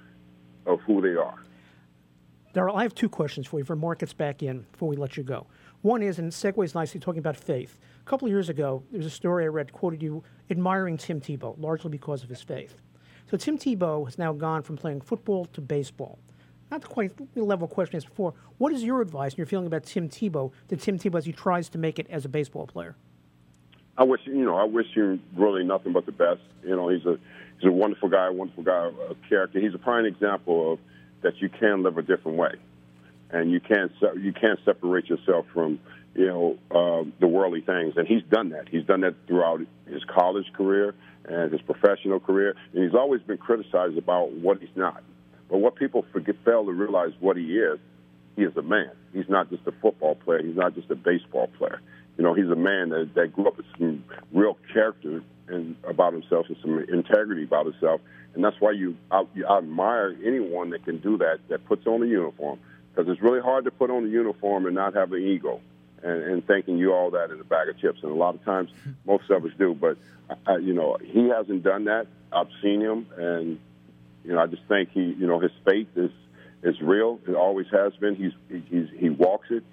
of 0.65 0.79
who 0.81 1.01
they 1.01 1.15
are. 1.15 1.35
Darryl, 2.53 2.75
I 2.75 2.83
have 2.83 2.95
two 2.95 3.09
questions 3.09 3.47
for 3.47 3.59
you 3.59 3.65
for 3.65 3.75
Mark 3.75 3.99
gets 3.99 4.13
back 4.13 4.41
in 4.41 4.65
before 4.71 4.89
we 4.89 4.95
let 4.95 5.17
you 5.17 5.23
go. 5.23 5.45
One 5.81 6.01
is, 6.01 6.19
and 6.19 6.31
segues 6.31 6.75
nicely 6.75 6.99
talking 6.99 7.19
about 7.19 7.37
faith. 7.37 7.79
A 8.01 8.09
couple 8.09 8.25
of 8.25 8.31
years 8.31 8.49
ago, 8.49 8.83
there 8.91 8.97
was 8.97 9.05
a 9.05 9.11
story 9.11 9.45
I 9.45 9.47
read 9.47 9.71
quoted 9.71 10.01
you 10.01 10.23
admiring 10.49 10.97
Tim 10.97 11.21
Tebow, 11.21 11.55
largely 11.59 11.89
because 11.89 12.23
of 12.23 12.29
his 12.29 12.41
faith. 12.41 12.75
So 13.29 13.37
Tim 13.37 13.59
Tebow 13.59 14.05
has 14.05 14.17
now 14.17 14.33
gone 14.33 14.63
from 14.63 14.75
playing 14.75 15.01
football 15.01 15.45
to 15.53 15.61
baseball. 15.61 16.17
Not 16.71 16.87
quite 16.87 17.11
the 17.35 17.43
level 17.43 17.67
question 17.67 17.97
as 17.97 18.05
before. 18.05 18.33
What 18.57 18.73
is 18.73 18.83
your 18.83 19.01
advice 19.01 19.33
and 19.33 19.37
your 19.37 19.45
feeling 19.45 19.67
about 19.67 19.83
Tim 19.83 20.09
Tebow, 20.09 20.51
to 20.69 20.75
Tim 20.75 20.97
Tebow 20.97 21.19
as 21.19 21.25
he 21.25 21.31
tries 21.31 21.69
to 21.69 21.77
make 21.77 21.99
it 21.99 22.07
as 22.09 22.25
a 22.25 22.29
baseball 22.29 22.65
player? 22.65 22.95
I 23.99 24.03
wish 24.03 24.21
you 24.25 24.45
know 24.45 24.55
I 24.55 24.63
wish 24.63 24.87
him 24.95 25.21
really 25.35 25.63
nothing 25.63 25.93
but 25.93 26.07
the 26.07 26.11
best. 26.11 26.41
You 26.63 26.75
know 26.75 26.89
he's 26.89 27.05
a 27.05 27.19
he's 27.59 27.67
a 27.67 27.71
wonderful 27.71 28.09
guy, 28.09 28.27
a 28.27 28.31
wonderful 28.31 28.63
guy, 28.63 28.89
a 29.09 29.15
character. 29.27 29.59
He's 29.59 29.75
a 29.75 29.79
prime 29.79 30.05
example 30.05 30.73
of 30.73 30.79
that 31.21 31.39
you 31.39 31.49
can 31.49 31.83
live 31.83 31.97
a 31.97 32.01
different 32.01 32.37
way, 32.37 32.53
and 33.29 33.51
you 33.51 33.59
can't 33.59 33.91
you 34.17 34.33
can't 34.33 34.59
separate 34.65 35.07
yourself 35.07 35.45
from 35.53 35.79
you 36.15 36.27
know 36.27 36.57
uh, 36.71 37.09
the 37.19 37.27
worldly 37.27 37.61
things. 37.61 37.93
And 37.97 38.07
he's 38.07 38.23
done 38.23 38.49
that. 38.49 38.67
He's 38.69 38.85
done 38.85 39.01
that 39.01 39.15
throughout 39.27 39.61
his 39.85 40.03
college 40.05 40.51
career 40.53 40.95
and 41.25 41.51
his 41.51 41.61
professional 41.61 42.19
career. 42.19 42.55
And 42.73 42.83
he's 42.83 42.95
always 42.95 43.21
been 43.21 43.37
criticized 43.37 43.97
about 43.97 44.31
what 44.31 44.59
he's 44.59 44.75
not. 44.75 45.03
But 45.49 45.59
what 45.59 45.75
people 45.75 46.05
forget, 46.11 46.35
fail 46.45 46.65
to 46.65 46.71
realize 46.71 47.11
what 47.19 47.37
he 47.37 47.57
is, 47.57 47.79
he 48.35 48.43
is 48.43 48.55
a 48.57 48.61
man. 48.61 48.91
He's 49.13 49.29
not 49.29 49.49
just 49.49 49.65
a 49.67 49.71
football 49.71 50.15
player. 50.15 50.43
He's 50.43 50.55
not 50.55 50.75
just 50.75 50.89
a 50.91 50.95
baseball 50.95 51.47
player. 51.57 51.81
You 52.17 52.23
know, 52.23 52.33
he's 52.33 52.49
a 52.49 52.55
man 52.55 52.89
that, 52.89 53.11
that 53.15 53.33
grew 53.33 53.47
up 53.47 53.57
with 53.57 53.65
some 53.77 54.03
real 54.33 54.57
character 54.73 55.23
and 55.47 55.75
about 55.83 56.13
himself 56.13 56.45
and 56.47 56.57
some 56.61 56.79
integrity 56.79 57.43
about 57.43 57.65
himself. 57.65 58.01
And 58.35 58.43
that's 58.43 58.57
why 58.59 58.71
you, 58.71 58.95
I, 59.09 59.23
you 59.33 59.45
I 59.47 59.57
admire 59.57 60.15
anyone 60.23 60.69
that 60.71 60.85
can 60.85 60.99
do 60.99 61.17
that, 61.17 61.39
that 61.49 61.65
puts 61.65 61.87
on 61.87 62.03
a 62.03 62.05
uniform. 62.05 62.59
Because 62.93 63.11
it's 63.11 63.21
really 63.21 63.41
hard 63.41 63.65
to 63.65 63.71
put 63.71 63.89
on 63.89 64.05
a 64.05 64.07
uniform 64.07 64.65
and 64.65 64.75
not 64.75 64.93
have 64.93 65.11
an 65.13 65.21
ego 65.21 65.61
and, 66.03 66.23
and 66.23 66.47
thinking 66.47 66.77
you 66.77 66.93
all 66.93 67.11
that 67.11 67.31
in 67.31 67.39
a 67.39 67.43
bag 67.43 67.69
of 67.69 67.79
chips. 67.79 67.99
And 68.03 68.11
a 68.11 68.15
lot 68.15 68.35
of 68.35 68.43
times, 68.43 68.71
most 69.05 69.29
of 69.29 69.43
us 69.43 69.51
do. 69.57 69.73
But, 69.73 69.97
I, 70.45 70.57
you 70.57 70.73
know, 70.73 70.97
he 71.01 71.29
hasn't 71.29 71.63
done 71.63 71.85
that. 71.85 72.07
I've 72.31 72.49
seen 72.61 72.81
him, 72.81 73.07
and 73.17 73.59
you 74.23 74.33
know, 74.33 74.39
I 74.39 74.47
just 74.47 74.63
think 74.67 74.91
he, 74.91 75.01
you 75.01 75.27
know, 75.27 75.39
his 75.39 75.51
faith 75.65 75.87
is 75.95 76.11
is 76.63 76.79
real. 76.81 77.19
It 77.27 77.35
always 77.35 77.67
has 77.71 77.93
been. 77.95 78.15
He's 78.15 78.33
he's 78.69 78.87
he 78.95 79.09
walks 79.09 79.47
it. 79.49 79.63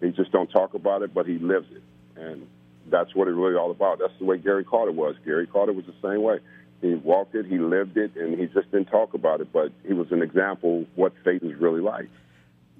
He 0.00 0.10
just 0.10 0.32
don't 0.32 0.50
talk 0.50 0.74
about 0.74 1.02
it, 1.02 1.14
but 1.14 1.26
he 1.26 1.38
lives 1.38 1.68
it, 1.70 1.82
and 2.20 2.46
that's 2.90 3.14
what 3.14 3.28
it's 3.28 3.36
really 3.36 3.54
all 3.54 3.70
about. 3.70 4.00
That's 4.00 4.12
the 4.18 4.24
way 4.24 4.36
Gary 4.36 4.64
Carter 4.64 4.92
was. 4.92 5.14
Gary 5.24 5.46
Carter 5.46 5.72
was 5.72 5.86
the 5.86 5.94
same 6.02 6.22
way. 6.22 6.40
He 6.80 6.94
walked 6.94 7.36
it, 7.36 7.46
he 7.46 7.58
lived 7.58 7.96
it, 7.96 8.16
and 8.16 8.38
he 8.38 8.46
just 8.46 8.70
didn't 8.72 8.86
talk 8.86 9.14
about 9.14 9.40
it. 9.40 9.52
But 9.52 9.70
he 9.86 9.92
was 9.92 10.10
an 10.10 10.20
example 10.20 10.80
of 10.80 10.86
what 10.96 11.12
faith 11.24 11.44
is 11.44 11.54
really 11.54 11.80
like. 11.80 12.08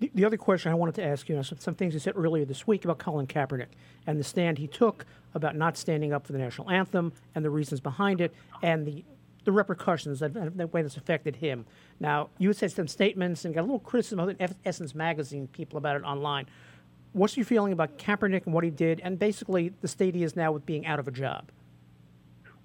The, 0.02 0.10
the 0.16 0.24
other 0.24 0.36
question 0.36 0.72
I 0.72 0.74
wanted 0.74 0.96
to 0.96 1.04
ask 1.04 1.28
you, 1.28 1.36
know, 1.36 1.42
some, 1.42 1.58
some 1.58 1.76
things 1.76 1.94
you 1.94 2.00
said 2.00 2.14
earlier 2.16 2.44
this 2.44 2.66
week 2.66 2.84
about 2.84 2.98
Colin 2.98 3.28
Kaepernick 3.28 3.68
and 4.04 4.18
the 4.18 4.24
stand 4.24 4.58
he 4.58 4.66
took 4.66 5.06
about 5.32 5.54
not 5.54 5.76
standing 5.76 6.12
up 6.12 6.26
for 6.26 6.32
the 6.32 6.40
national 6.40 6.68
anthem 6.70 7.12
and 7.36 7.44
the 7.44 7.50
reasons 7.50 7.78
behind 7.78 8.20
it 8.20 8.34
and 8.62 8.84
the 8.84 9.04
the 9.44 9.50
repercussions 9.50 10.20
that 10.20 10.34
the 10.56 10.66
way 10.68 10.82
that's 10.82 10.96
affected 10.96 11.34
him. 11.34 11.66
Now, 11.98 12.30
you 12.38 12.52
said 12.52 12.70
some 12.70 12.86
statements 12.86 13.44
and 13.44 13.52
got 13.52 13.62
a 13.62 13.62
little 13.62 13.80
criticism 13.80 14.20
of 14.20 14.54
Essence 14.64 14.94
magazine 14.94 15.48
people 15.48 15.78
about 15.78 15.96
it 15.96 16.04
online. 16.04 16.46
What's 17.12 17.36
your 17.36 17.44
feeling 17.44 17.72
about 17.72 17.98
Kaepernick 17.98 18.44
and 18.44 18.54
what 18.54 18.62
he 18.62 18.70
did, 18.70 19.00
and 19.00 19.18
basically 19.18 19.72
the 19.80 19.88
state 19.88 20.14
he 20.14 20.22
is 20.22 20.36
now 20.36 20.52
with 20.52 20.64
being 20.64 20.86
out 20.86 21.00
of 21.00 21.08
a 21.08 21.10
job? 21.10 21.50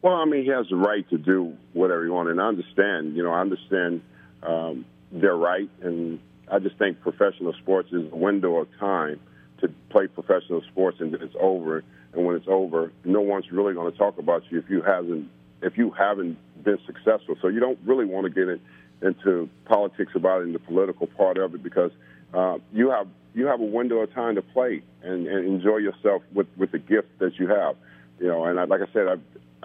Well, 0.03 0.13
I 0.13 0.25
mean, 0.25 0.43
he 0.43 0.49
has 0.49 0.67
the 0.69 0.75
right 0.75 1.07
to 1.09 1.17
do 1.17 1.57
whatever 1.73 2.03
he 2.03 2.11
wants, 2.11 2.29
and 2.29 2.39
I 2.39 2.47
understand. 2.47 3.15
You 3.15 3.23
know, 3.23 3.31
I 3.31 3.41
understand 3.41 4.01
um, 4.43 4.85
their 5.11 5.35
right, 5.35 5.69
and 5.81 6.19
I 6.49 6.59
just 6.59 6.77
think 6.77 7.01
professional 7.01 7.53
sports 7.53 7.89
is 7.91 8.11
a 8.11 8.15
window 8.15 8.57
of 8.57 8.67
time 8.79 9.19
to 9.59 9.69
play 9.89 10.07
professional 10.07 10.61
sports, 10.63 10.97
and 10.99 11.13
it's 11.15 11.35
over. 11.39 11.83
And 12.13 12.25
when 12.25 12.35
it's 12.35 12.47
over, 12.47 12.91
no 13.03 13.21
one's 13.21 13.51
really 13.51 13.73
going 13.73 13.91
to 13.91 13.97
talk 13.97 14.17
about 14.17 14.43
you 14.49 14.59
if 14.59 14.69
you 14.69 14.81
haven't 14.81 15.29
if 15.61 15.77
you 15.77 15.91
haven't 15.91 16.37
been 16.63 16.77
successful. 16.85 17.35
So 17.41 17.47
you 17.47 17.59
don't 17.59 17.79
really 17.83 18.05
want 18.05 18.25
to 18.25 18.29
get 18.29 18.47
in, 18.47 18.61
into 19.01 19.49
politics 19.65 20.11
about 20.15 20.41
it 20.41 20.45
and 20.45 20.55
the 20.55 20.59
political 20.59 21.07
part 21.07 21.37
of 21.37 21.55
it 21.55 21.63
because 21.63 21.91
uh, 22.33 22.57
you 22.71 22.89
have 22.91 23.07
you 23.33 23.47
have 23.47 23.59
a 23.59 23.65
window 23.65 23.97
of 23.97 24.13
time 24.13 24.35
to 24.35 24.41
play 24.41 24.81
and, 25.03 25.27
and 25.27 25.45
enjoy 25.45 25.77
yourself 25.77 26.21
with 26.33 26.47
with 26.57 26.71
the 26.71 26.79
gift 26.79 27.07
that 27.19 27.37
you 27.39 27.47
have. 27.47 27.75
You 28.19 28.27
know, 28.27 28.45
and 28.45 28.59
I, 28.59 28.63
like 28.63 28.81
I 28.81 28.91
said, 28.93 29.07
I, 29.07 29.15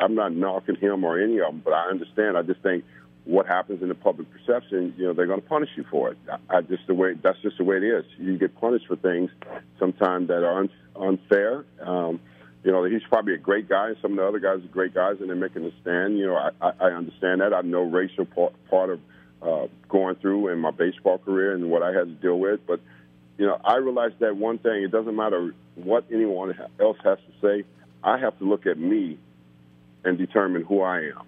I'm 0.02 0.14
not 0.14 0.34
knocking 0.34 0.76
him 0.76 1.04
or 1.04 1.18
any 1.18 1.38
of 1.38 1.46
them, 1.46 1.62
but 1.64 1.72
I 1.72 1.88
understand. 1.88 2.36
I 2.36 2.42
just 2.42 2.61
think 2.61 2.84
what 3.24 3.46
happens 3.46 3.82
in 3.82 3.88
the 3.88 3.94
public 3.94 4.28
perception, 4.32 4.94
you 4.96 5.04
know, 5.04 5.12
they're 5.12 5.26
going 5.26 5.40
to 5.40 5.46
punish 5.46 5.70
you 5.76 5.84
for 5.90 6.10
it. 6.10 6.18
I, 6.30 6.58
I 6.58 6.60
just 6.62 6.86
the 6.86 6.94
way 6.94 7.14
that's 7.14 7.40
just 7.40 7.58
the 7.58 7.64
way 7.64 7.76
it 7.76 7.84
is. 7.84 8.04
You 8.18 8.36
get 8.36 8.58
punished 8.60 8.86
for 8.86 8.96
things 8.96 9.30
sometimes 9.78 10.28
that 10.28 10.42
are 10.42 10.58
un, 10.58 10.70
unfair. 10.96 11.64
Um, 11.80 12.20
you 12.64 12.70
know, 12.70 12.84
he's 12.84 13.02
probably 13.08 13.34
a 13.34 13.38
great 13.38 13.68
guy. 13.68 13.92
Some 14.00 14.12
of 14.12 14.16
the 14.18 14.26
other 14.26 14.38
guys 14.38 14.64
are 14.64 14.68
great 14.68 14.94
guys, 14.94 15.16
and 15.20 15.28
they're 15.28 15.36
making 15.36 15.64
a 15.64 15.72
stand. 15.80 16.18
You 16.18 16.26
know, 16.26 16.36
I, 16.36 16.50
I, 16.60 16.72
I 16.80 16.90
understand 16.92 17.40
that. 17.40 17.52
I 17.52 17.60
know 17.62 17.82
racial 17.82 18.24
part, 18.24 18.54
part 18.70 18.90
of 18.90 19.00
uh, 19.42 19.66
going 19.88 20.14
through 20.16 20.48
in 20.48 20.58
my 20.58 20.70
baseball 20.70 21.18
career 21.18 21.54
and 21.54 21.70
what 21.70 21.82
I 21.82 21.92
had 21.92 22.06
to 22.06 22.14
deal 22.14 22.38
with. 22.38 22.60
But, 22.66 22.80
you 23.38 23.46
know, 23.46 23.60
I 23.64 23.76
realized 23.76 24.20
that 24.20 24.36
one 24.36 24.58
thing, 24.58 24.82
it 24.84 24.92
doesn't 24.92 25.16
matter 25.16 25.54
what 25.74 26.04
anyone 26.12 26.56
else 26.78 26.98
has 27.02 27.18
to 27.18 27.32
say. 27.40 27.64
I 28.04 28.18
have 28.18 28.38
to 28.38 28.44
look 28.44 28.66
at 28.66 28.78
me 28.78 29.18
and 30.04 30.18
determine 30.18 30.64
who 30.64 30.82
I 30.82 30.98
am, 31.00 31.22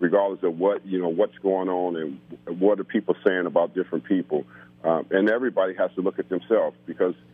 regardless 0.00 0.42
of 0.42 0.58
what, 0.58 0.86
you 0.86 1.00
know, 1.00 1.08
what's 1.08 1.36
going 1.38 1.68
on 1.68 1.96
and 1.96 2.60
what 2.60 2.78
are 2.80 2.84
people 2.84 3.16
saying 3.26 3.46
about 3.46 3.74
different 3.74 4.04
people. 4.04 4.44
Um, 4.84 5.06
and 5.10 5.28
everybody 5.28 5.74
has 5.74 5.90
to 5.96 6.02
look 6.02 6.18
at 6.18 6.28
themselves 6.28 6.76
because– 6.86 7.14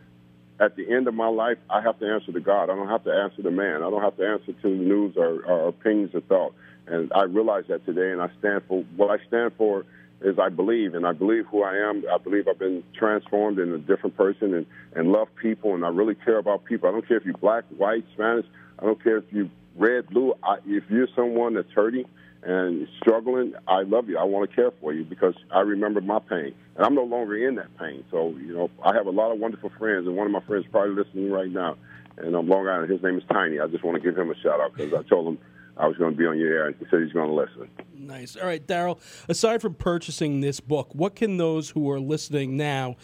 at 0.59 0.75
the 0.75 0.89
end 0.89 1.07
of 1.07 1.13
my 1.13 1.27
life, 1.27 1.57
I 1.69 1.81
have 1.81 1.99
to 1.99 2.05
answer 2.07 2.31
to 2.31 2.39
God. 2.39 2.69
I 2.69 2.75
don't 2.75 2.87
have 2.87 3.03
to 3.03 3.11
answer 3.11 3.41
to 3.43 3.51
man. 3.51 3.83
I 3.83 3.89
don't 3.89 4.01
have 4.01 4.17
to 4.17 4.27
answer 4.27 4.53
to 4.53 4.67
news 4.69 5.15
or, 5.17 5.43
or 5.43 5.67
opinions 5.69 6.11
or 6.13 6.21
thought. 6.21 6.53
And 6.87 7.11
I 7.13 7.23
realize 7.23 7.65
that 7.67 7.85
today, 7.85 8.11
and 8.11 8.21
I 8.21 8.29
stand 8.39 8.63
for 8.67 8.83
what 8.95 9.09
I 9.09 9.23
stand 9.27 9.53
for 9.57 9.85
is 10.21 10.39
I 10.39 10.49
believe, 10.49 10.95
and 10.95 11.05
I 11.05 11.11
believe 11.11 11.45
who 11.47 11.63
I 11.63 11.75
am. 11.89 12.03
I 12.11 12.17
believe 12.17 12.47
I've 12.47 12.59
been 12.59 12.83
transformed 12.97 13.59
into 13.59 13.75
a 13.75 13.79
different 13.79 14.15
person 14.15 14.53
and, 14.53 14.65
and 14.93 15.11
love 15.11 15.27
people, 15.35 15.75
and 15.75 15.83
I 15.83 15.89
really 15.89 16.15
care 16.15 16.37
about 16.37 16.63
people. 16.63 16.87
I 16.87 16.93
don't 16.93 17.05
care 17.05 17.17
if 17.17 17.25
you're 17.25 17.37
black, 17.37 17.65
white, 17.77 18.05
Spanish. 18.13 18.45
I 18.79 18.85
don't 18.85 19.01
care 19.03 19.17
if 19.17 19.25
you're 19.31 19.49
red, 19.75 20.07
blue. 20.07 20.35
I, 20.41 20.57
if 20.65 20.83
you're 20.89 21.09
someone 21.15 21.55
that's 21.55 21.71
hurting 21.71 22.05
and 22.45 22.87
struggling, 22.99 23.53
I 23.67 23.81
love 23.81 24.07
you. 24.07 24.17
I 24.17 24.23
want 24.23 24.49
to 24.49 24.55
care 24.55 24.71
for 24.79 24.93
you 24.93 25.03
because 25.03 25.33
I 25.51 25.61
remember 25.61 25.99
my 25.99 26.19
pain, 26.19 26.53
and 26.75 26.85
I'm 26.85 26.93
no 26.93 27.03
longer 27.03 27.35
in 27.35 27.55
that 27.55 27.75
pain. 27.77 28.05
So, 28.11 28.29
you 28.37 28.53
know, 28.53 28.69
I 28.83 28.93
have 28.93 29.07
a 29.07 29.11
lot 29.11 29.31
of 29.31 29.39
wonderful 29.39 29.71
friends, 29.79 30.05
and 30.05 30.15
one 30.15 30.27
of 30.27 30.31
my 30.31 30.41
friends 30.41 30.65
is 30.65 30.71
probably 30.71 30.95
listening 30.95 31.31
right 31.31 31.49
now, 31.49 31.75
and 32.17 32.35
I'm 32.35 32.47
Long 32.47 32.67
Island. 32.67 32.91
His 32.91 33.01
name 33.01 33.17
is 33.17 33.23
Tiny. 33.31 33.59
I 33.59 33.67
just 33.67 33.83
want 33.83 33.95
to 33.95 34.01
give 34.01 34.17
him 34.17 34.29
a 34.29 34.35
shout 34.35 34.61
out 34.61 34.75
because 34.75 34.93
I 34.93 35.01
told 35.09 35.27
him 35.27 35.39
I 35.75 35.87
was 35.87 35.97
going 35.97 36.11
to 36.11 36.17
be 36.17 36.25
on 36.25 36.37
your 36.37 36.53
air, 36.53 36.67
and 36.67 36.75
he 36.77 36.85
said 36.91 37.01
he's 37.01 37.13
going 37.13 37.29
to 37.29 37.33
listen. 37.33 37.67
Nice. 37.97 38.35
All 38.35 38.45
right, 38.45 38.65
Darryl. 38.65 38.99
Aside 39.27 39.61
from 39.61 39.73
purchasing 39.73 40.41
this 40.41 40.59
book, 40.59 40.93
what 40.93 41.15
can 41.15 41.37
those 41.37 41.71
who 41.71 41.89
are 41.89 41.99
listening 41.99 42.57
now? 42.57 42.95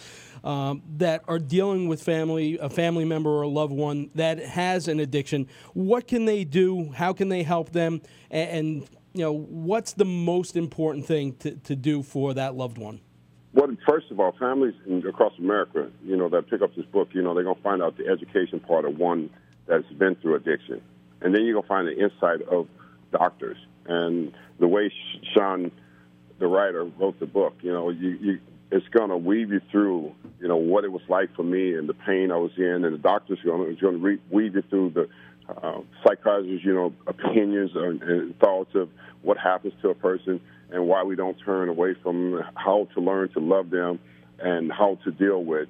Um, 0.44 0.82
that 0.98 1.24
are 1.28 1.38
dealing 1.38 1.88
with 1.88 2.02
family, 2.02 2.58
a 2.58 2.68
family 2.68 3.06
member 3.06 3.30
or 3.30 3.44
a 3.44 3.48
loved 3.48 3.74
one 3.74 4.10
that 4.16 4.40
has 4.40 4.88
an 4.88 5.00
addiction. 5.00 5.48
What 5.76 6.08
can 6.08 6.26
they 6.26 6.46
do? 6.46 6.92
How 6.94 7.14
can 7.14 7.30
they 7.30 7.44
help 7.44 7.74
them? 7.74 8.02
And, 8.32 8.50
and 8.50 8.90
you 9.14 9.22
know, 9.22 9.34
what's 9.34 9.94
the 9.94 10.06
most 10.06 10.56
important 10.56 11.06
thing 11.06 11.36
to, 11.38 11.52
to 11.56 11.76
do 11.76 12.02
for 12.04 12.34
that 12.34 12.56
loved 12.56 12.78
one? 12.78 13.02
Well, 13.54 13.68
first 13.88 14.10
of 14.12 14.20
all, 14.20 14.34
families 14.40 14.74
across 15.08 15.34
America, 15.38 15.90
you 16.06 16.16
know, 16.16 16.30
that 16.30 16.50
pick 16.50 16.62
up 16.62 16.74
this 16.76 16.86
book, 16.86 17.10
you 17.12 17.22
know, 17.22 17.34
they're 17.34 17.44
going 17.44 17.58
to 17.58 17.62
find 17.62 17.84
out 17.84 17.98
the 17.98 18.08
education 18.08 18.62
part 18.62 18.86
of 18.86 18.98
one 18.98 19.30
that's 19.68 19.88
been 19.98 20.16
through 20.16 20.36
addiction. 20.36 20.82
And 21.22 21.36
then 21.36 21.44
you're 21.44 21.56
going 21.56 21.64
to 21.64 21.68
find 21.68 21.88
the 21.88 22.00
insight 22.00 22.42
of 22.48 22.68
doctors 23.12 23.58
and 23.86 24.32
the 24.60 24.68
way 24.68 24.92
Sean, 25.36 25.72
the 26.40 26.48
writer, 26.48 26.86
wrote 26.86 27.20
the 27.20 27.26
book. 27.26 27.56
You 27.62 27.74
know, 27.74 27.90
you, 27.90 28.10
you 28.10 28.40
it's 28.72 28.88
going 28.88 29.10
to 29.10 29.18
weave 29.18 29.52
you 29.52 29.62
through, 29.70 30.14
you 30.40 30.48
know, 30.48 30.56
what 30.56 30.86
it 30.86 30.92
was 30.92 31.02
like 31.10 31.36
for 31.36 31.44
me 31.44 31.76
and 31.76 31.90
the 31.90 31.94
pain 31.94 32.32
I 32.32 32.38
was 32.38 32.52
in, 32.58 32.86
and 32.86 32.94
the 32.94 32.98
doctor's 32.98 33.40
going 33.44 33.76
to, 33.76 33.82
going 33.82 34.02
to 34.02 34.20
weave 34.30 34.56
you 34.56 34.64
through 34.70 34.92
the 34.92 35.10
uh, 35.50 35.80
psychiatrists, 36.04 36.66
you 36.66 36.74
know, 36.74 36.94
opinions 37.08 37.72
and, 37.76 38.02
and 38.04 38.40
thoughts 38.40 38.74
of 38.76 38.90
what 39.22 39.38
happens 39.38 39.74
to 39.82 39.90
a 39.90 39.96
person 39.96 40.40
and 40.72 40.88
why 40.88 41.04
we 41.04 41.16
don't 41.16 41.38
turn 41.46 41.70
away 41.70 41.96
from 42.02 42.42
how 42.56 42.88
to 42.94 43.02
learn 43.02 43.30
to 43.30 43.40
love 43.40 43.70
them 43.70 44.00
and 44.40 44.72
how 44.72 44.98
to 45.04 45.12
deal 45.12 45.44
with 45.44 45.68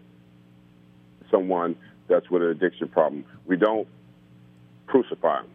someone 1.30 1.76
that's 2.08 2.30
with 2.30 2.42
an 2.42 2.50
addiction 2.50 2.88
problem. 2.88 3.26
We 3.46 3.58
don't 3.58 3.88
crucify 4.88 5.42
them. 5.42 5.50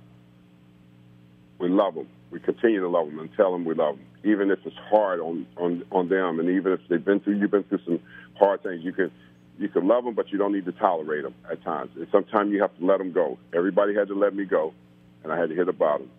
We 1.59 1.69
love 1.69 1.95
them. 1.95 2.09
We 2.31 2.41
continue 2.41 2.81
to 2.81 2.89
love 2.89 3.07
them 3.07 3.19
and 3.19 3.31
tell 3.37 3.53
them 3.53 3.65
we 3.65 3.75
love 3.75 3.97
them, 3.97 4.07
even 4.25 4.51
if 4.51 4.59
it's 4.65 4.77
hard 4.91 5.21
on, 5.21 5.47
on, 5.57 5.85
on 5.93 6.09
them, 6.09 6.41
and 6.41 6.51
even 6.51 6.73
if 6.73 6.81
they've 6.89 7.05
been 7.05 7.21
through, 7.21 7.39
you've 7.39 7.51
been 7.51 7.63
through 7.65 7.81
some 7.85 8.01
hard 8.39 8.63
things. 8.63 8.83
You 8.83 8.93
can 8.93 9.11
you 9.59 9.69
can 9.69 9.87
love 9.87 10.05
them, 10.05 10.15
but 10.15 10.31
you 10.31 10.39
don't 10.39 10.53
need 10.53 10.67
to 10.67 10.73
tolerate 10.73 11.23
them 11.23 11.35
at 11.51 11.63
times. 11.63 11.91
And 11.97 12.07
sometimes 12.13 12.53
you 12.53 12.61
have 12.61 12.77
to 12.79 12.85
let 12.85 12.99
them 12.99 13.13
go. 13.13 13.39
Everybody 13.55 13.95
had 13.95 14.09
to 14.09 14.15
let 14.15 14.35
me 14.35 14.45
go, 14.45 14.75
and 15.23 15.33
I 15.33 15.39
had 15.39 15.49
to 15.49 15.55
hit 15.55 15.67
the 15.67 15.73
bottom. 15.73 16.11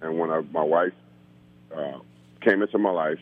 And 0.00 0.18
when 0.18 0.30
I, 0.30 0.40
my 0.52 0.62
wife 0.62 0.92
uh, 1.74 1.98
came 2.40 2.62
into 2.62 2.78
my 2.78 2.90
life, 2.90 3.18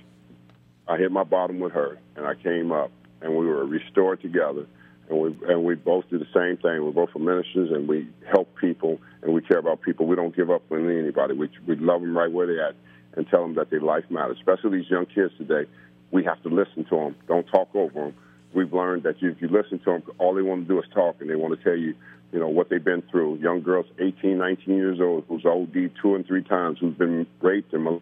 I 0.89 0.97
hit 0.97 1.12
my 1.12 1.25
bottom 1.25 1.61
with 1.61 1.73
her, 1.73 1.99
and 2.16 2.27
I 2.27 2.35
came 2.35 2.73
up, 2.73 2.91
and 3.21 3.37
we 3.37 3.47
were 3.47 3.64
restored 3.64 4.23
together. 4.23 4.66
And 5.09 5.18
we 5.18 5.37
and 5.49 5.64
we 5.64 5.75
both 5.75 6.05
do 6.09 6.18
the 6.18 6.27
same 6.35 6.57
thing. 6.57 6.85
We're 6.85 6.93
both 6.93 7.14
ministers, 7.16 7.71
and 7.71 7.89
we 7.89 8.09
help 8.29 8.49
people, 8.61 9.01
and 9.23 9.35
we 9.35 9.41
care 9.41 9.59
about 9.59 9.83
people. 9.83 10.07
We 10.07 10.16
don't 10.16 10.35
give 10.35 10.51
up 10.51 10.62
on 10.71 10.89
anybody. 10.89 11.35
We 11.35 11.49
we 11.66 11.77
love 11.77 12.01
them 12.01 12.16
right 12.16 12.31
where 12.31 12.47
they're 12.47 12.68
at, 12.68 12.77
and 13.16 13.29
tell 13.29 13.43
them 13.43 13.55
that 13.55 13.71
their 13.71 13.81
life 13.81 14.05
matters. 14.09 14.37
Especially 14.39 14.79
these 14.79 14.91
young 14.91 15.07
kids 15.07 15.33
today, 15.37 15.68
we 16.12 16.25
have 16.25 16.41
to 16.45 16.49
listen 16.49 16.85
to 16.85 16.97
them. 16.97 17.16
Don't 17.27 17.47
talk 17.49 17.68
over 17.75 17.93
them 17.93 18.14
we've 18.55 18.73
learned 18.73 19.05
that 19.05 19.17
if 19.21 19.41
you 19.41 19.49
listen 19.49 19.79
to 19.81 19.85
them, 19.85 20.03
all 20.19 20.35
they 20.35 20.43
want 20.43 20.67
to 20.67 20.75
do 20.75 20.81
is 20.81 20.89
talk, 20.93 21.17
and 21.21 21.31
they 21.31 21.37
want 21.37 21.57
to 21.59 21.65
tell 21.65 21.77
you, 21.77 21.95
you 22.33 22.39
know, 22.39 22.49
what 22.49 22.69
they've 22.69 22.83
been 22.83 23.03
through. 23.11 23.37
Young 23.37 23.63
girls, 23.63 23.87
18, 23.99 24.39
19 24.39 24.77
years 24.77 25.01
old, 25.01 25.25
who's 25.29 25.45
OD 25.45 25.91
two 26.01 26.15
and 26.15 26.27
three 26.27 26.43
times, 26.43 26.79
who's 26.79 26.95
been 26.95 27.27
raped, 27.41 27.73
and 27.73 28.01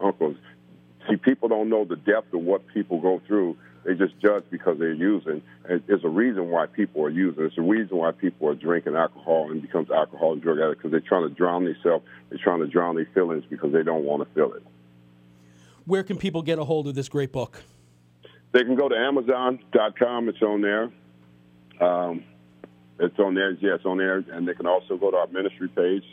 uncles. 0.00 0.36
See, 1.08 1.16
people 1.16 1.48
don't 1.48 1.68
know 1.68 1.84
the 1.84 1.96
depth 1.96 2.34
of 2.34 2.40
what 2.40 2.66
people 2.68 3.00
go 3.00 3.20
through. 3.26 3.56
They 3.84 3.94
just 3.94 4.18
judge 4.20 4.42
because 4.50 4.78
they're 4.78 4.92
using. 4.92 5.42
And 5.68 5.82
there's 5.86 6.02
a 6.04 6.08
reason 6.08 6.50
why 6.50 6.66
people 6.66 7.04
are 7.04 7.10
using. 7.10 7.38
There's 7.38 7.56
a 7.56 7.62
reason 7.62 7.96
why 7.96 8.10
people 8.10 8.48
are 8.48 8.54
drinking 8.56 8.96
alcohol 8.96 9.50
and 9.50 9.62
becomes 9.62 9.90
alcohol 9.90 10.32
and 10.32 10.42
drug 10.42 10.58
addicts 10.58 10.78
because 10.78 10.90
they're 10.90 11.00
trying 11.00 11.28
to 11.28 11.32
drown 11.32 11.64
themselves. 11.64 12.04
They're 12.28 12.40
trying 12.42 12.60
to 12.60 12.66
drown 12.66 12.96
their 12.96 13.08
feelings 13.14 13.44
because 13.48 13.72
they 13.72 13.84
don't 13.84 14.02
want 14.02 14.26
to 14.26 14.34
feel 14.34 14.52
it. 14.54 14.62
Where 15.84 16.02
can 16.02 16.18
people 16.18 16.42
get 16.42 16.58
a 16.58 16.64
hold 16.64 16.88
of 16.88 16.96
this 16.96 17.08
great 17.08 17.30
book? 17.30 17.62
They 18.56 18.64
can 18.64 18.74
go 18.74 18.88
to 18.88 18.96
Amazon.com. 18.96 20.30
It's 20.30 20.40
on 20.40 20.62
there. 20.62 20.84
Um, 21.78 22.24
it's 22.98 23.18
on 23.18 23.34
there. 23.34 23.50
Yeah, 23.50 23.74
it's 23.74 23.84
on 23.84 23.98
there. 23.98 24.24
And 24.32 24.48
they 24.48 24.54
can 24.54 24.66
also 24.66 24.96
go 24.96 25.10
to 25.10 25.16
our 25.18 25.26
ministry 25.26 25.68
page. 25.68 26.04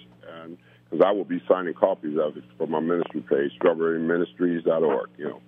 Because 0.83 1.05
I 1.05 1.11
will 1.11 1.23
be 1.23 1.41
signing 1.47 1.73
copies 1.73 2.17
of 2.19 2.35
it 2.35 2.43
for 2.57 2.67
my 2.67 2.81
ministry 2.81 3.21
page, 3.21 3.57
strawberryministries.org. 3.61 5.09
You 5.17 5.25
know. 5.25 5.41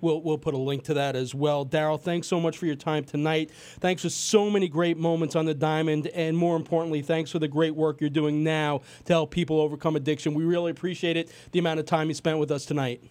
We'll, 0.00 0.22
we'll 0.22 0.38
put 0.38 0.54
a 0.54 0.58
link 0.58 0.82
to 0.84 0.94
that 0.94 1.14
as 1.14 1.36
well. 1.36 1.64
Darryl, 1.64 2.00
thanks 2.00 2.26
so 2.26 2.40
much 2.40 2.58
for 2.58 2.66
your 2.66 2.74
time 2.74 3.04
tonight. 3.04 3.52
Thanks 3.78 4.02
for 4.02 4.10
so 4.10 4.50
many 4.50 4.66
great 4.66 4.96
moments 4.96 5.36
on 5.36 5.44
the 5.44 5.54
diamond. 5.54 6.08
And 6.08 6.36
more 6.36 6.56
importantly, 6.56 7.00
thanks 7.00 7.30
for 7.30 7.38
the 7.38 7.46
great 7.46 7.76
work 7.76 8.00
you're 8.00 8.10
doing 8.10 8.42
now 8.42 8.80
to 9.04 9.12
help 9.12 9.30
people 9.30 9.60
overcome 9.60 9.94
addiction. 9.94 10.34
We 10.34 10.42
really 10.42 10.72
appreciate 10.72 11.16
it, 11.16 11.32
the 11.52 11.60
amount 11.60 11.78
of 11.78 11.86
time 11.86 12.08
you 12.08 12.14
spent 12.14 12.40
with 12.40 12.50
us 12.50 12.64
tonight. 12.64 13.04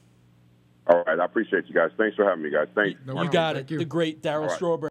All 0.89 1.03
right. 1.05 1.19
I 1.19 1.25
appreciate 1.25 1.67
you 1.67 1.75
guys. 1.75 1.91
Thanks 1.97 2.15
for 2.15 2.25
having 2.27 2.43
me, 2.43 2.49
guys. 2.49 2.67
Thanks. 2.75 2.99
No 3.05 3.21
you 3.21 3.29
got 3.29 3.55
it. 3.55 3.69
You. 3.69 3.77
The 3.77 3.85
great 3.85 4.21
Darryl 4.21 4.47
right. 4.47 4.51
Strawberry. 4.51 4.88